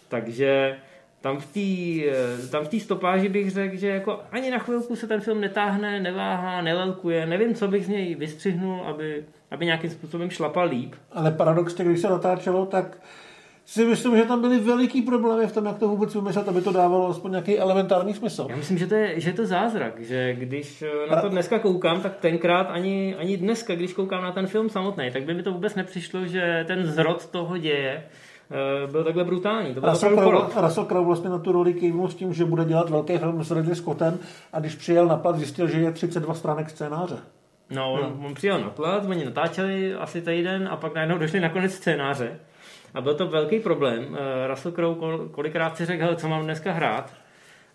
Takže 0.07 0.77
tam 1.21 1.39
v 1.39 1.45
té 1.45 2.49
tam 2.51 2.65
v 2.65 2.67
té 2.67 2.79
stopáži 2.79 3.29
bych 3.29 3.51
řekl, 3.51 3.77
že 3.77 3.87
jako 3.87 4.19
ani 4.31 4.51
na 4.51 4.59
chvilku 4.59 4.95
se 4.95 5.07
ten 5.07 5.21
film 5.21 5.41
netáhne, 5.41 5.99
neváhá, 5.99 6.61
nelelkuje. 6.61 7.25
Nevím, 7.25 7.55
co 7.55 7.67
bych 7.67 7.85
z 7.85 7.89
něj 7.89 8.15
vystřihnul, 8.15 8.81
aby, 8.85 9.25
aby 9.51 9.65
nějakým 9.65 9.89
způsobem 9.89 10.29
šlapal 10.29 10.67
líp. 10.67 10.93
Ale 11.11 11.31
paradoxně, 11.31 11.85
když 11.85 11.99
se 11.99 12.09
natáčelo, 12.09 12.65
tak 12.65 12.97
si 13.65 13.85
myslím, 13.85 14.17
že 14.17 14.23
tam 14.23 14.41
byly 14.41 14.59
veliký 14.59 15.01
problémy 15.01 15.47
v 15.47 15.51
tom, 15.51 15.65
jak 15.65 15.77
to 15.77 15.87
vůbec 15.87 16.15
vymyslet, 16.15 16.47
aby 16.47 16.61
to 16.61 16.71
dávalo 16.71 17.07
aspoň 17.07 17.31
nějaký 17.31 17.59
elementární 17.59 18.13
smysl. 18.13 18.47
Já 18.49 18.55
myslím, 18.55 18.77
že 18.77 18.87
to 18.87 18.95
je, 18.95 19.19
že 19.19 19.29
je 19.29 19.33
to 19.33 19.45
zázrak, 19.45 20.01
že 20.01 20.33
když 20.33 20.81
eh, 20.81 21.15
na 21.15 21.21
to 21.21 21.29
dneska 21.29 21.59
koukám, 21.59 22.01
tak 22.01 22.15
tenkrát 22.15 22.63
ani, 22.63 23.15
ani 23.15 23.37
dneska, 23.37 23.75
když 23.75 23.93
koukám 23.93 24.23
na 24.23 24.31
ten 24.31 24.47
film 24.47 24.69
samotný, 24.69 25.11
tak 25.11 25.23
by 25.23 25.33
mi 25.33 25.43
to 25.43 25.51
vůbec 25.51 25.75
nepřišlo, 25.75 26.25
že 26.25 26.63
ten 26.67 26.85
zrod 26.85 27.25
toho 27.25 27.57
děje 27.57 28.03
eh, 28.03 28.09
byl 28.91 29.03
takhle 29.03 29.23
brutální. 29.23 29.73
To 29.73 29.81
Russell 29.81 30.17
Crowe, 30.17 30.61
Russell 30.61 30.85
Crowe 30.85 31.05
vlastně 31.05 31.29
na 31.29 31.39
tu 31.39 31.51
roli 31.51 31.73
kývnul 31.73 32.07
s 32.07 32.15
tím, 32.15 32.33
že 32.33 32.45
bude 32.45 32.65
dělat 32.65 32.89
velký 32.89 33.17
film 33.17 33.43
s 33.43 33.51
Ridley 33.51 33.75
Scottem 33.75 34.19
a 34.53 34.59
když 34.59 34.75
přijel 34.75 35.05
na 35.05 35.17
plat, 35.17 35.37
zjistil, 35.37 35.67
že 35.67 35.79
je 35.79 35.91
32 35.91 36.33
stránek 36.33 36.69
scénáře. 36.69 37.17
No, 37.69 37.93
on, 37.93 37.99
hmm. 37.99 38.25
on 38.25 38.33
přijel 38.33 38.59
na 38.59 38.69
plat, 38.69 39.05
oni 39.09 39.25
natáčeli 39.25 39.95
asi 39.95 40.21
týden 40.21 40.67
a 40.71 40.75
pak 40.77 40.93
najednou 40.95 41.17
došli 41.17 41.39
na 41.39 41.49
konec 41.49 41.73
scénáře. 41.73 42.39
A 42.93 43.01
byl 43.01 43.15
to 43.15 43.27
velký 43.27 43.59
problém. 43.59 44.17
Eh, 44.17 44.47
Russell 44.47 44.75
Crowe 44.75 45.29
kolikrát 45.31 45.77
si 45.77 45.85
řekl, 45.85 46.15
co 46.15 46.27
mám 46.27 46.43
dneska 46.43 46.71
hrát. 46.71 47.13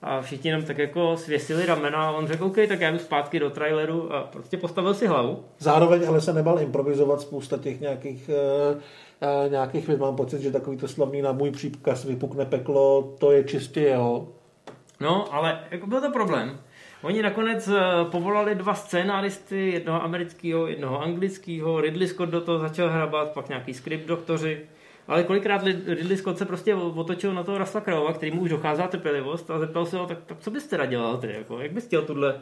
A 0.02 0.20
všichni 0.20 0.52
nám 0.52 0.62
tak 0.62 0.78
jako 0.78 1.16
svěsili 1.16 1.66
ramena 1.66 2.08
a 2.08 2.10
on 2.10 2.26
řekl, 2.26 2.44
OK, 2.44 2.56
tak 2.68 2.80
já 2.80 2.90
jdu 2.90 2.98
zpátky 2.98 3.40
do 3.40 3.50
traileru 3.50 4.12
a 4.12 4.20
prostě 4.20 4.56
postavil 4.56 4.94
si 4.94 5.06
hlavu. 5.06 5.44
Zároveň 5.58 6.08
ale 6.08 6.20
se 6.20 6.32
nebal 6.32 6.60
improvizovat 6.60 7.20
spousta 7.20 7.58
těch 7.58 7.80
nějakých, 7.80 8.30
uh, 8.74 8.80
nějakých 9.48 9.86
věd. 9.86 10.00
Mám 10.00 10.16
pocit, 10.16 10.40
že 10.40 10.50
takový 10.50 10.76
to 10.76 10.88
slavný 10.88 11.22
na 11.22 11.32
můj 11.32 11.50
příkaz 11.50 12.04
vypukne 12.04 12.46
peklo, 12.46 13.14
to 13.18 13.32
je 13.32 13.44
čistě 13.44 13.80
jeho. 13.80 14.28
No, 15.00 15.34
ale 15.34 15.60
jako 15.70 15.86
byl 15.86 16.00
to 16.00 16.10
problém. 16.10 16.58
Oni 17.02 17.22
nakonec 17.22 17.68
povolali 18.10 18.54
dva 18.54 18.74
scénáristy, 18.74 19.70
jednoho 19.70 20.02
amerického, 20.02 20.66
jednoho 20.66 21.02
anglického, 21.02 21.80
Ridley 21.80 22.08
Scott 22.08 22.28
do 22.28 22.40
toho 22.40 22.58
začal 22.58 22.90
hrabat, 22.90 23.32
pak 23.32 23.48
nějaký 23.48 23.74
skript 23.74 24.06
doktoři. 24.06 24.60
Ale 25.08 25.24
kolikrát 25.24 25.62
Ridley 25.86 26.16
Scott 26.16 26.38
se 26.38 26.44
prostě 26.44 26.74
otočil 26.74 27.34
na 27.34 27.42
toho 27.42 27.58
Rasla 27.58 27.80
Krajova, 27.80 28.12
který 28.12 28.32
mu 28.32 28.40
už 28.40 28.50
docházela 28.50 28.88
trpělivost 28.88 29.50
a 29.50 29.58
zeptal 29.58 29.86
se 29.86 29.98
ho, 29.98 30.06
tak, 30.06 30.18
tak 30.26 30.38
co 30.40 30.50
byste 30.50 30.70
teda 30.70 30.86
dělal 30.86 31.16
ty, 31.16 31.32
jako, 31.32 31.60
jak 31.60 31.72
bys 31.72 31.86
chtěl 31.86 32.02
tuhle, 32.02 32.40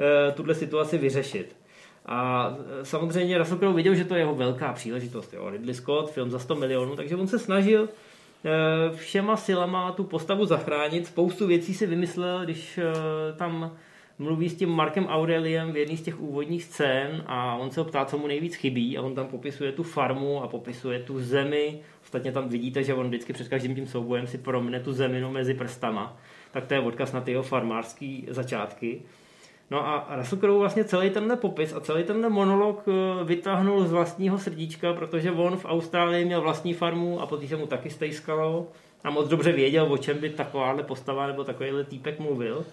eh, 0.00 0.32
tuhle 0.32 0.54
situaci 0.54 0.98
vyřešit. 0.98 1.56
A 2.06 2.50
eh, 2.80 2.84
samozřejmě 2.84 3.38
Russell 3.38 3.58
Crowe 3.58 3.76
viděl, 3.76 3.94
že 3.94 4.04
to 4.04 4.14
je 4.14 4.20
jeho 4.20 4.34
velká 4.34 4.72
příležitost. 4.72 5.32
Jo. 5.32 5.50
Ridley 5.50 5.74
Scott, 5.74 6.10
film 6.10 6.30
za 6.30 6.38
100 6.38 6.54
milionů, 6.54 6.96
takže 6.96 7.16
on 7.16 7.26
se 7.26 7.38
snažil 7.38 7.88
eh, 8.44 8.96
všema 8.96 9.36
silama 9.36 9.92
tu 9.92 10.04
postavu 10.04 10.46
zachránit. 10.46 11.06
Spoustu 11.06 11.46
věcí 11.46 11.74
si 11.74 11.86
vymyslel, 11.86 12.44
když 12.44 12.80
tam 13.36 13.72
mluví 14.18 14.48
s 14.48 14.54
tím 14.54 14.68
Markem 14.68 15.06
Aureliem 15.06 15.72
v 15.72 15.76
jedné 15.76 15.96
z 15.96 16.02
těch 16.02 16.20
úvodních 16.20 16.64
scén 16.64 17.24
a 17.26 17.56
on 17.56 17.70
se 17.70 17.80
ho 17.80 17.84
ptá, 17.84 18.04
co 18.04 18.18
mu 18.18 18.26
nejvíc 18.26 18.54
chybí 18.54 18.98
a 18.98 19.02
on 19.02 19.14
tam 19.14 19.26
popisuje 19.26 19.72
tu 19.72 19.82
farmu 19.82 20.42
a 20.42 20.48
popisuje 20.48 20.98
tu 21.00 21.20
zemi. 21.20 21.80
Ostatně 22.02 22.32
tam 22.32 22.48
vidíte, 22.48 22.82
že 22.82 22.94
on 22.94 23.06
vždycky 23.08 23.32
před 23.32 23.48
každým 23.48 23.74
tím 23.74 23.86
soubojem 23.86 24.26
si 24.26 24.38
promne 24.38 24.80
tu 24.80 24.92
zeminu 24.92 25.30
mezi 25.30 25.54
prstama. 25.54 26.16
Tak 26.50 26.66
to 26.66 26.74
je 26.74 26.80
odkaz 26.80 27.12
na 27.12 27.20
ty 27.20 27.30
jeho 27.30 27.42
farmářský 27.42 28.26
začátky. 28.30 29.02
No 29.70 29.86
a 29.86 30.16
Russell 30.16 30.40
Crowe 30.40 30.58
vlastně 30.58 30.84
celý 30.84 31.10
tenhle 31.10 31.36
popis 31.36 31.72
a 31.72 31.80
celý 31.80 32.04
tenhle 32.04 32.28
monolog 32.28 32.84
eh, 32.88 33.24
vytáhnul 33.24 33.86
z 33.86 33.92
vlastního 33.92 34.38
srdíčka, 34.38 34.92
protože 34.92 35.30
on 35.30 35.56
v 35.56 35.64
Austrálii 35.64 36.24
měl 36.24 36.40
vlastní 36.40 36.74
farmu 36.74 37.20
a 37.20 37.26
potom 37.26 37.48
se 37.48 37.56
mu 37.56 37.66
taky 37.66 37.90
stejskalo 37.90 38.66
a 39.04 39.10
moc 39.10 39.28
dobře 39.28 39.52
věděl, 39.52 39.92
o 39.92 39.98
čem 39.98 40.18
by 40.18 40.30
takováhle 40.30 40.82
postava 40.82 41.26
nebo 41.26 41.44
takovýhle 41.44 41.84
týpek 41.84 42.18
mluvil. 42.18 42.64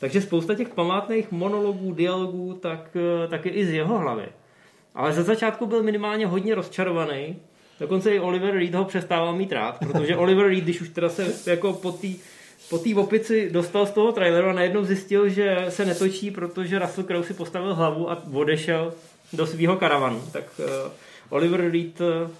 Takže 0.00 0.20
spousta 0.20 0.54
těch 0.54 0.68
památných 0.68 1.32
monologů, 1.32 1.94
dialogů, 1.94 2.54
tak, 2.54 2.96
eh, 2.96 3.28
tak 3.28 3.46
je 3.46 3.52
i 3.52 3.66
z 3.66 3.70
jeho 3.70 3.98
hlavy. 3.98 4.28
Ale 4.94 5.12
ze 5.12 5.22
začátku 5.22 5.66
byl 5.66 5.82
minimálně 5.82 6.26
hodně 6.26 6.54
rozčarovaný. 6.54 7.36
Dokonce 7.80 8.14
i 8.14 8.20
Oliver 8.20 8.54
Reed 8.54 8.74
ho 8.74 8.84
přestával 8.84 9.36
mít 9.36 9.52
rád, 9.52 9.78
protože 9.78 10.16
Oliver 10.16 10.46
Reed, 10.46 10.64
když 10.64 10.80
už 10.80 10.88
teda 10.88 11.08
se 11.08 11.50
jako 11.50 11.72
po 11.72 11.92
té 11.92 12.08
po 12.70 12.78
té 12.78 12.94
opici 12.94 13.50
dostal 13.50 13.86
z 13.86 13.90
toho 13.90 14.12
traileru 14.12 14.48
a 14.48 14.52
najednou 14.52 14.84
zjistil, 14.84 15.28
že 15.28 15.66
se 15.68 15.84
netočí, 15.84 16.30
protože 16.30 16.78
Russell 16.78 17.06
Crowe 17.06 17.26
si 17.26 17.34
postavil 17.34 17.74
hlavu 17.74 18.10
a 18.10 18.22
odešel 18.32 18.92
do 19.32 19.46
svého 19.46 19.76
karavanu. 19.76 20.22
Tak 20.32 20.44
uh, 20.58 20.64
Oliver 21.30 21.70
Reed 21.70 22.00
uh, 22.00 22.30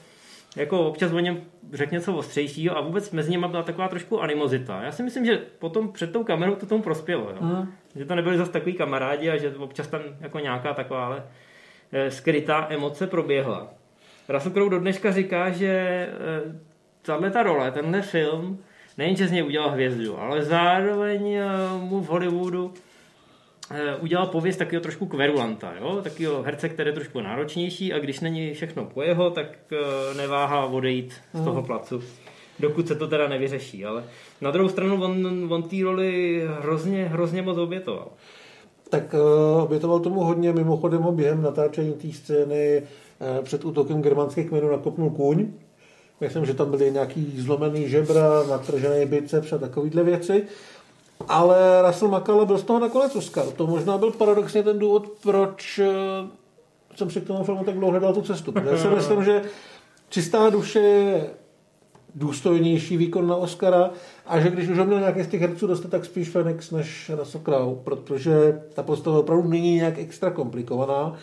jako 0.56 0.86
občas 0.88 1.12
o 1.12 1.18
něm 1.18 1.40
řekl 1.72 1.94
něco 1.94 2.14
ostřejšího 2.14 2.76
a 2.76 2.80
vůbec 2.80 3.10
mezi 3.10 3.30
nimi 3.30 3.46
byla 3.48 3.62
taková 3.62 3.88
trošku 3.88 4.20
animozita. 4.20 4.82
Já 4.82 4.92
si 4.92 5.02
myslím, 5.02 5.26
že 5.26 5.42
potom 5.58 5.92
před 5.92 6.12
tou 6.12 6.24
kamerou 6.24 6.54
to 6.54 6.66
tomu 6.66 6.82
prospělo. 6.82 7.30
Jo? 7.30 7.36
Mm. 7.40 7.72
Že 7.96 8.04
to 8.04 8.14
nebyli 8.14 8.38
zase 8.38 8.52
takový 8.52 8.72
kamarádi 8.72 9.30
a 9.30 9.36
že 9.36 9.56
občas 9.56 9.86
tam 9.86 10.00
jako 10.20 10.38
nějaká 10.38 10.74
taková 10.74 11.06
ale 11.06 11.22
eh, 11.92 12.10
skrytá 12.10 12.66
emoce 12.70 13.06
proběhla. 13.06 13.68
Russell 14.28 14.52
Crowe 14.52 14.70
do 14.70 14.78
dneška 14.78 15.12
říká, 15.12 15.50
že 15.50 16.08
tahle 17.02 17.30
ta 17.30 17.42
role, 17.42 17.70
tenhle 17.70 18.02
film, 18.02 18.58
nejenže 18.98 19.28
z 19.28 19.32
něj 19.32 19.44
udělal 19.44 19.70
hvězdu, 19.70 20.20
ale 20.20 20.44
zároveň 20.44 21.32
eh, 21.32 21.46
mu 21.80 22.00
v 22.00 22.06
Hollywoodu 22.06 22.72
Eh, 23.70 23.96
udělal 23.96 24.26
pověst 24.26 24.56
takového 24.56 24.82
trošku 24.82 25.06
kverulanta, 25.06 25.72
jo? 25.80 26.00
takového 26.02 26.42
herce, 26.42 26.68
který 26.68 26.88
je 26.88 26.94
trošku 26.94 27.20
náročnější 27.20 27.92
a 27.92 27.98
když 27.98 28.20
není 28.20 28.54
všechno 28.54 28.84
po 28.84 29.02
jeho, 29.02 29.30
tak 29.30 29.46
eh, 29.72 30.14
neváhá 30.14 30.66
odejít 30.66 31.14
z 31.34 31.44
toho 31.44 31.56
mhm. 31.58 31.66
placu, 31.66 32.02
dokud 32.60 32.88
se 32.88 32.94
to 32.94 33.06
teda 33.06 33.28
nevyřeší. 33.28 33.84
Ale 33.84 34.04
na 34.40 34.50
druhou 34.50 34.68
stranu 34.68 35.04
on, 35.04 35.46
on 35.52 35.62
té 35.62 35.76
roli 35.82 36.42
hrozně, 36.60 37.04
hrozně 37.04 37.42
moc 37.42 37.58
obětoval. 37.58 38.08
Tak 38.90 39.14
uh, 39.14 39.62
obětoval 39.62 40.00
tomu 40.00 40.20
hodně, 40.20 40.52
mimochodem 40.52 41.02
ho 41.02 41.12
během 41.12 41.42
natáčení 41.42 41.92
té 41.92 42.12
scény 42.12 42.82
uh, 42.82 43.44
před 43.44 43.64
útokem 43.64 44.02
germánských 44.02 44.48
kmenů 44.48 44.70
nakopnul 44.70 45.10
kůň. 45.10 45.52
Myslím, 46.20 46.46
že 46.46 46.54
tam 46.54 46.70
byly 46.70 46.90
nějaký 46.90 47.34
zlomený 47.40 47.88
žebra, 47.88 48.42
natržený 48.50 49.06
biceps 49.06 49.52
a 49.52 49.58
takovéhle 49.58 50.02
věci. 50.02 50.42
Ale 51.28 51.82
Russell 51.86 52.18
McCullough 52.18 52.46
byl 52.46 52.58
z 52.58 52.62
toho 52.62 52.78
nakonec 52.78 53.16
Oscar. 53.16 53.46
To 53.46 53.66
možná 53.66 53.98
byl 53.98 54.10
paradoxně 54.10 54.62
ten 54.62 54.78
důvod, 54.78 55.08
proč 55.22 55.78
eh, 55.78 55.88
jsem 56.96 57.10
si 57.10 57.20
k 57.20 57.26
tomu 57.26 57.44
filmu 57.44 57.64
tak 57.64 57.74
dlouho 57.74 57.90
hledal 57.90 58.14
tu 58.14 58.22
cestu. 58.22 58.54
Já 58.70 58.78
si 58.78 58.88
myslím, 58.88 59.24
že 59.24 59.42
čistá 60.08 60.50
duše 60.50 60.78
je 60.78 61.30
důstojnější 62.14 62.96
výkon 62.96 63.26
na 63.26 63.36
Oscara 63.36 63.90
a 64.26 64.40
že 64.40 64.50
když 64.50 64.68
už 64.68 64.78
ho 64.78 64.84
měl 64.84 65.00
nějaký 65.00 65.22
z 65.22 65.28
těch 65.28 65.40
herců 65.40 65.66
dostat, 65.66 65.90
tak 65.90 66.04
spíš 66.04 66.28
Phoenix 66.28 66.70
než 66.70 67.10
Russell 67.18 67.44
Crowe, 67.44 67.80
protože 67.84 68.62
ta 68.74 68.82
postava 68.82 69.18
opravdu 69.18 69.48
není 69.48 69.74
nějak 69.74 69.98
extra 69.98 70.30
komplikovaná, 70.30 71.16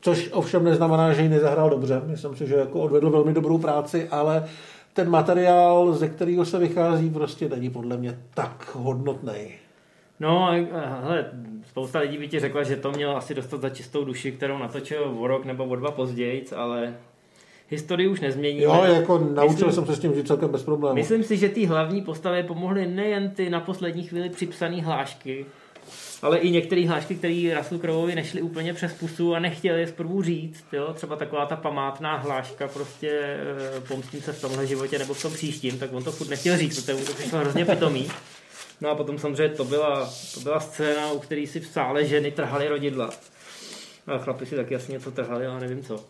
což 0.00 0.30
ovšem 0.32 0.64
neznamená, 0.64 1.12
že 1.12 1.22
ji 1.22 1.28
nezahrál 1.28 1.70
dobře. 1.70 2.02
Myslím 2.06 2.36
si, 2.36 2.46
že 2.46 2.54
jako 2.54 2.80
odvedl 2.80 3.10
velmi 3.10 3.32
dobrou 3.32 3.58
práci, 3.58 4.08
ale 4.08 4.48
ten 4.92 5.10
materiál, 5.10 5.92
ze 5.92 6.08
kterého 6.08 6.44
se 6.44 6.58
vychází, 6.58 7.10
prostě 7.10 7.48
není 7.48 7.70
podle 7.70 7.96
mě 7.96 8.18
tak 8.34 8.70
hodnotný. 8.74 9.50
No, 10.20 10.50
hele, 11.02 11.30
spousta 11.68 11.98
lidí 11.98 12.18
by 12.18 12.28
ti 12.28 12.40
řekla, 12.40 12.62
že 12.62 12.76
to 12.76 12.92
měl 12.92 13.16
asi 13.16 13.34
dostat 13.34 13.60
za 13.60 13.68
čistou 13.68 14.04
duši, 14.04 14.32
kterou 14.32 14.58
natočil 14.58 15.14
o 15.18 15.26
rok 15.26 15.44
nebo 15.44 15.64
o 15.64 15.76
dva 15.76 15.90
později, 15.90 16.44
ale 16.56 16.94
historii 17.68 18.08
už 18.08 18.20
nezmění. 18.20 18.62
Jo, 18.62 18.84
jako 18.84 19.18
naučil 19.18 19.66
myslím, 19.66 19.72
jsem 19.72 19.86
se 19.86 19.96
s 19.96 19.98
tím 19.98 20.14
žít 20.14 20.26
celkem 20.26 20.50
bez 20.50 20.62
problémů. 20.62 20.94
Myslím 20.94 21.22
si, 21.24 21.36
že 21.36 21.48
ty 21.48 21.66
hlavní 21.66 22.02
postavy 22.02 22.42
pomohly 22.42 22.86
nejen 22.86 23.30
ty 23.30 23.50
na 23.50 23.60
poslední 23.60 24.02
chvíli 24.02 24.28
připsané 24.28 24.82
hlášky, 24.82 25.46
ale 26.22 26.38
i 26.38 26.50
některé 26.50 26.88
hlášky, 26.88 27.14
které 27.14 27.54
Russell 27.56 27.80
Croweovi 27.80 28.14
nešly 28.14 28.42
úplně 28.42 28.74
přes 28.74 28.92
pusu 28.92 29.34
a 29.34 29.38
nechtěli 29.38 29.80
je 29.80 29.86
zprvu 29.86 30.22
říct. 30.22 30.64
Jo? 30.72 30.92
Třeba 30.94 31.16
taková 31.16 31.46
ta 31.46 31.56
památná 31.56 32.16
hláška, 32.16 32.68
prostě 32.68 33.10
e, 33.10 33.80
pomstím 33.80 34.20
se 34.20 34.32
v 34.32 34.40
tomhle 34.40 34.66
životě 34.66 34.98
nebo 34.98 35.14
v 35.14 35.22
tom 35.22 35.32
příštím, 35.32 35.78
tak 35.78 35.92
on 35.92 36.04
to 36.04 36.12
furt 36.12 36.28
nechtěl 36.28 36.56
říct, 36.56 36.80
protože 36.80 36.94
mu 36.94 37.04
to 37.04 37.12
přišlo 37.12 37.38
hrozně 37.38 37.64
pitomý. 37.64 38.10
No 38.80 38.90
a 38.90 38.94
potom 38.94 39.18
samozřejmě 39.18 39.56
to 39.56 39.64
byla, 39.64 40.12
to 40.34 40.40
byla 40.40 40.60
scéna, 40.60 41.12
u 41.12 41.18
které 41.18 41.46
si 41.46 41.60
v 41.60 41.66
sále 41.66 42.04
ženy 42.04 42.30
trhaly 42.30 42.68
rodidla. 42.68 43.10
A 44.06 44.18
chlapi 44.18 44.46
si 44.46 44.56
taky 44.56 44.74
jasně 44.74 44.92
něco 44.92 45.10
trhali, 45.10 45.46
ale 45.46 45.60
nevím 45.60 45.82
co. 45.82 46.04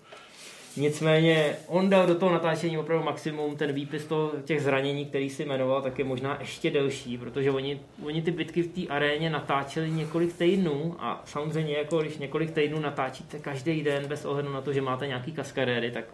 Nicméně 0.79 1.57
on 1.67 1.91
dal 1.91 2.07
do 2.07 2.15
toho 2.15 2.33
natáčení 2.33 2.79
opravdu 2.79 3.05
maximum, 3.05 3.57
ten 3.57 3.73
výpis 3.73 4.05
toho, 4.05 4.33
těch 4.45 4.63
zranění, 4.63 5.07
který 5.07 5.31
si 5.31 5.45
jmenoval, 5.45 5.83
tak 5.83 5.99
je 5.99 6.05
možná 6.05 6.37
ještě 6.41 6.71
delší, 6.71 7.19
protože 7.19 7.51
oni, 7.51 7.81
oni 8.05 8.23
ty 8.23 8.31
bitky 8.31 8.63
v 8.63 8.69
té 8.69 8.95
aréně 8.95 9.31
natáčeli 9.31 9.91
několik 9.91 10.33
týdnů 10.33 10.95
a 10.99 11.23
samozřejmě 11.25 11.75
jako 11.75 11.99
když 11.99 12.19
několik 12.19 12.51
týdnů 12.51 12.81
natáčíte 12.81 13.39
každý 13.39 13.83
den 13.83 14.07
bez 14.07 14.25
ohledu 14.25 14.53
na 14.53 14.61
to, 14.61 14.73
že 14.73 14.81
máte 14.81 15.07
nějaký 15.07 15.33
kaskadéry, 15.33 15.91
tak 15.91 16.05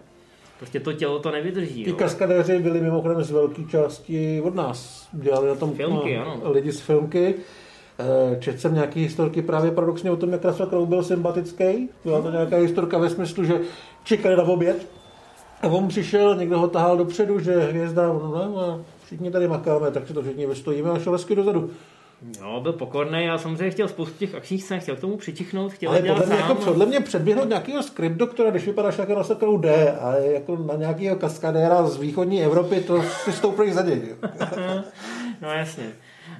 prostě 0.58 0.80
to 0.80 0.92
tělo 0.92 1.18
to 1.18 1.30
nevydrží. 1.30 1.84
Ty 1.84 1.90
jo. 1.90 1.96
kaskadéři 1.96 2.58
byli 2.58 2.80
mimochodem 2.80 3.22
z 3.22 3.30
velké 3.30 3.64
části 3.64 4.40
od 4.40 4.54
nás. 4.54 5.08
Dělali 5.12 5.48
na 5.48 5.54
tom 5.54 5.74
filmky, 5.74 6.16
no, 6.16 6.32
ano. 6.32 6.52
lidi 6.52 6.72
z 6.72 6.80
filmky. 6.80 7.34
Eh, 7.98 8.36
četl 8.40 8.58
jsem 8.58 8.74
nějaký 8.74 9.00
historky 9.00 9.42
právě 9.42 9.70
paradoxně 9.70 10.10
o 10.10 10.16
tom, 10.16 10.32
jak 10.32 10.44
Russell 10.44 10.68
Crowe 10.68 10.86
byl 10.86 11.02
sympatický. 11.02 11.88
Byla 12.04 12.22
to 12.22 12.30
nějaká 12.30 12.56
historka 12.56 12.98
ve 12.98 13.10
smyslu, 13.10 13.44
že 13.44 13.60
čekali 14.04 14.36
na 14.36 14.42
oběd 14.42 14.86
a 15.62 15.66
on 15.68 15.88
přišel, 15.88 16.36
někdo 16.36 16.58
ho 16.58 16.68
tahal 16.68 16.96
dopředu, 16.96 17.40
že 17.40 17.60
hvězda, 17.60 18.06
no, 18.06 18.18
no, 18.54 18.84
všichni 19.04 19.30
tady 19.30 19.48
makáme, 19.48 19.90
tak 19.90 20.06
si 20.06 20.14
to 20.14 20.22
všichni 20.22 20.46
vystojíme 20.46 20.90
a 20.90 20.98
šel 20.98 21.12
hezky 21.12 21.34
dozadu. 21.34 21.70
No, 22.40 22.60
byl 22.60 22.72
pokorný 22.72 23.30
a 23.30 23.38
samozřejmě 23.38 23.70
chtěl 23.70 23.88
spoustu 23.88 24.14
těch 24.18 24.34
akčních 24.34 24.62
scén, 24.64 24.80
chtěl 24.80 24.96
k 24.96 25.00
tomu 25.00 25.16
přičichnout, 25.16 25.72
chtěl 25.72 25.90
Ale 25.90 26.02
dělat 26.02 26.14
podle 26.18 26.26
mě, 26.26 26.42
sám. 26.42 26.50
jako, 26.50 26.64
podle 26.64 26.86
mě 26.86 27.00
předběhnout 27.00 27.48
nějakého 27.48 27.82
skript 27.82 28.16
doktora, 28.16 28.50
když 28.50 28.66
vypadáš 28.66 28.98
jako 28.98 29.14
na 29.14 29.24
sakrou 29.24 29.58
D 29.58 29.92
a 30.00 30.14
jako 30.16 30.56
na 30.56 30.74
nějakého 30.74 31.16
kaskadéra 31.16 31.86
z 31.86 31.96
východní 31.96 32.42
Evropy, 32.44 32.80
to 32.80 33.02
si 33.02 33.32
stoupneš 33.32 33.74
za 33.74 33.82
něj. 33.82 34.02
No 35.42 35.48
jasně. 35.50 35.84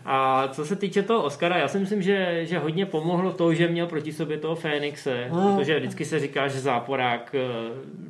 A 0.04 0.48
co 0.48 0.66
se 0.66 0.76
týče 0.76 1.02
toho 1.02 1.22
Oscara, 1.22 1.58
já 1.58 1.68
si 1.68 1.78
myslím, 1.78 2.02
že, 2.02 2.40
že 2.46 2.58
hodně 2.58 2.86
pomohlo 2.86 3.32
to, 3.32 3.54
že 3.54 3.68
měl 3.68 3.86
proti 3.86 4.12
sobě 4.12 4.38
toho 4.38 4.54
Fénixe, 4.54 5.28
Hmm. 5.30 5.56
protože 5.56 5.78
vždycky 5.78 6.04
se 6.04 6.18
říká, 6.18 6.48
že 6.48 6.60
záporák 6.60 7.34
eh, 7.34 7.40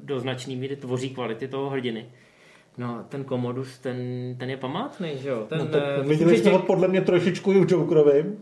do 0.05 0.21
značný 0.21 0.57
míry 0.57 0.77
tvoří 0.77 1.11
kvality 1.11 1.49
toho 1.49 1.71
hrdiny. 1.71 2.07
No, 2.79 3.05
ten 3.09 3.25
Komodus, 3.25 3.79
ten, 3.79 3.97
ten 4.39 4.51
je 4.51 4.57
památný, 4.57 5.11
že 5.23 5.29
jo? 5.29 5.47
Ten, 5.49 5.59
No, 5.59 5.67
tak 5.67 5.83
eh, 6.01 6.09
viděli 6.09 6.37
jste 6.39 6.51
že 6.51 6.57
ho 6.57 6.63
podle 6.63 6.89
mě 6.89 7.01
trošičku 7.01 7.53
i 7.53 7.65
v 7.65 7.73
Jokerovým. 7.73 8.39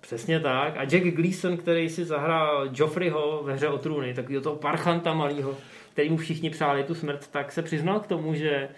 Přesně 0.00 0.40
tak. 0.40 0.74
A 0.76 0.84
Jack 0.84 1.04
Gleason, 1.04 1.56
který 1.56 1.88
si 1.88 2.04
zahrál 2.04 2.68
Joffreyho 2.74 3.40
ve 3.44 3.54
hře 3.54 3.68
o 3.68 3.78
trůny, 3.78 4.14
takového 4.14 4.42
toho 4.42 4.56
parchanta 4.56 5.14
malého, 5.14 5.56
který 5.92 6.10
mu 6.10 6.16
všichni 6.16 6.50
přáli 6.50 6.84
tu 6.84 6.94
smrt, 6.94 7.28
tak 7.30 7.52
se 7.52 7.62
přiznal 7.62 8.00
k 8.00 8.06
tomu, 8.06 8.34
že 8.34 8.68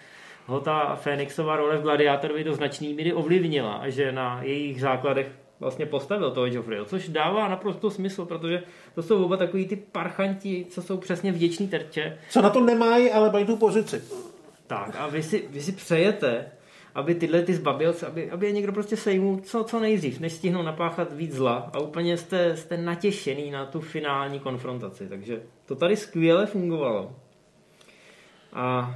ho 0.47 0.59
ta 0.59 0.95
Fénixová 0.95 1.55
role 1.55 1.77
v 1.77 1.81
Gladiátorovi 1.81 2.43
do 2.43 2.53
značný 2.53 2.93
míry 2.93 3.13
ovlivnila 3.13 3.73
a 3.73 3.89
že 3.89 4.11
na 4.11 4.43
jejich 4.43 4.81
základech 4.81 5.31
vlastně 5.59 5.85
postavil 5.85 6.31
toho 6.31 6.45
Joffreyho, 6.45 6.85
což 6.85 7.09
dává 7.09 7.47
naprosto 7.47 7.91
smysl, 7.91 8.25
protože 8.25 8.63
to 8.95 9.03
jsou 9.03 9.25
oba 9.25 9.37
takový 9.37 9.67
ty 9.67 9.75
parchanti, 9.75 10.65
co 10.69 10.81
jsou 10.81 10.97
přesně 10.97 11.31
vděční 11.31 11.67
terče. 11.67 12.17
Co 12.29 12.41
na 12.41 12.49
to 12.49 12.61
nemají, 12.61 13.11
ale 13.11 13.31
mají 13.31 13.45
tu 13.45 13.57
pozici. 13.57 14.01
Tak 14.67 14.95
a 14.99 15.07
vy 15.07 15.23
si, 15.23 15.47
vy 15.49 15.61
si 15.61 15.71
přejete, 15.71 16.51
aby 16.95 17.15
tyhle 17.15 17.41
ty 17.41 17.53
zbabilce, 17.53 18.07
aby, 18.07 18.31
aby 18.31 18.45
je 18.45 18.51
někdo 18.51 18.71
prostě 18.71 18.97
sejmul 18.97 19.39
co, 19.39 19.63
co 19.63 19.79
nejdřív, 19.79 20.19
než 20.19 20.33
stihnou 20.33 20.61
napáchat 20.61 21.13
víc 21.13 21.33
zla 21.35 21.69
a 21.73 21.79
úplně 21.79 22.17
jste, 22.17 22.57
jste 22.57 22.77
natěšený 22.77 23.51
na 23.51 23.65
tu 23.65 23.81
finální 23.81 24.39
konfrontaci. 24.39 25.07
Takže 25.07 25.41
to 25.65 25.75
tady 25.75 25.95
skvěle 25.95 26.45
fungovalo. 26.45 27.15
A 28.53 28.95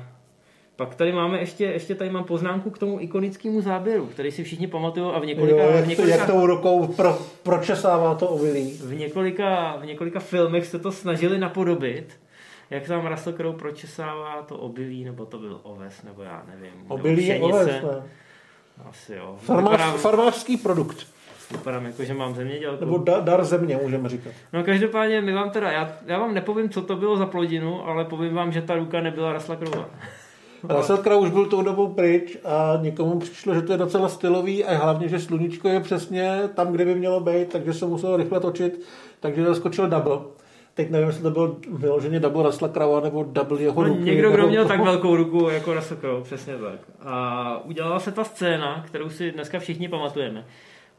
pak 0.76 0.96
tady 0.96 1.12
máme 1.12 1.40
ještě, 1.40 1.66
ještě 1.66 1.96
tady 1.96 2.10
mám 2.10 2.24
poznámku 2.24 2.70
k 2.70 2.78
tomu 2.78 3.00
ikonickému 3.02 3.62
záběru, 3.62 4.06
který 4.06 4.32
si 4.32 4.44
všichni 4.44 4.68
pamatují 4.68 5.12
a 5.14 5.20
v 5.20 5.26
několika, 5.26 5.64
Jo, 5.64 5.72
v 5.72 5.76
jak, 5.76 5.84
to, 5.84 5.90
několika, 5.90 6.16
jak 6.16 6.28
tou 6.28 6.46
rukou 6.46 6.88
pro, 6.88 7.20
pročesává 7.44 8.16
to 8.16 8.28
ovilí. 8.28 8.80
v 8.84 8.94
několika, 8.94 9.78
v 9.82 9.86
několika 9.86 10.20
filmech 10.20 10.66
se 10.66 10.80
to 10.80 10.92
snažili 10.92 11.38
napodobit, 11.38 12.20
jak 12.70 12.88
tam 12.88 13.08
Russell 13.08 13.36
Crowe 13.36 13.58
pročesává 13.58 14.42
to 14.42 14.58
obilí, 14.58 15.04
nebo 15.04 15.26
to 15.26 15.38
byl 15.40 15.60
oves, 15.64 16.04
nebo 16.04 16.22
já 16.22 16.44
nevím. 16.48 16.72
Obilí 16.88 17.28
je 17.28 17.40
oves, 17.40 17.68
ne? 17.68 17.82
Asi 18.90 19.14
jo. 19.14 19.36
Farmář, 19.40 19.72
Vypadám, 19.72 19.98
farmářský 19.98 20.58
produkt. 20.58 21.08
vypadám 21.52 21.86
jako, 21.86 22.04
že 22.04 22.14
mám 22.14 22.36
zemědělku. 22.36 22.86
Nebo 22.86 22.98
da, 22.98 23.20
dar 23.20 23.44
země, 23.44 23.80
můžeme 23.84 24.10
říkat. 24.10 24.34
No 24.54 24.64
každopádně 24.64 25.22
my 25.22 25.34
vám 25.34 25.50
teda, 25.50 25.72
já, 25.72 25.94
já 26.06 26.20
vám 26.20 26.34
nepovím, 26.34 26.70
co 26.70 26.82
to 26.82 26.96
bylo 26.96 27.18
za 27.18 27.26
plodinu, 27.26 27.88
ale 27.88 28.06
povím 28.06 28.34
vám, 28.34 28.52
že 28.52 28.62
ta 28.62 28.76
ruka 28.76 29.02
nebyla. 29.02 29.34
Russell 29.34 29.58
Crowe 29.58 29.86
už 31.20 31.30
byl 31.30 31.46
tou 31.46 31.62
dobou 31.62 31.88
pryč 31.88 32.38
a 32.46 32.78
někomu 32.82 33.20
přišlo, 33.20 33.54
že 33.56 33.62
to 33.62 33.72
je 33.72 33.78
docela 33.78 34.10
stylový 34.10 34.66
a 34.66 34.78
hlavně, 34.84 35.08
že 35.08 35.20
sluníčko 35.20 35.68
je 35.68 35.80
přesně 35.80 36.40
tam, 36.56 36.72
kde 36.72 36.86
by 36.86 36.96
mělo 36.96 37.20
být, 37.20 37.50
takže 37.52 37.74
se 37.74 37.86
muselo 37.86 38.18
rychle 38.18 38.40
točit, 38.40 38.86
takže 39.20 39.46
zaskočil 39.46 39.88
double. 39.88 40.18
Teď 40.74 40.90
nevím, 40.90 41.08
jestli 41.08 41.24
to 41.24 41.32
byl 41.32 41.58
vyloženě 41.72 42.20
double 42.20 42.44
Russella 42.44 42.74
Crowe 42.74 43.02
nebo 43.02 43.24
double 43.24 43.62
jeho 43.62 43.82
No, 43.84 43.88
ruky. 43.90 44.02
někdo, 44.04 44.30
kdo 44.30 44.38
nebo- 44.38 44.50
měl 44.50 44.66
tak 44.66 44.80
velkou 44.84 45.16
ruku 45.16 45.50
jako 45.50 45.74
Crowe, 46.00 46.24
přesně 46.24 46.54
tak. 46.58 46.80
A 47.02 47.62
udělala 47.66 48.00
se 48.00 48.12
ta 48.12 48.24
scéna, 48.24 48.84
kterou 48.88 49.10
si 49.10 49.32
dneska 49.32 49.60
všichni 49.60 49.88
pamatujeme. 49.88 50.46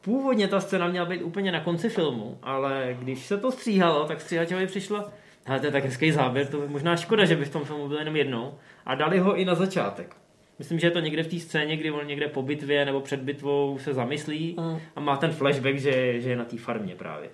Původně 0.00 0.48
ta 0.48 0.60
scéna 0.60 0.88
měla 0.88 1.06
být 1.06 1.22
úplně 1.22 1.52
na 1.52 1.60
konci 1.60 1.88
filmu, 1.88 2.38
ale 2.42 2.96
když 3.00 3.26
se 3.26 3.36
to 3.38 3.52
stříhalo, 3.52 4.04
tak 4.04 4.20
stříhačovi 4.20 4.66
přišlo, 4.66 5.04
hele, 5.44 5.60
to 5.60 5.66
je 5.66 5.72
tak 5.72 5.84
hezký 5.84 6.12
záběr, 6.12 6.46
to 6.46 6.62
je 6.62 6.68
možná 6.68 6.96
škoda, 6.96 7.24
že 7.24 7.36
by 7.36 7.44
v 7.44 7.50
tom 7.52 7.64
filmu 7.64 7.88
byl 7.88 7.98
jenom 7.98 8.16
jednou. 8.16 8.54
A 8.86 8.94
dali 8.94 9.18
ho 9.18 9.36
i 9.36 9.44
na 9.44 9.54
začátek. 9.54 10.16
Myslím, 10.58 10.78
že 10.78 10.86
je 10.86 10.90
to 10.90 11.00
někde 11.00 11.22
v 11.22 11.26
té 11.28 11.38
scéně, 11.38 11.76
kdy 11.76 11.90
on 11.90 12.06
někde 12.06 12.28
po 12.28 12.42
bitvě 12.42 12.84
nebo 12.84 13.00
před 13.00 13.20
bitvou 13.20 13.78
se 13.78 13.94
zamyslí 13.94 14.56
Mm. 14.58 14.78
a 14.96 15.00
má 15.00 15.16
ten 15.16 15.30
flashback, 15.32 15.76
že, 15.78 16.20
že 16.20 16.30
je 16.30 16.36
na 16.36 16.44
té 16.44 16.58
farmě 16.58 16.94
právě. 16.94 17.30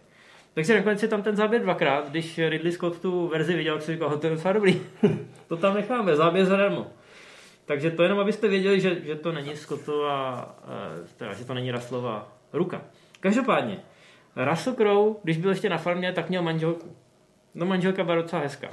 Takže 0.55 0.75
nakonec 0.75 1.03
je 1.03 1.09
tam 1.09 1.23
ten 1.23 1.37
záběr 1.37 1.63
dvakrát, 1.63 2.11
když 2.11 2.39
Ridley 2.49 2.73
Scott 2.73 2.99
tu 3.01 3.29
verzi 3.29 3.55
viděl, 3.57 3.81
si 3.81 3.93
říkal, 3.93 4.09
"Ho, 4.09 4.19
to 4.19 4.27
je 4.27 4.33
docela 4.35 4.53
dobrý, 4.53 4.81
to 5.49 5.57
tam 5.57 5.75
necháme, 5.75 6.17
záběr 6.17 6.47
zadarmo. 6.47 6.87
Takže 7.65 7.91
to 7.91 8.03
jenom, 8.03 8.19
abyste 8.19 8.49
věděli, 8.49 8.81
že, 8.81 8.97
že 9.05 9.15
to 9.15 9.33
není 9.33 9.57
Scottová, 9.57 10.55
eh, 10.65 11.09
teda, 11.17 11.33
že 11.33 11.45
to 11.45 11.55
není 11.55 11.71
Russellova 11.73 12.33
ruka. 12.53 12.83
Každopádně, 13.21 13.79
Russell 14.51 14.77
Crowe, 14.77 15.15
když 15.25 15.37
byl 15.37 15.51
ještě 15.51 15.69
na 15.69 15.79
farmě, 15.79 16.13
tak 16.13 16.29
měl 16.29 16.43
manželku. 16.43 16.97
No 17.55 17.67
manželka 17.67 18.05
byla 18.05 18.17
docela 18.17 18.43
hezká. 18.43 18.69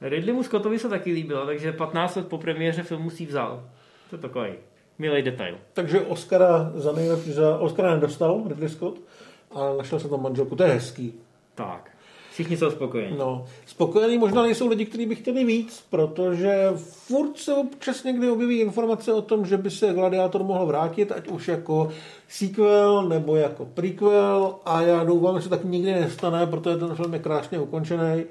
Ridley 0.00 0.32
mu 0.32 0.42
Scottovi 0.42 0.78
se 0.78 0.88
taky 0.88 1.12
líbila, 1.12 1.46
takže 1.46 1.72
15 1.72 2.16
let 2.16 2.28
po 2.28 2.38
premiéře 2.38 2.82
filmu 2.82 3.10
si 3.10 3.26
vzal. 3.26 3.64
To 4.10 4.16
je 4.16 4.22
takový 4.22 4.50
milý 4.98 5.22
detail. 5.22 5.58
Takže 5.72 6.00
Oscara 6.00 6.72
za 6.74 6.92
nejlepší, 6.92 7.32
za 7.32 7.58
Oscara 7.58 7.94
nedostal 7.94 8.42
Ridley 8.48 8.68
Scott 8.68 9.00
a 9.50 9.74
našel 9.78 10.00
se 10.00 10.08
tam 10.08 10.22
manželku, 10.22 10.56
to 10.56 10.62
je 10.62 10.68
hezký. 10.68 11.14
Tak, 11.54 11.90
všichni 12.32 12.56
jsou 12.56 12.70
spokojení. 12.70 13.16
No, 13.18 13.46
spokojení 13.66 14.18
možná 14.18 14.42
nejsou 14.42 14.68
lidi, 14.68 14.86
kteří 14.86 15.06
by 15.06 15.14
chtěli 15.14 15.44
víc, 15.44 15.84
protože 15.90 16.68
furt 16.76 17.38
se 17.38 17.54
občas 17.54 18.04
někdy 18.04 18.30
objeví 18.30 18.60
informace 18.60 19.12
o 19.12 19.22
tom, 19.22 19.46
že 19.46 19.56
by 19.56 19.70
se 19.70 19.92
Gladiátor 19.92 20.42
mohl 20.44 20.66
vrátit, 20.66 21.12
ať 21.12 21.28
už 21.28 21.48
jako 21.48 21.88
sequel 22.28 23.08
nebo 23.08 23.36
jako 23.36 23.66
prequel 23.66 24.54
a 24.64 24.82
já 24.82 25.04
doufám, 25.04 25.36
že 25.36 25.42
se 25.42 25.48
tak 25.48 25.64
nikdy 25.64 25.92
nestane, 25.92 26.46
protože 26.46 26.76
ten 26.76 26.94
film 26.94 27.14
je 27.14 27.18
krásně 27.18 27.58
ukončený. 27.58 28.24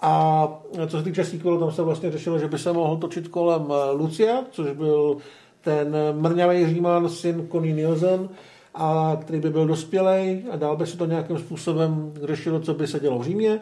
A 0.00 0.48
co 0.88 0.98
se 0.98 1.04
týče 1.04 1.24
sequelu, 1.24 1.58
tam 1.58 1.72
se 1.72 1.82
vlastně 1.82 2.10
řešilo, 2.10 2.38
že 2.38 2.48
by 2.48 2.58
se 2.58 2.72
mohl 2.72 2.96
točit 2.96 3.28
kolem 3.28 3.66
eh, 3.70 3.90
Lucia, 3.92 4.44
což 4.50 4.72
byl 4.72 5.16
ten 5.60 5.96
mrňavý 6.12 6.66
říman 6.66 7.08
syn 7.08 7.48
Connie 7.52 7.74
Nielsen, 7.74 8.28
a 8.76 9.16
který 9.20 9.40
by 9.40 9.50
byl 9.50 9.66
dospělej 9.66 10.44
a 10.50 10.56
dál 10.56 10.76
by 10.76 10.86
se 10.86 10.96
to 10.96 11.06
nějakým 11.06 11.38
způsobem 11.38 12.12
řešilo, 12.22 12.60
co 12.60 12.74
by 12.74 12.86
se 12.86 13.00
dělo 13.00 13.18
v 13.18 13.24
Římě. 13.24 13.60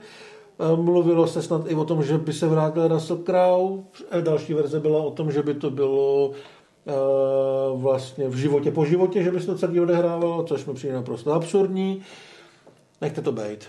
Eh, 0.58 0.76
Mluvilo 0.76 1.26
se 1.26 1.42
snad 1.42 1.70
i 1.70 1.74
o 1.74 1.84
tom, 1.84 2.02
že 2.02 2.18
by 2.18 2.32
se 2.32 2.46
vrátil 2.46 2.88
Russell 2.88 3.18
Crowe. 3.18 3.82
Eh, 4.10 4.22
Další 4.22 4.54
verze 4.54 4.80
byla 4.80 5.02
o 5.02 5.10
tom, 5.10 5.32
že 5.32 5.42
by 5.42 5.54
to 5.54 5.70
bylo 5.70 6.30
eh, 6.86 6.92
vlastně 7.74 8.28
v 8.28 8.36
životě 8.36 8.70
po 8.70 8.84
životě, 8.84 9.22
že 9.22 9.30
by 9.30 9.40
se 9.40 9.46
to 9.46 9.58
celý 9.58 9.80
odehrávalo, 9.80 10.44
což 10.44 10.64
mi 10.64 10.74
přijde 10.74 10.94
naprosto 10.94 11.32
absurdní. 11.32 12.02
Nechte 13.00 13.22
to 13.22 13.32
být. 13.32 13.68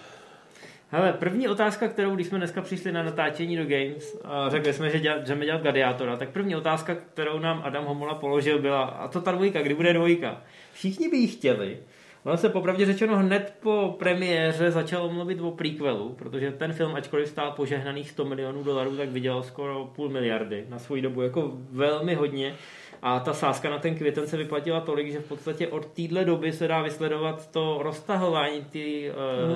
Hele, 0.96 1.14
první 1.14 1.48
otázka, 1.48 1.88
kterou, 1.88 2.16
když 2.16 2.28
jsme 2.28 2.38
dneska 2.38 2.62
přišli 2.62 2.92
na 2.92 3.04
natáčení 3.04 3.58
do 3.58 3.64
Games 3.64 4.20
a 4.24 4.50
řekli 4.50 4.74
jsme, 4.74 4.90
že 4.90 5.00
dělat, 5.00 5.28
jdeme 5.28 5.46
dělat 5.46 5.62
gladiátora, 5.62 6.16
tak 6.16 6.30
první 6.30 6.56
otázka, 6.56 6.96
kterou 6.96 7.40
nám 7.40 7.62
Adam 7.64 7.86
Homola 7.86 8.16
položil, 8.16 8.60
byla, 8.60 8.84
a 8.84 9.08
to 9.08 9.22
ta 9.22 9.32
dvojka, 9.32 9.62
kdy 9.62 9.74
bude 9.74 9.94
dvojka? 9.94 10.42
Všichni 10.74 11.10
by 11.10 11.18
ji 11.18 11.28
chtěli. 11.28 11.78
Ono 12.24 12.38
se 12.38 12.50
popravdě 12.50 12.86
řečeno 12.86 13.18
hned 13.18 13.54
po 13.60 13.96
premiéře 14.00 14.72
začalo 14.72 15.10
mluvit 15.10 15.42
o 15.42 15.52
prequelu, 15.52 16.10
protože 16.10 16.52
ten 16.52 16.74
film, 16.74 16.96
ačkoliv 16.96 17.28
stál 17.28 17.52
požehnaných 17.52 18.10
100 18.10 18.26
milionů 18.26 18.64
dolarů, 18.64 18.98
tak 18.98 19.10
vydělal 19.10 19.44
skoro 19.44 19.92
půl 19.96 20.10
miliardy 20.10 20.66
na 20.70 20.80
svou 20.80 21.02
dobu, 21.02 21.22
jako 21.22 21.52
velmi 21.72 22.16
hodně. 22.16 22.56
A 23.02 23.20
ta 23.20 23.34
sázka 23.34 23.70
na 23.70 23.80
ten 23.80 23.96
květen 23.96 24.28
se 24.28 24.38
vyplatila 24.38 24.82
tolik, 24.82 25.12
že 25.12 25.20
v 25.20 25.28
podstatě 25.28 25.68
od 25.68 25.86
téhle 25.86 26.26
doby 26.26 26.54
se 26.54 26.68
dá 26.68 26.82
vysledovat 26.82 27.52
to 27.52 27.80
roztahování 27.84 28.66
ty, 28.70 29.12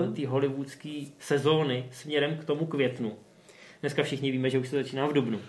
mm. 0.05 0.13
ty 0.13 0.25
hollywoodské 0.25 1.01
sezóny 1.19 1.85
směrem 1.91 2.37
k 2.37 2.45
tomu 2.45 2.65
květnu. 2.65 3.11
Dneska 3.81 4.03
všichni 4.03 4.31
víme, 4.31 4.49
že 4.49 4.59
už 4.59 4.69
se 4.69 4.75
začíná 4.75 5.07
v 5.07 5.13
dubnu. 5.13 5.39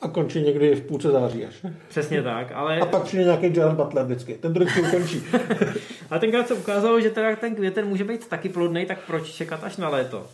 A 0.00 0.08
končí 0.08 0.40
někdy 0.40 0.74
v 0.74 0.86
půlce 0.86 1.10
září 1.10 1.44
až. 1.44 1.66
Přesně 1.88 2.22
tak, 2.22 2.52
ale, 2.54 2.78
A 2.78 2.86
pak 2.86 3.02
přijde 3.02 3.24
nějaký 3.24 3.56
Jared 3.56 3.76
Butler 3.76 4.04
vždycky. 4.04 4.34
Ten 4.34 4.52
vždycky 4.52 4.80
ukončí. 4.80 5.22
a 6.10 6.18
tenkrát 6.18 6.48
se 6.48 6.54
ukázalo, 6.54 7.00
že 7.00 7.10
teda 7.10 7.36
ten 7.36 7.54
květen 7.54 7.86
může 7.86 8.04
být 8.04 8.28
taky 8.28 8.48
plodný, 8.48 8.86
tak 8.86 8.98
proč 9.06 9.32
čekat 9.32 9.64
až 9.64 9.76
na 9.76 9.88
léto? 9.88 10.26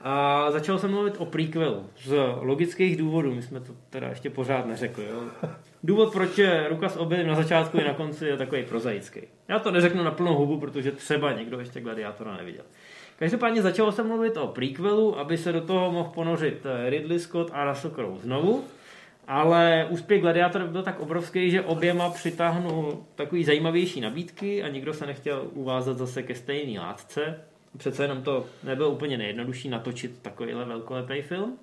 A 0.00 0.46
začal 0.50 0.78
jsem 0.78 0.90
mluvit 0.90 1.14
o 1.18 1.26
prequelu 1.26 1.86
z 2.04 2.14
logických 2.40 2.96
důvodů, 2.96 3.34
my 3.34 3.42
jsme 3.42 3.60
to 3.60 3.72
teda 3.90 4.08
ještě 4.08 4.30
pořád 4.30 4.66
neřekli. 4.66 5.04
Jo? 5.10 5.48
Důvod, 5.82 6.12
proč 6.12 6.38
je 6.38 6.66
ruka 6.68 6.88
s 6.88 6.96
obilím 6.96 7.26
na 7.26 7.34
začátku 7.34 7.78
i 7.78 7.84
na 7.84 7.94
konci, 7.94 8.26
je 8.26 8.36
takový 8.36 8.62
prozaický. 8.62 9.20
Já 9.48 9.58
to 9.58 9.70
neřeknu 9.70 10.02
na 10.02 10.10
plnou 10.10 10.34
hubu, 10.34 10.60
protože 10.60 10.92
třeba 10.92 11.32
někdo 11.32 11.60
ještě 11.60 11.80
Gladiátora 11.80 12.36
neviděl. 12.36 12.64
Každopádně 13.18 13.62
začalo 13.62 13.92
jsem 13.92 14.08
mluvit 14.08 14.36
o 14.36 14.46
prequelu, 14.46 15.18
aby 15.18 15.38
se 15.38 15.52
do 15.52 15.60
toho 15.60 15.92
mohl 15.92 16.10
ponořit 16.14 16.66
Ridley 16.88 17.18
Scott 17.18 17.50
a 17.52 17.64
Russell 17.64 17.94
Crowe 17.94 18.18
znovu. 18.18 18.64
Ale 19.28 19.86
úspěch 19.90 20.20
Gladiátor 20.20 20.66
byl 20.66 20.82
tak 20.82 21.00
obrovský, 21.00 21.50
že 21.50 21.62
oběma 21.62 22.10
přitáhnul 22.10 23.04
takový 23.14 23.44
zajímavější 23.44 24.00
nabídky 24.00 24.62
a 24.62 24.68
nikdo 24.68 24.94
se 24.94 25.06
nechtěl 25.06 25.48
uvázat 25.52 25.98
zase 25.98 26.22
ke 26.22 26.34
stejné 26.34 26.80
látce. 26.80 27.40
Přece 27.78 28.04
jenom 28.04 28.22
to 28.22 28.46
nebylo 28.64 28.90
úplně 28.90 29.18
nejjednodušší 29.18 29.68
natočit 29.68 30.22
takovýhle 30.22 30.64
velkolepý 30.64 31.22
film. 31.22 31.58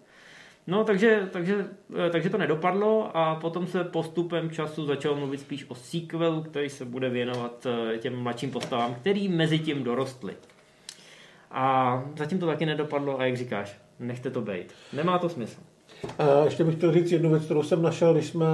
No, 0.68 0.84
takže, 0.84 1.30
takže, 1.32 1.66
eh, 2.08 2.10
takže 2.10 2.30
to 2.30 2.38
nedopadlo 2.38 3.18
a 3.18 3.36
potom 3.36 3.68
se 3.68 3.84
postupem 3.84 4.50
času 4.50 4.86
začalo 4.86 5.16
mluvit 5.16 5.40
spíš 5.40 5.66
o 5.70 5.76
sequelu, 5.76 6.42
který 6.44 6.70
se 6.70 6.86
bude 6.86 7.10
věnovat 7.10 7.68
eh, 7.94 7.98
těm 7.98 8.16
mladším 8.16 8.52
postavám, 8.52 8.96
který 8.96 9.28
mezi 9.30 9.60
tím 9.60 9.84
dorostly. 9.84 10.34
A 11.52 12.04
zatím 12.18 12.40
to 12.40 12.46
taky 12.46 12.66
nedopadlo 12.66 13.20
a 13.20 13.26
jak 13.26 13.38
říkáš, 13.38 13.78
nechte 14.00 14.32
to 14.32 14.42
být. 14.42 14.74
Nemá 14.94 15.20
to 15.20 15.30
smysl. 15.30 15.60
A 16.20 16.46
ještě 16.46 16.64
bych 16.64 16.76
chtěl 16.76 16.94
říct 16.94 17.12
jednu 17.12 17.30
věc, 17.30 17.46
kterou 17.46 17.64
jsem 17.64 17.82
našel, 17.82 18.14
když 18.14 18.26
jsme, 18.26 18.46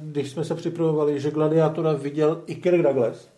když 0.00 0.30
jsme 0.30 0.44
se 0.44 0.54
připravovali, 0.54 1.20
že 1.20 1.30
Gladiátora 1.30 1.92
viděl 1.92 2.42
i 2.46 2.54
Kirk 2.54 2.82
Douglas, 2.82 3.30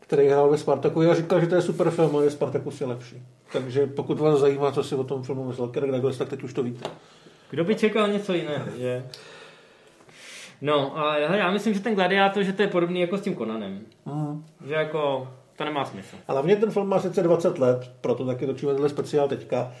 který 0.00 0.28
hrál 0.28 0.50
ve 0.50 0.58
Spartaku 0.58 1.00
a 1.00 1.14
říkal, 1.14 1.40
že 1.40 1.46
to 1.46 1.54
je 1.54 1.62
super 1.62 1.90
film, 1.90 2.16
ale 2.16 2.30
Spartakus 2.30 2.80
je 2.80 2.86
lepší. 2.86 3.22
Takže 3.52 3.86
pokud 3.86 4.20
vás 4.20 4.40
zajímá, 4.40 4.72
co 4.72 4.84
si 4.84 4.94
o 4.94 5.04
tom 5.04 5.22
filmu 5.22 5.44
myslel 5.44 5.68
Kirk 5.68 5.90
Douglas, 5.90 6.16
tak 6.16 6.28
teď 6.28 6.42
už 6.42 6.52
to 6.52 6.62
víte. 6.62 6.90
Kdo 7.52 7.64
by 7.64 7.74
čekal 7.74 8.08
něco 8.08 8.32
jiného, 8.32 8.64
že? 8.78 9.06
No, 10.60 10.98
ale 10.98 11.38
já 11.38 11.50
myslím, 11.50 11.74
že 11.74 11.80
ten 11.80 11.94
Gladiátor, 11.94 12.42
že 12.42 12.52
to 12.52 12.62
je 12.62 12.68
podobný 12.68 13.00
jako 13.00 13.18
s 13.18 13.20
tím 13.20 13.34
Konanem. 13.34 13.80
Mm. 14.06 14.44
Že 14.66 14.74
jako 14.74 15.28
to 15.56 15.64
nemá 15.64 15.84
smysl. 15.84 16.16
A 16.28 16.32
hlavně 16.32 16.56
ten 16.56 16.70
film 16.70 16.88
má 16.88 17.00
sice 17.00 17.22
20 17.22 17.58
let, 17.58 17.90
proto 18.00 18.26
taky 18.26 18.46
točíme 18.46 18.72
tenhle 18.72 18.88
speciál 18.88 19.28
teďka, 19.28 19.72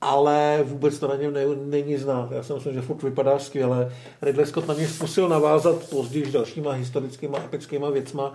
ale 0.00 0.60
vůbec 0.62 0.98
to 0.98 1.08
na 1.08 1.16
něm 1.16 1.32
ne, 1.32 1.40
není 1.64 1.96
znát. 1.96 2.30
Já 2.30 2.42
si 2.42 2.52
myslím, 2.52 2.74
že 2.74 2.80
furt 2.80 3.02
vypadá 3.02 3.38
skvěle. 3.38 3.92
Ridley 4.22 4.46
Scott 4.46 4.68
na 4.68 4.74
něj 4.74 4.86
zkusil 4.86 5.28
navázat 5.28 5.90
později 5.90 6.26
s 6.26 6.32
dalšíma 6.32 6.72
historickýma, 6.72 7.38
epickýma 7.38 7.90
věcma, 7.90 8.34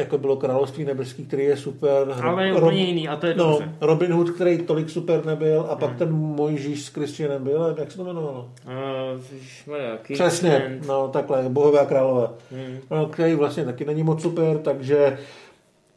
jako 0.00 0.18
bylo 0.18 0.36
Království 0.36 0.84
nebeský, 0.84 1.26
který 1.26 1.44
je 1.44 1.56
super. 1.56 2.14
Ale 2.22 2.46
je 2.46 2.54
úplně 2.54 2.84
jiný 2.84 3.08
a 3.08 3.16
to 3.16 3.26
je 3.26 3.34
no, 3.34 3.50
dobře. 3.50 3.74
Robin 3.80 4.12
Hood, 4.12 4.30
který 4.30 4.58
tolik 4.58 4.90
super 4.90 5.26
nebyl, 5.26 5.66
a 5.70 5.76
pak 5.76 5.96
ten 5.96 6.12
Mojžíš 6.12 6.84
s 6.84 6.88
Kristianem 6.88 7.44
byl, 7.44 7.76
jak 7.78 7.90
se 7.90 7.96
to 7.96 8.04
jmenovalo? 8.04 8.50
Uh, 8.66 10.12
Přesně, 10.12 10.80
no 10.86 11.08
takhle, 11.08 11.44
bohové 11.48 11.80
a 11.80 11.86
králové. 11.86 12.28
Hmm. 12.50 12.78
No, 12.90 13.06
který 13.06 13.34
vlastně 13.34 13.64
taky 13.64 13.84
není 13.84 14.02
moc 14.02 14.22
super, 14.22 14.58
takže 14.58 15.18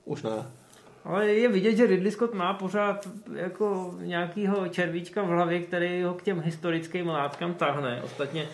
už 0.05 0.23
ne. 0.23 0.31
Ale 1.05 1.27
je 1.27 1.49
vidět, 1.49 1.75
že 1.75 1.87
Ridley 1.87 2.11
Scott 2.11 2.33
má 2.33 2.53
pořád 2.53 3.09
jako 3.35 3.95
nějakýho 4.01 4.67
červíčka 4.67 5.23
v 5.23 5.27
hlavě, 5.27 5.59
který 5.59 6.03
ho 6.03 6.13
k 6.13 6.23
těm 6.23 6.41
historickým 6.41 7.07
látkám 7.07 7.53
tahne. 7.53 8.01
Ostatně 8.03 8.47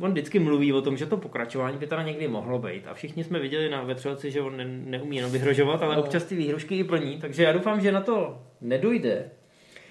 on 0.00 0.10
vždycky 0.10 0.38
mluví 0.38 0.72
o 0.72 0.82
tom, 0.82 0.96
že 0.96 1.06
to 1.06 1.16
pokračování 1.16 1.78
by 1.78 1.86
teda 1.86 2.02
někdy 2.02 2.28
mohlo 2.28 2.58
být. 2.58 2.86
A 2.86 2.94
všichni 2.94 3.24
jsme 3.24 3.38
viděli 3.38 3.70
na 3.70 3.82
vetřelci, 3.82 4.30
že 4.30 4.40
on 4.40 4.56
ne, 4.56 4.64
neumí 4.64 5.16
jenom 5.16 5.32
vyhrožovat, 5.32 5.82
ale 5.82 5.96
No. 5.96 6.02
občas 6.02 6.24
ty 6.24 6.36
výhrušky 6.36 6.78
i 6.78 6.84
plní. 6.84 7.18
Takže 7.20 7.42
já 7.42 7.52
doufám, 7.52 7.80
že 7.80 7.92
na 7.92 8.00
to 8.00 8.42
nedojde, 8.60 9.30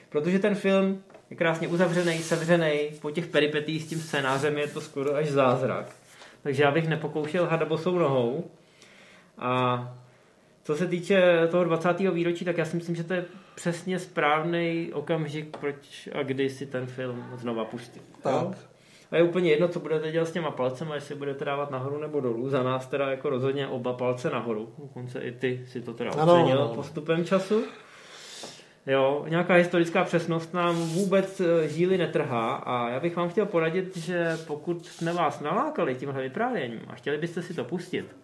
protože 0.10 0.40
ten 0.40 0.56
film 0.56 1.04
je 1.30 1.38
krásně 1.38 1.68
uzavřený, 1.68 2.18
sevřený, 2.18 2.80
po 3.02 3.12
těch 3.12 3.28
peripetích 3.28 3.84
s 3.84 3.88
tím 3.88 4.00
scénářem 4.00 4.58
je 4.58 4.68
to 4.68 4.82
skoro 4.82 5.16
až 5.16 5.28
zázrak. 5.30 5.96
Takže 6.44 6.64
já 6.64 6.72
bych 6.72 6.88
nepokoušel 6.88 7.46
hadabosou 7.46 7.98
nohou. 8.00 8.52
A 9.38 9.84
co 10.64 10.76
se 10.76 10.88
týče 10.88 11.48
toho 11.52 11.64
20. 11.64 12.00
výročí, 12.00 12.46
tak 12.46 12.58
já 12.58 12.66
si 12.66 12.76
myslím, 12.78 12.96
že 12.96 13.04
to 13.04 13.14
je 13.14 13.26
přesně 13.56 14.00
správný 14.00 14.90
okamžik, 14.94 15.58
proč 15.58 16.10
a 16.14 16.24
kdy 16.24 16.50
si 16.50 16.66
ten 16.66 16.86
film 16.88 17.26
znova 17.38 17.66
pustit. 17.66 18.02
Tak. 18.24 18.34
Jo? 18.34 18.54
A 19.12 19.18
je 19.18 19.24
úplně 19.24 19.50
jedno, 19.52 19.68
co 19.68 19.80
budete 19.80 20.12
dělat 20.12 20.26
s 20.28 20.32
těma 20.32 20.52
palcema, 20.52 20.96
jestli 20.96 21.16
budete 21.16 21.46
dávat 21.46 21.72
nahoru 21.72 21.98
nebo 22.02 22.20
dolů. 22.20 22.50
Za 22.50 22.64
nás 22.64 22.88
teda 22.88 23.12
jako 23.12 23.30
rozhodně 23.30 23.68
oba 23.68 23.94
palce 23.94 24.30
nahoru. 24.30 24.74
Dokonce 24.80 25.20
i 25.20 25.32
ty 25.32 25.66
si 25.68 25.82
to 25.82 25.94
teda 25.94 26.12
Ano, 26.12 26.34
ocenil 26.34 26.64
ano. 26.64 26.76
postupem 26.76 27.26
času. 27.26 27.64
Jo, 28.88 29.26
nějaká 29.28 29.54
historická 29.54 30.04
přesnost 30.04 30.54
nám 30.54 30.76
vůbec 30.76 31.40
eh, 31.42 31.68
žíly 31.68 31.98
netrhá 31.98 32.56
a 32.56 32.90
já 32.90 33.00
bych 33.00 33.16
vám 33.16 33.30
chtěl 33.30 33.46
poradit, 33.46 33.98
že 33.98 34.38
pokud 34.48 34.86
jsme 34.86 35.14
vás 35.14 35.40
nalákali 35.42 35.96
tímhle 35.96 36.22
vyprávěním 36.22 36.82
a 36.88 36.96
chtěli 36.96 37.18
byste 37.18 37.42
si 37.42 37.54
to 37.54 37.64
pustit, 37.64 38.16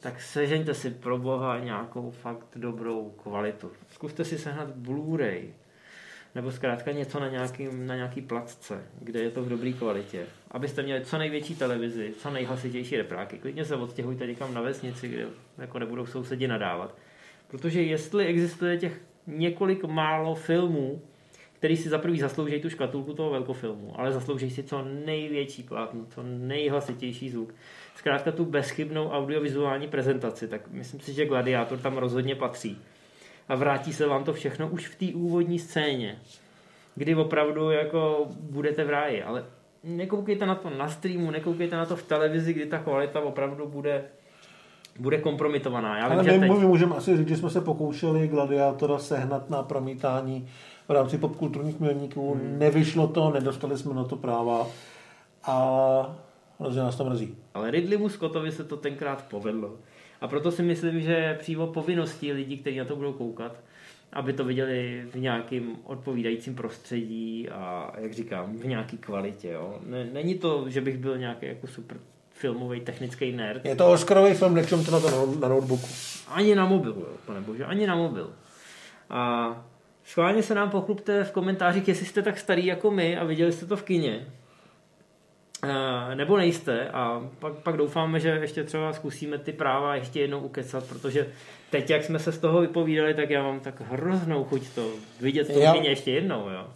tak 0.00 0.20
sežeňte 0.20 0.74
si 0.74 0.90
pro 0.90 1.18
boha 1.18 1.58
nějakou 1.58 2.10
fakt 2.10 2.46
dobrou 2.56 3.10
kvalitu. 3.22 3.70
Zkuste 3.90 4.24
si 4.24 4.38
sehnat 4.38 4.68
Blu-ray, 4.68 5.42
nebo 6.34 6.52
zkrátka 6.52 6.92
něco 6.92 7.20
na, 7.20 7.28
nějaký, 7.28 7.68
na 7.72 7.96
nějaký 7.96 8.20
placce, 8.20 8.84
kde 9.00 9.20
je 9.20 9.30
to 9.30 9.42
v 9.42 9.48
dobré 9.48 9.72
kvalitě. 9.72 10.26
Abyste 10.50 10.82
měli 10.82 11.04
co 11.04 11.18
největší 11.18 11.54
televizi, 11.54 12.14
co 12.18 12.30
nejhlasitější 12.30 12.96
repráky. 12.96 13.38
Klidně 13.38 13.64
se 13.64 13.76
odstěhujte 13.76 14.26
někam 14.26 14.54
na 14.54 14.60
vesnici, 14.60 15.08
kde 15.08 15.26
jako 15.58 15.78
nebudou 15.78 16.06
sousedi 16.06 16.48
nadávat. 16.48 16.94
Protože 17.48 17.82
jestli 17.82 18.26
existuje 18.26 18.78
těch 18.78 19.00
několik 19.26 19.84
málo 19.84 20.34
filmů, 20.34 21.02
který 21.52 21.76
si 21.76 21.88
za 21.88 21.98
prvý 21.98 22.20
zaslouží 22.20 22.60
tu 22.60 22.70
škatulku 22.70 23.14
toho 23.14 23.30
velkofilmu, 23.30 24.00
ale 24.00 24.12
zaslouží 24.12 24.50
si 24.50 24.62
co 24.62 24.84
největší 25.04 25.62
plátno, 25.62 26.06
co 26.14 26.22
nejhlasitější 26.22 27.30
zvuk. 27.30 27.54
Zkrátka 27.96 28.32
tu 28.32 28.44
bezchybnou 28.44 29.08
audiovizuální 29.08 29.88
prezentaci, 29.88 30.48
tak 30.48 30.70
myslím 30.70 31.00
si, 31.00 31.12
že 31.12 31.26
Gladiátor 31.26 31.78
tam 31.78 31.98
rozhodně 31.98 32.34
patří. 32.34 32.78
A 33.50 33.54
vrátí 33.54 33.92
se 33.92 34.06
vám 34.06 34.24
to 34.24 34.32
všechno 34.32 34.68
už 34.68 34.88
v 34.88 34.94
té 34.98 35.18
úvodní 35.18 35.58
scéně, 35.58 36.18
kdy 36.94 37.14
opravdu 37.14 37.70
jako 37.70 38.26
budete 38.40 38.84
v 38.84 38.90
ráji, 38.90 39.22
ale 39.22 39.44
nekoukejte 39.84 40.46
na 40.46 40.54
to 40.54 40.70
na 40.70 40.88
streamu, 40.88 41.30
nekoukejte 41.30 41.76
na 41.76 41.86
to 41.86 41.96
v 41.96 42.02
televizi, 42.02 42.52
kdy 42.52 42.66
ta 42.66 42.78
kvalita 42.78 43.20
opravdu 43.20 43.68
bude, 43.68 44.04
bude 44.98 45.18
kompromitovaná. 45.18 45.98
Já 45.98 46.08
vím, 46.08 46.12
Ale 46.12 46.22
my, 46.22 46.48
teď... 46.48 46.58
my 46.58 46.66
můžeme 46.66 46.96
asi 46.96 47.16
říct, 47.16 47.28
že 47.28 47.36
jsme 47.36 47.50
se 47.50 47.60
pokoušeli 47.60 48.28
Gladiátora 48.28 48.98
sehnat 48.98 49.50
na 49.50 49.62
promítání 49.62 50.48
v 50.88 50.90
rámci 50.92 51.18
popkulturních 51.18 51.80
milníků. 51.80 52.34
Hmm. 52.34 52.58
Nevyšlo 52.58 53.06
to, 53.06 53.30
nedostali 53.30 53.78
jsme 53.78 53.94
na 53.94 54.04
to 54.04 54.16
práva 54.16 54.66
a 55.44 56.16
hrozně 56.60 56.82
nás 56.82 56.96
to 56.96 57.04
mrzí. 57.04 57.36
Ale 57.54 57.70
Ridleymu 57.70 58.08
Scottovi 58.08 58.52
se 58.52 58.64
to 58.64 58.76
tenkrát 58.76 59.24
povedlo. 59.30 59.70
A 60.20 60.28
proto 60.28 60.50
si 60.50 60.62
myslím, 60.62 61.00
že 61.00 61.12
je 61.12 61.36
přímo 61.40 61.66
povinností 61.66 62.32
lidí, 62.32 62.58
kteří 62.58 62.78
na 62.78 62.84
to 62.84 62.96
budou 62.96 63.12
koukat, 63.12 63.60
aby 64.12 64.32
to 64.32 64.44
viděli 64.44 65.04
v 65.10 65.20
nějakým 65.20 65.76
odpovídajícím 65.84 66.54
prostředí 66.54 67.48
a, 67.48 67.92
jak 67.98 68.12
říkám, 68.12 68.56
v 68.56 68.66
nějaké 68.66 68.96
kvalitě. 68.96 69.48
Jo. 69.48 69.78
Ne, 69.86 70.08
není 70.12 70.34
to, 70.34 70.64
že 70.68 70.80
bych 70.80 70.98
byl 70.98 71.18
nějaký 71.18 71.46
jako 71.46 71.66
super 71.66 71.96
filmový 72.30 72.80
technický 72.80 73.32
nerd. 73.32 73.64
Je 73.64 73.76
to 73.76 73.92
Oscarový 73.92 74.34
film, 74.34 74.54
nečem 74.54 74.84
to 74.84 74.90
na, 74.90 75.00
to 75.00 75.10
na, 75.10 75.40
na 75.40 75.48
notebooku. 75.48 75.86
Ani 76.28 76.54
na 76.54 76.66
mobil, 76.66 76.92
jo, 76.92 77.08
pane 77.26 77.40
bože, 77.40 77.64
ani 77.64 77.86
na 77.86 77.96
mobil. 77.96 78.32
A 79.10 79.64
schválně 80.04 80.42
se 80.42 80.54
nám 80.54 80.70
pochlupte 80.70 81.24
v 81.24 81.32
komentářích, 81.32 81.88
jestli 81.88 82.06
jste 82.06 82.22
tak 82.22 82.38
starý 82.38 82.66
jako 82.66 82.90
my 82.90 83.16
a 83.16 83.24
viděli 83.24 83.52
jste 83.52 83.66
to 83.66 83.76
v 83.76 83.82
kině. 83.82 84.26
Eh, 85.64 86.14
nebo 86.14 86.36
nejste 86.36 86.88
a 86.88 87.22
pak, 87.38 87.52
pak 87.52 87.76
doufáme, 87.76 88.20
že 88.20 88.28
ještě 88.28 88.64
třeba 88.64 88.92
zkusíme 88.92 89.38
ty 89.38 89.52
práva 89.52 89.94
ještě 89.94 90.20
jednou 90.20 90.40
ukecat, 90.40 90.88
protože 90.88 91.26
teď, 91.70 91.90
jak 91.90 92.04
jsme 92.04 92.18
se 92.18 92.32
z 92.32 92.38
toho 92.38 92.60
vypovídali, 92.60 93.14
tak 93.14 93.30
já 93.30 93.42
mám 93.42 93.60
tak 93.60 93.80
hroznou 93.80 94.44
chuť 94.44 94.68
to 94.74 94.90
vidět 95.20 95.44
v 95.44 95.52
tom 95.52 95.62
Já- 95.62 95.74
ještě 95.74 96.10
jednou, 96.10 96.48
jo. 96.50 96.66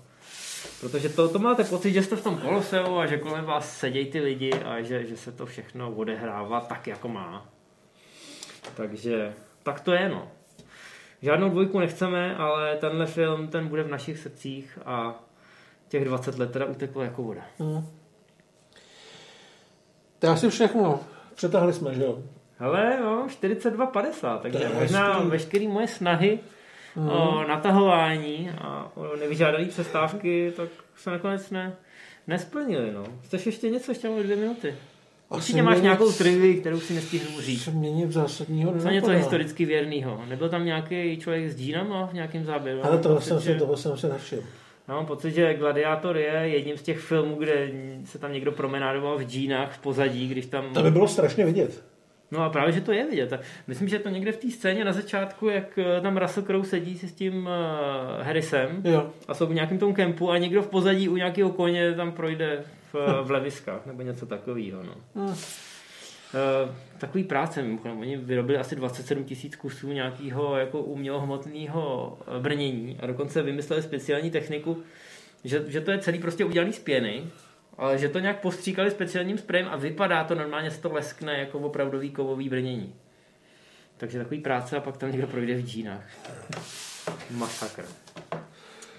Protože 0.81 1.09
to, 1.09 1.29
to 1.29 1.39
máte 1.39 1.65
pocit, 1.65 1.93
že 1.93 2.03
jste 2.03 2.17
v 2.17 2.23
tom 2.23 2.39
koloseu 2.39 2.99
a 2.99 3.07
že 3.07 3.19
kolem 3.19 3.45
vás 3.45 3.79
sedějí 3.79 4.07
ty 4.07 4.21
lidi 4.21 4.53
a 4.53 4.83
že, 4.83 5.07
že 5.07 5.17
se 5.17 5.33
to 5.33 5.47
všechno 5.47 5.91
odehrává 5.91 6.61
tak, 6.61 6.87
jako 6.87 7.09
má. 7.09 7.47
Takže 8.77 9.33
tak 9.63 9.81
to 9.81 9.93
je, 9.93 10.09
no. 10.09 10.29
Žádnou 11.23 11.49
dvojku 11.51 11.79
nechceme, 11.79 12.37
ale 12.37 12.77
tenhle 12.77 13.07
film, 13.07 13.49
ten 13.49 13.69
bude 13.69 13.83
v 13.83 13.91
našich 13.91 14.19
srdcích 14.19 14.79
a 14.85 15.25
těch 15.89 16.05
20 16.05 16.39
let 16.39 16.53
teda 16.53 16.65
uteklo 16.65 17.03
jako 17.03 17.23
voda. 17.23 17.43
Hmm. 17.59 18.04
To 20.25 20.31
je 20.31 20.35
asi 20.35 20.51
všechno. 20.51 21.01
Přetahli 21.35 21.73
jsme, 21.73 21.95
že 21.95 22.03
jo? 22.03 22.19
Hele, 22.59 22.99
jo, 23.01 23.27
42,50, 23.29 24.39
takže 24.39 24.71
možná 24.81 25.13
hezký. 25.15 25.29
veškeré 25.31 25.69
moje 25.69 25.89
snahy 25.89 26.39
Mhm. 26.97 27.09
o 27.09 27.45
natahování 27.49 28.51
a 28.59 28.91
o 28.95 29.17
nevyžádané 29.17 29.65
přestávky, 29.65 30.53
tak 30.57 30.69
se 30.97 31.11
nakonec 31.11 31.51
ne, 31.51 31.73
nesplnily, 32.27 32.93
no. 32.93 33.05
Chceš 33.25 33.47
ještě 33.47 33.71
něco? 33.71 33.91
Ještě 33.91 34.09
máme 34.09 34.23
dvě 34.23 34.37
minuty. 34.37 34.75
Určitě 35.29 35.63
máš 35.63 35.75
mě 35.75 35.83
nějakou 35.83 36.13
trivii, 36.13 36.61
kterou 36.61 36.81
si 36.81 36.95
nestihnu 36.95 37.41
říct. 37.41 37.67
V 38.07 38.13
zásadního 38.13 38.79
Co 38.79 38.89
něco 38.89 39.11
historicky 39.11 39.65
věrného. 39.65 40.23
Nebyl 40.29 40.49
tam 40.49 40.65
nějaký 40.65 41.17
člověk 41.21 41.51
s 41.53 41.57
džínama 41.57 42.07
v 42.07 42.13
nějakém 42.13 42.45
záběru? 42.45 42.81
Ale 42.87 42.99
toho 42.99 43.21
jsem, 43.21 43.41
si, 43.41 43.55
toho 43.55 43.77
jsem 43.77 43.97
si 43.99 44.07
nevšiml. 44.09 44.43
Já 44.89 44.95
mám 44.95 45.07
pocit, 45.07 45.31
že 45.31 45.55
Gladiátor 45.55 46.17
je 46.17 46.33
jedním 46.33 46.77
z 46.77 46.83
těch 46.83 46.99
filmů, 46.99 47.37
kde 47.37 47.71
se 48.05 48.19
tam 48.19 48.33
někdo 48.33 48.53
promenádoval 48.53 49.19
v 49.19 49.23
džínách 49.23 49.73
v 49.73 49.79
pozadí, 49.79 50.29
když 50.29 50.47
tam... 50.47 50.75
To 50.75 50.83
by 50.83 50.91
bylo 50.91 51.09
strašně 51.09 51.45
vidět. 51.45 51.85
No 52.31 52.43
a 52.43 52.49
právě, 52.51 52.73
že 52.73 52.81
to 52.81 52.93
je 52.93 53.07
vidět. 53.07 53.33
A 53.33 53.39
Myslím, 53.67 53.89
že 53.89 53.99
to 53.99 54.09
někde 54.09 54.33
v 54.33 54.37
té 54.37 54.51
scéně 54.51 54.85
na 54.85 54.93
začátku, 54.93 55.49
jak 55.49 55.79
eh, 55.79 56.01
tam 56.01 56.17
Russell 56.17 56.47
Crowe 56.47 56.69
sedí 56.69 56.99
si 56.99 57.09
s 57.09 57.13
tím 57.13 57.47
uh, 57.47 58.25
Harrisem 58.27 58.83
Jo. 58.85 59.11
a 59.29 59.35
jsou 59.35 59.47
v 59.47 59.55
nějakém 59.55 59.79
tom 59.79 59.95
kempu 59.95 60.31
a 60.31 60.39
někdo 60.39 60.63
v 60.63 60.69
pozadí 60.69 61.09
u 61.09 61.17
nějakého 61.17 61.51
koně 61.51 61.95
tam 61.95 62.13
projde 62.13 62.65
v, 62.93 62.97
eh, 62.97 63.23
v 63.23 63.31
leviskách 63.31 63.87
nebo 63.87 64.03
něco 64.03 64.27
takového. 64.27 64.83
No. 64.83 64.95
Hm. 65.15 65.35
Uh, 66.35 66.75
takový 66.99 67.25
práce, 67.25 67.63
mimochodem. 67.63 67.99
Oni 67.99 68.17
vyrobili 68.17 68.59
asi 68.59 68.77
27 68.77 69.25
tisíc 69.25 69.57
kusů 69.57 69.93
nějakého 69.93 70.57
jako 70.57 70.81
umělohmotného 70.81 72.19
brnění 72.41 72.99
a 73.01 73.07
dokonce 73.07 73.43
vymysleli 73.43 73.83
speciální 73.83 74.31
techniku, 74.31 74.83
že, 75.45 75.65
že 75.67 75.81
to 75.81 75.91
je 75.91 75.99
celý 75.99 76.19
prostě 76.19 76.45
udělaný 76.45 76.73
z 76.73 76.79
pěny, 76.79 77.25
ale 77.79 77.99
že 77.99 78.09
to 78.09 78.19
nějak 78.19 78.41
postříkali 78.41 78.91
speciálním 78.91 79.39
sprejem 79.39 79.69
a 79.71 79.77
vypadá 79.77 80.25
to 80.25 80.35
normálně, 80.35 80.71
se 80.71 80.81
to 80.81 80.93
leskne 80.93 81.39
jako 81.39 81.59
opravdový 81.59 82.11
kovový 82.11 82.49
brnění. 82.49 82.95
Takže 83.97 84.19
takový 84.19 84.41
práce 84.41 84.77
a 84.77 84.81
pak 84.81 84.97
tam 84.97 85.13
někdo 85.13 85.27
projde 85.27 85.55
v 85.55 85.67
džínách. 85.67 86.05
Masakr. 87.31 87.85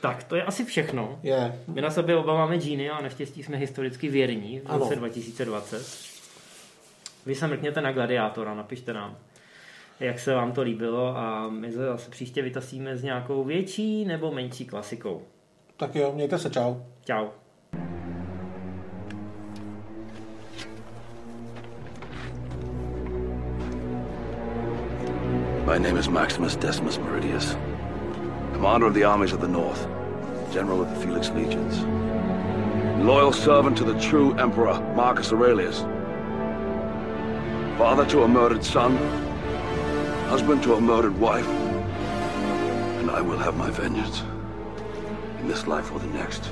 Tak, 0.01 0.23
to 0.23 0.35
je 0.35 0.43
asi 0.43 0.65
všechno. 0.65 1.19
Je. 1.23 1.59
My 1.67 1.81
na 1.81 1.91
sobě 1.91 2.15
oba 2.15 2.33
máme 2.33 2.57
džíny 2.57 2.89
a 2.89 3.01
naštěstí 3.01 3.43
jsme 3.43 3.57
historicky 3.57 4.09
věrní 4.09 4.59
v 4.59 4.77
roce 4.77 4.95
2020. 4.95 6.14
Vy 7.25 7.35
se 7.35 7.47
mrkněte 7.47 7.81
na 7.81 7.91
Gladiátora, 7.91 8.53
napište 8.53 8.93
nám, 8.93 9.17
jak 9.99 10.19
se 10.19 10.33
vám 10.33 10.51
to 10.51 10.61
líbilo 10.61 11.17
a 11.17 11.49
my 11.49 11.71
se 11.71 11.77
zase 11.77 12.11
příště 12.11 12.41
vytasíme 12.41 12.97
s 12.97 13.03
nějakou 13.03 13.43
větší 13.43 14.05
nebo 14.05 14.31
menší 14.31 14.65
klasikou. 14.65 15.21
Tak 15.77 15.95
jo, 15.95 16.11
mějte 16.15 16.37
se, 16.37 16.49
čau. 16.49 16.75
Čau. 17.05 17.27
My 25.65 25.79
name 25.79 25.99
is 25.99 26.07
Maximus 26.07 26.55
Decimus 26.55 26.97
Meridius, 26.97 27.57
commander 28.53 28.87
of 28.87 28.93
the 28.93 29.05
armies 29.05 29.33
of 29.33 29.39
the 29.39 29.47
North, 29.47 29.87
general 30.53 30.81
of 30.81 30.87
the 30.89 30.95
Felix 30.95 31.29
Legions, 31.29 31.85
loyal 32.99 33.33
servant 33.33 33.77
to 33.77 33.83
the 33.83 33.99
true 34.09 34.35
Emperor 34.37 34.79
Marcus 34.95 35.33
Aurelius, 35.33 35.85
father 37.77 38.05
to 38.05 38.23
a 38.23 38.27
murdered 38.27 38.63
son, 38.63 38.95
husband 40.29 40.63
to 40.63 40.75
a 40.75 40.81
murdered 40.81 41.17
wife, 41.19 41.47
and 42.99 43.11
I 43.11 43.19
will 43.19 43.37
have 43.37 43.57
my 43.57 43.69
vengeance 43.69 44.23
in 45.41 45.49
this 45.49 45.67
life 45.67 45.91
or 45.91 45.99
the 45.99 46.07
next. 46.07 46.49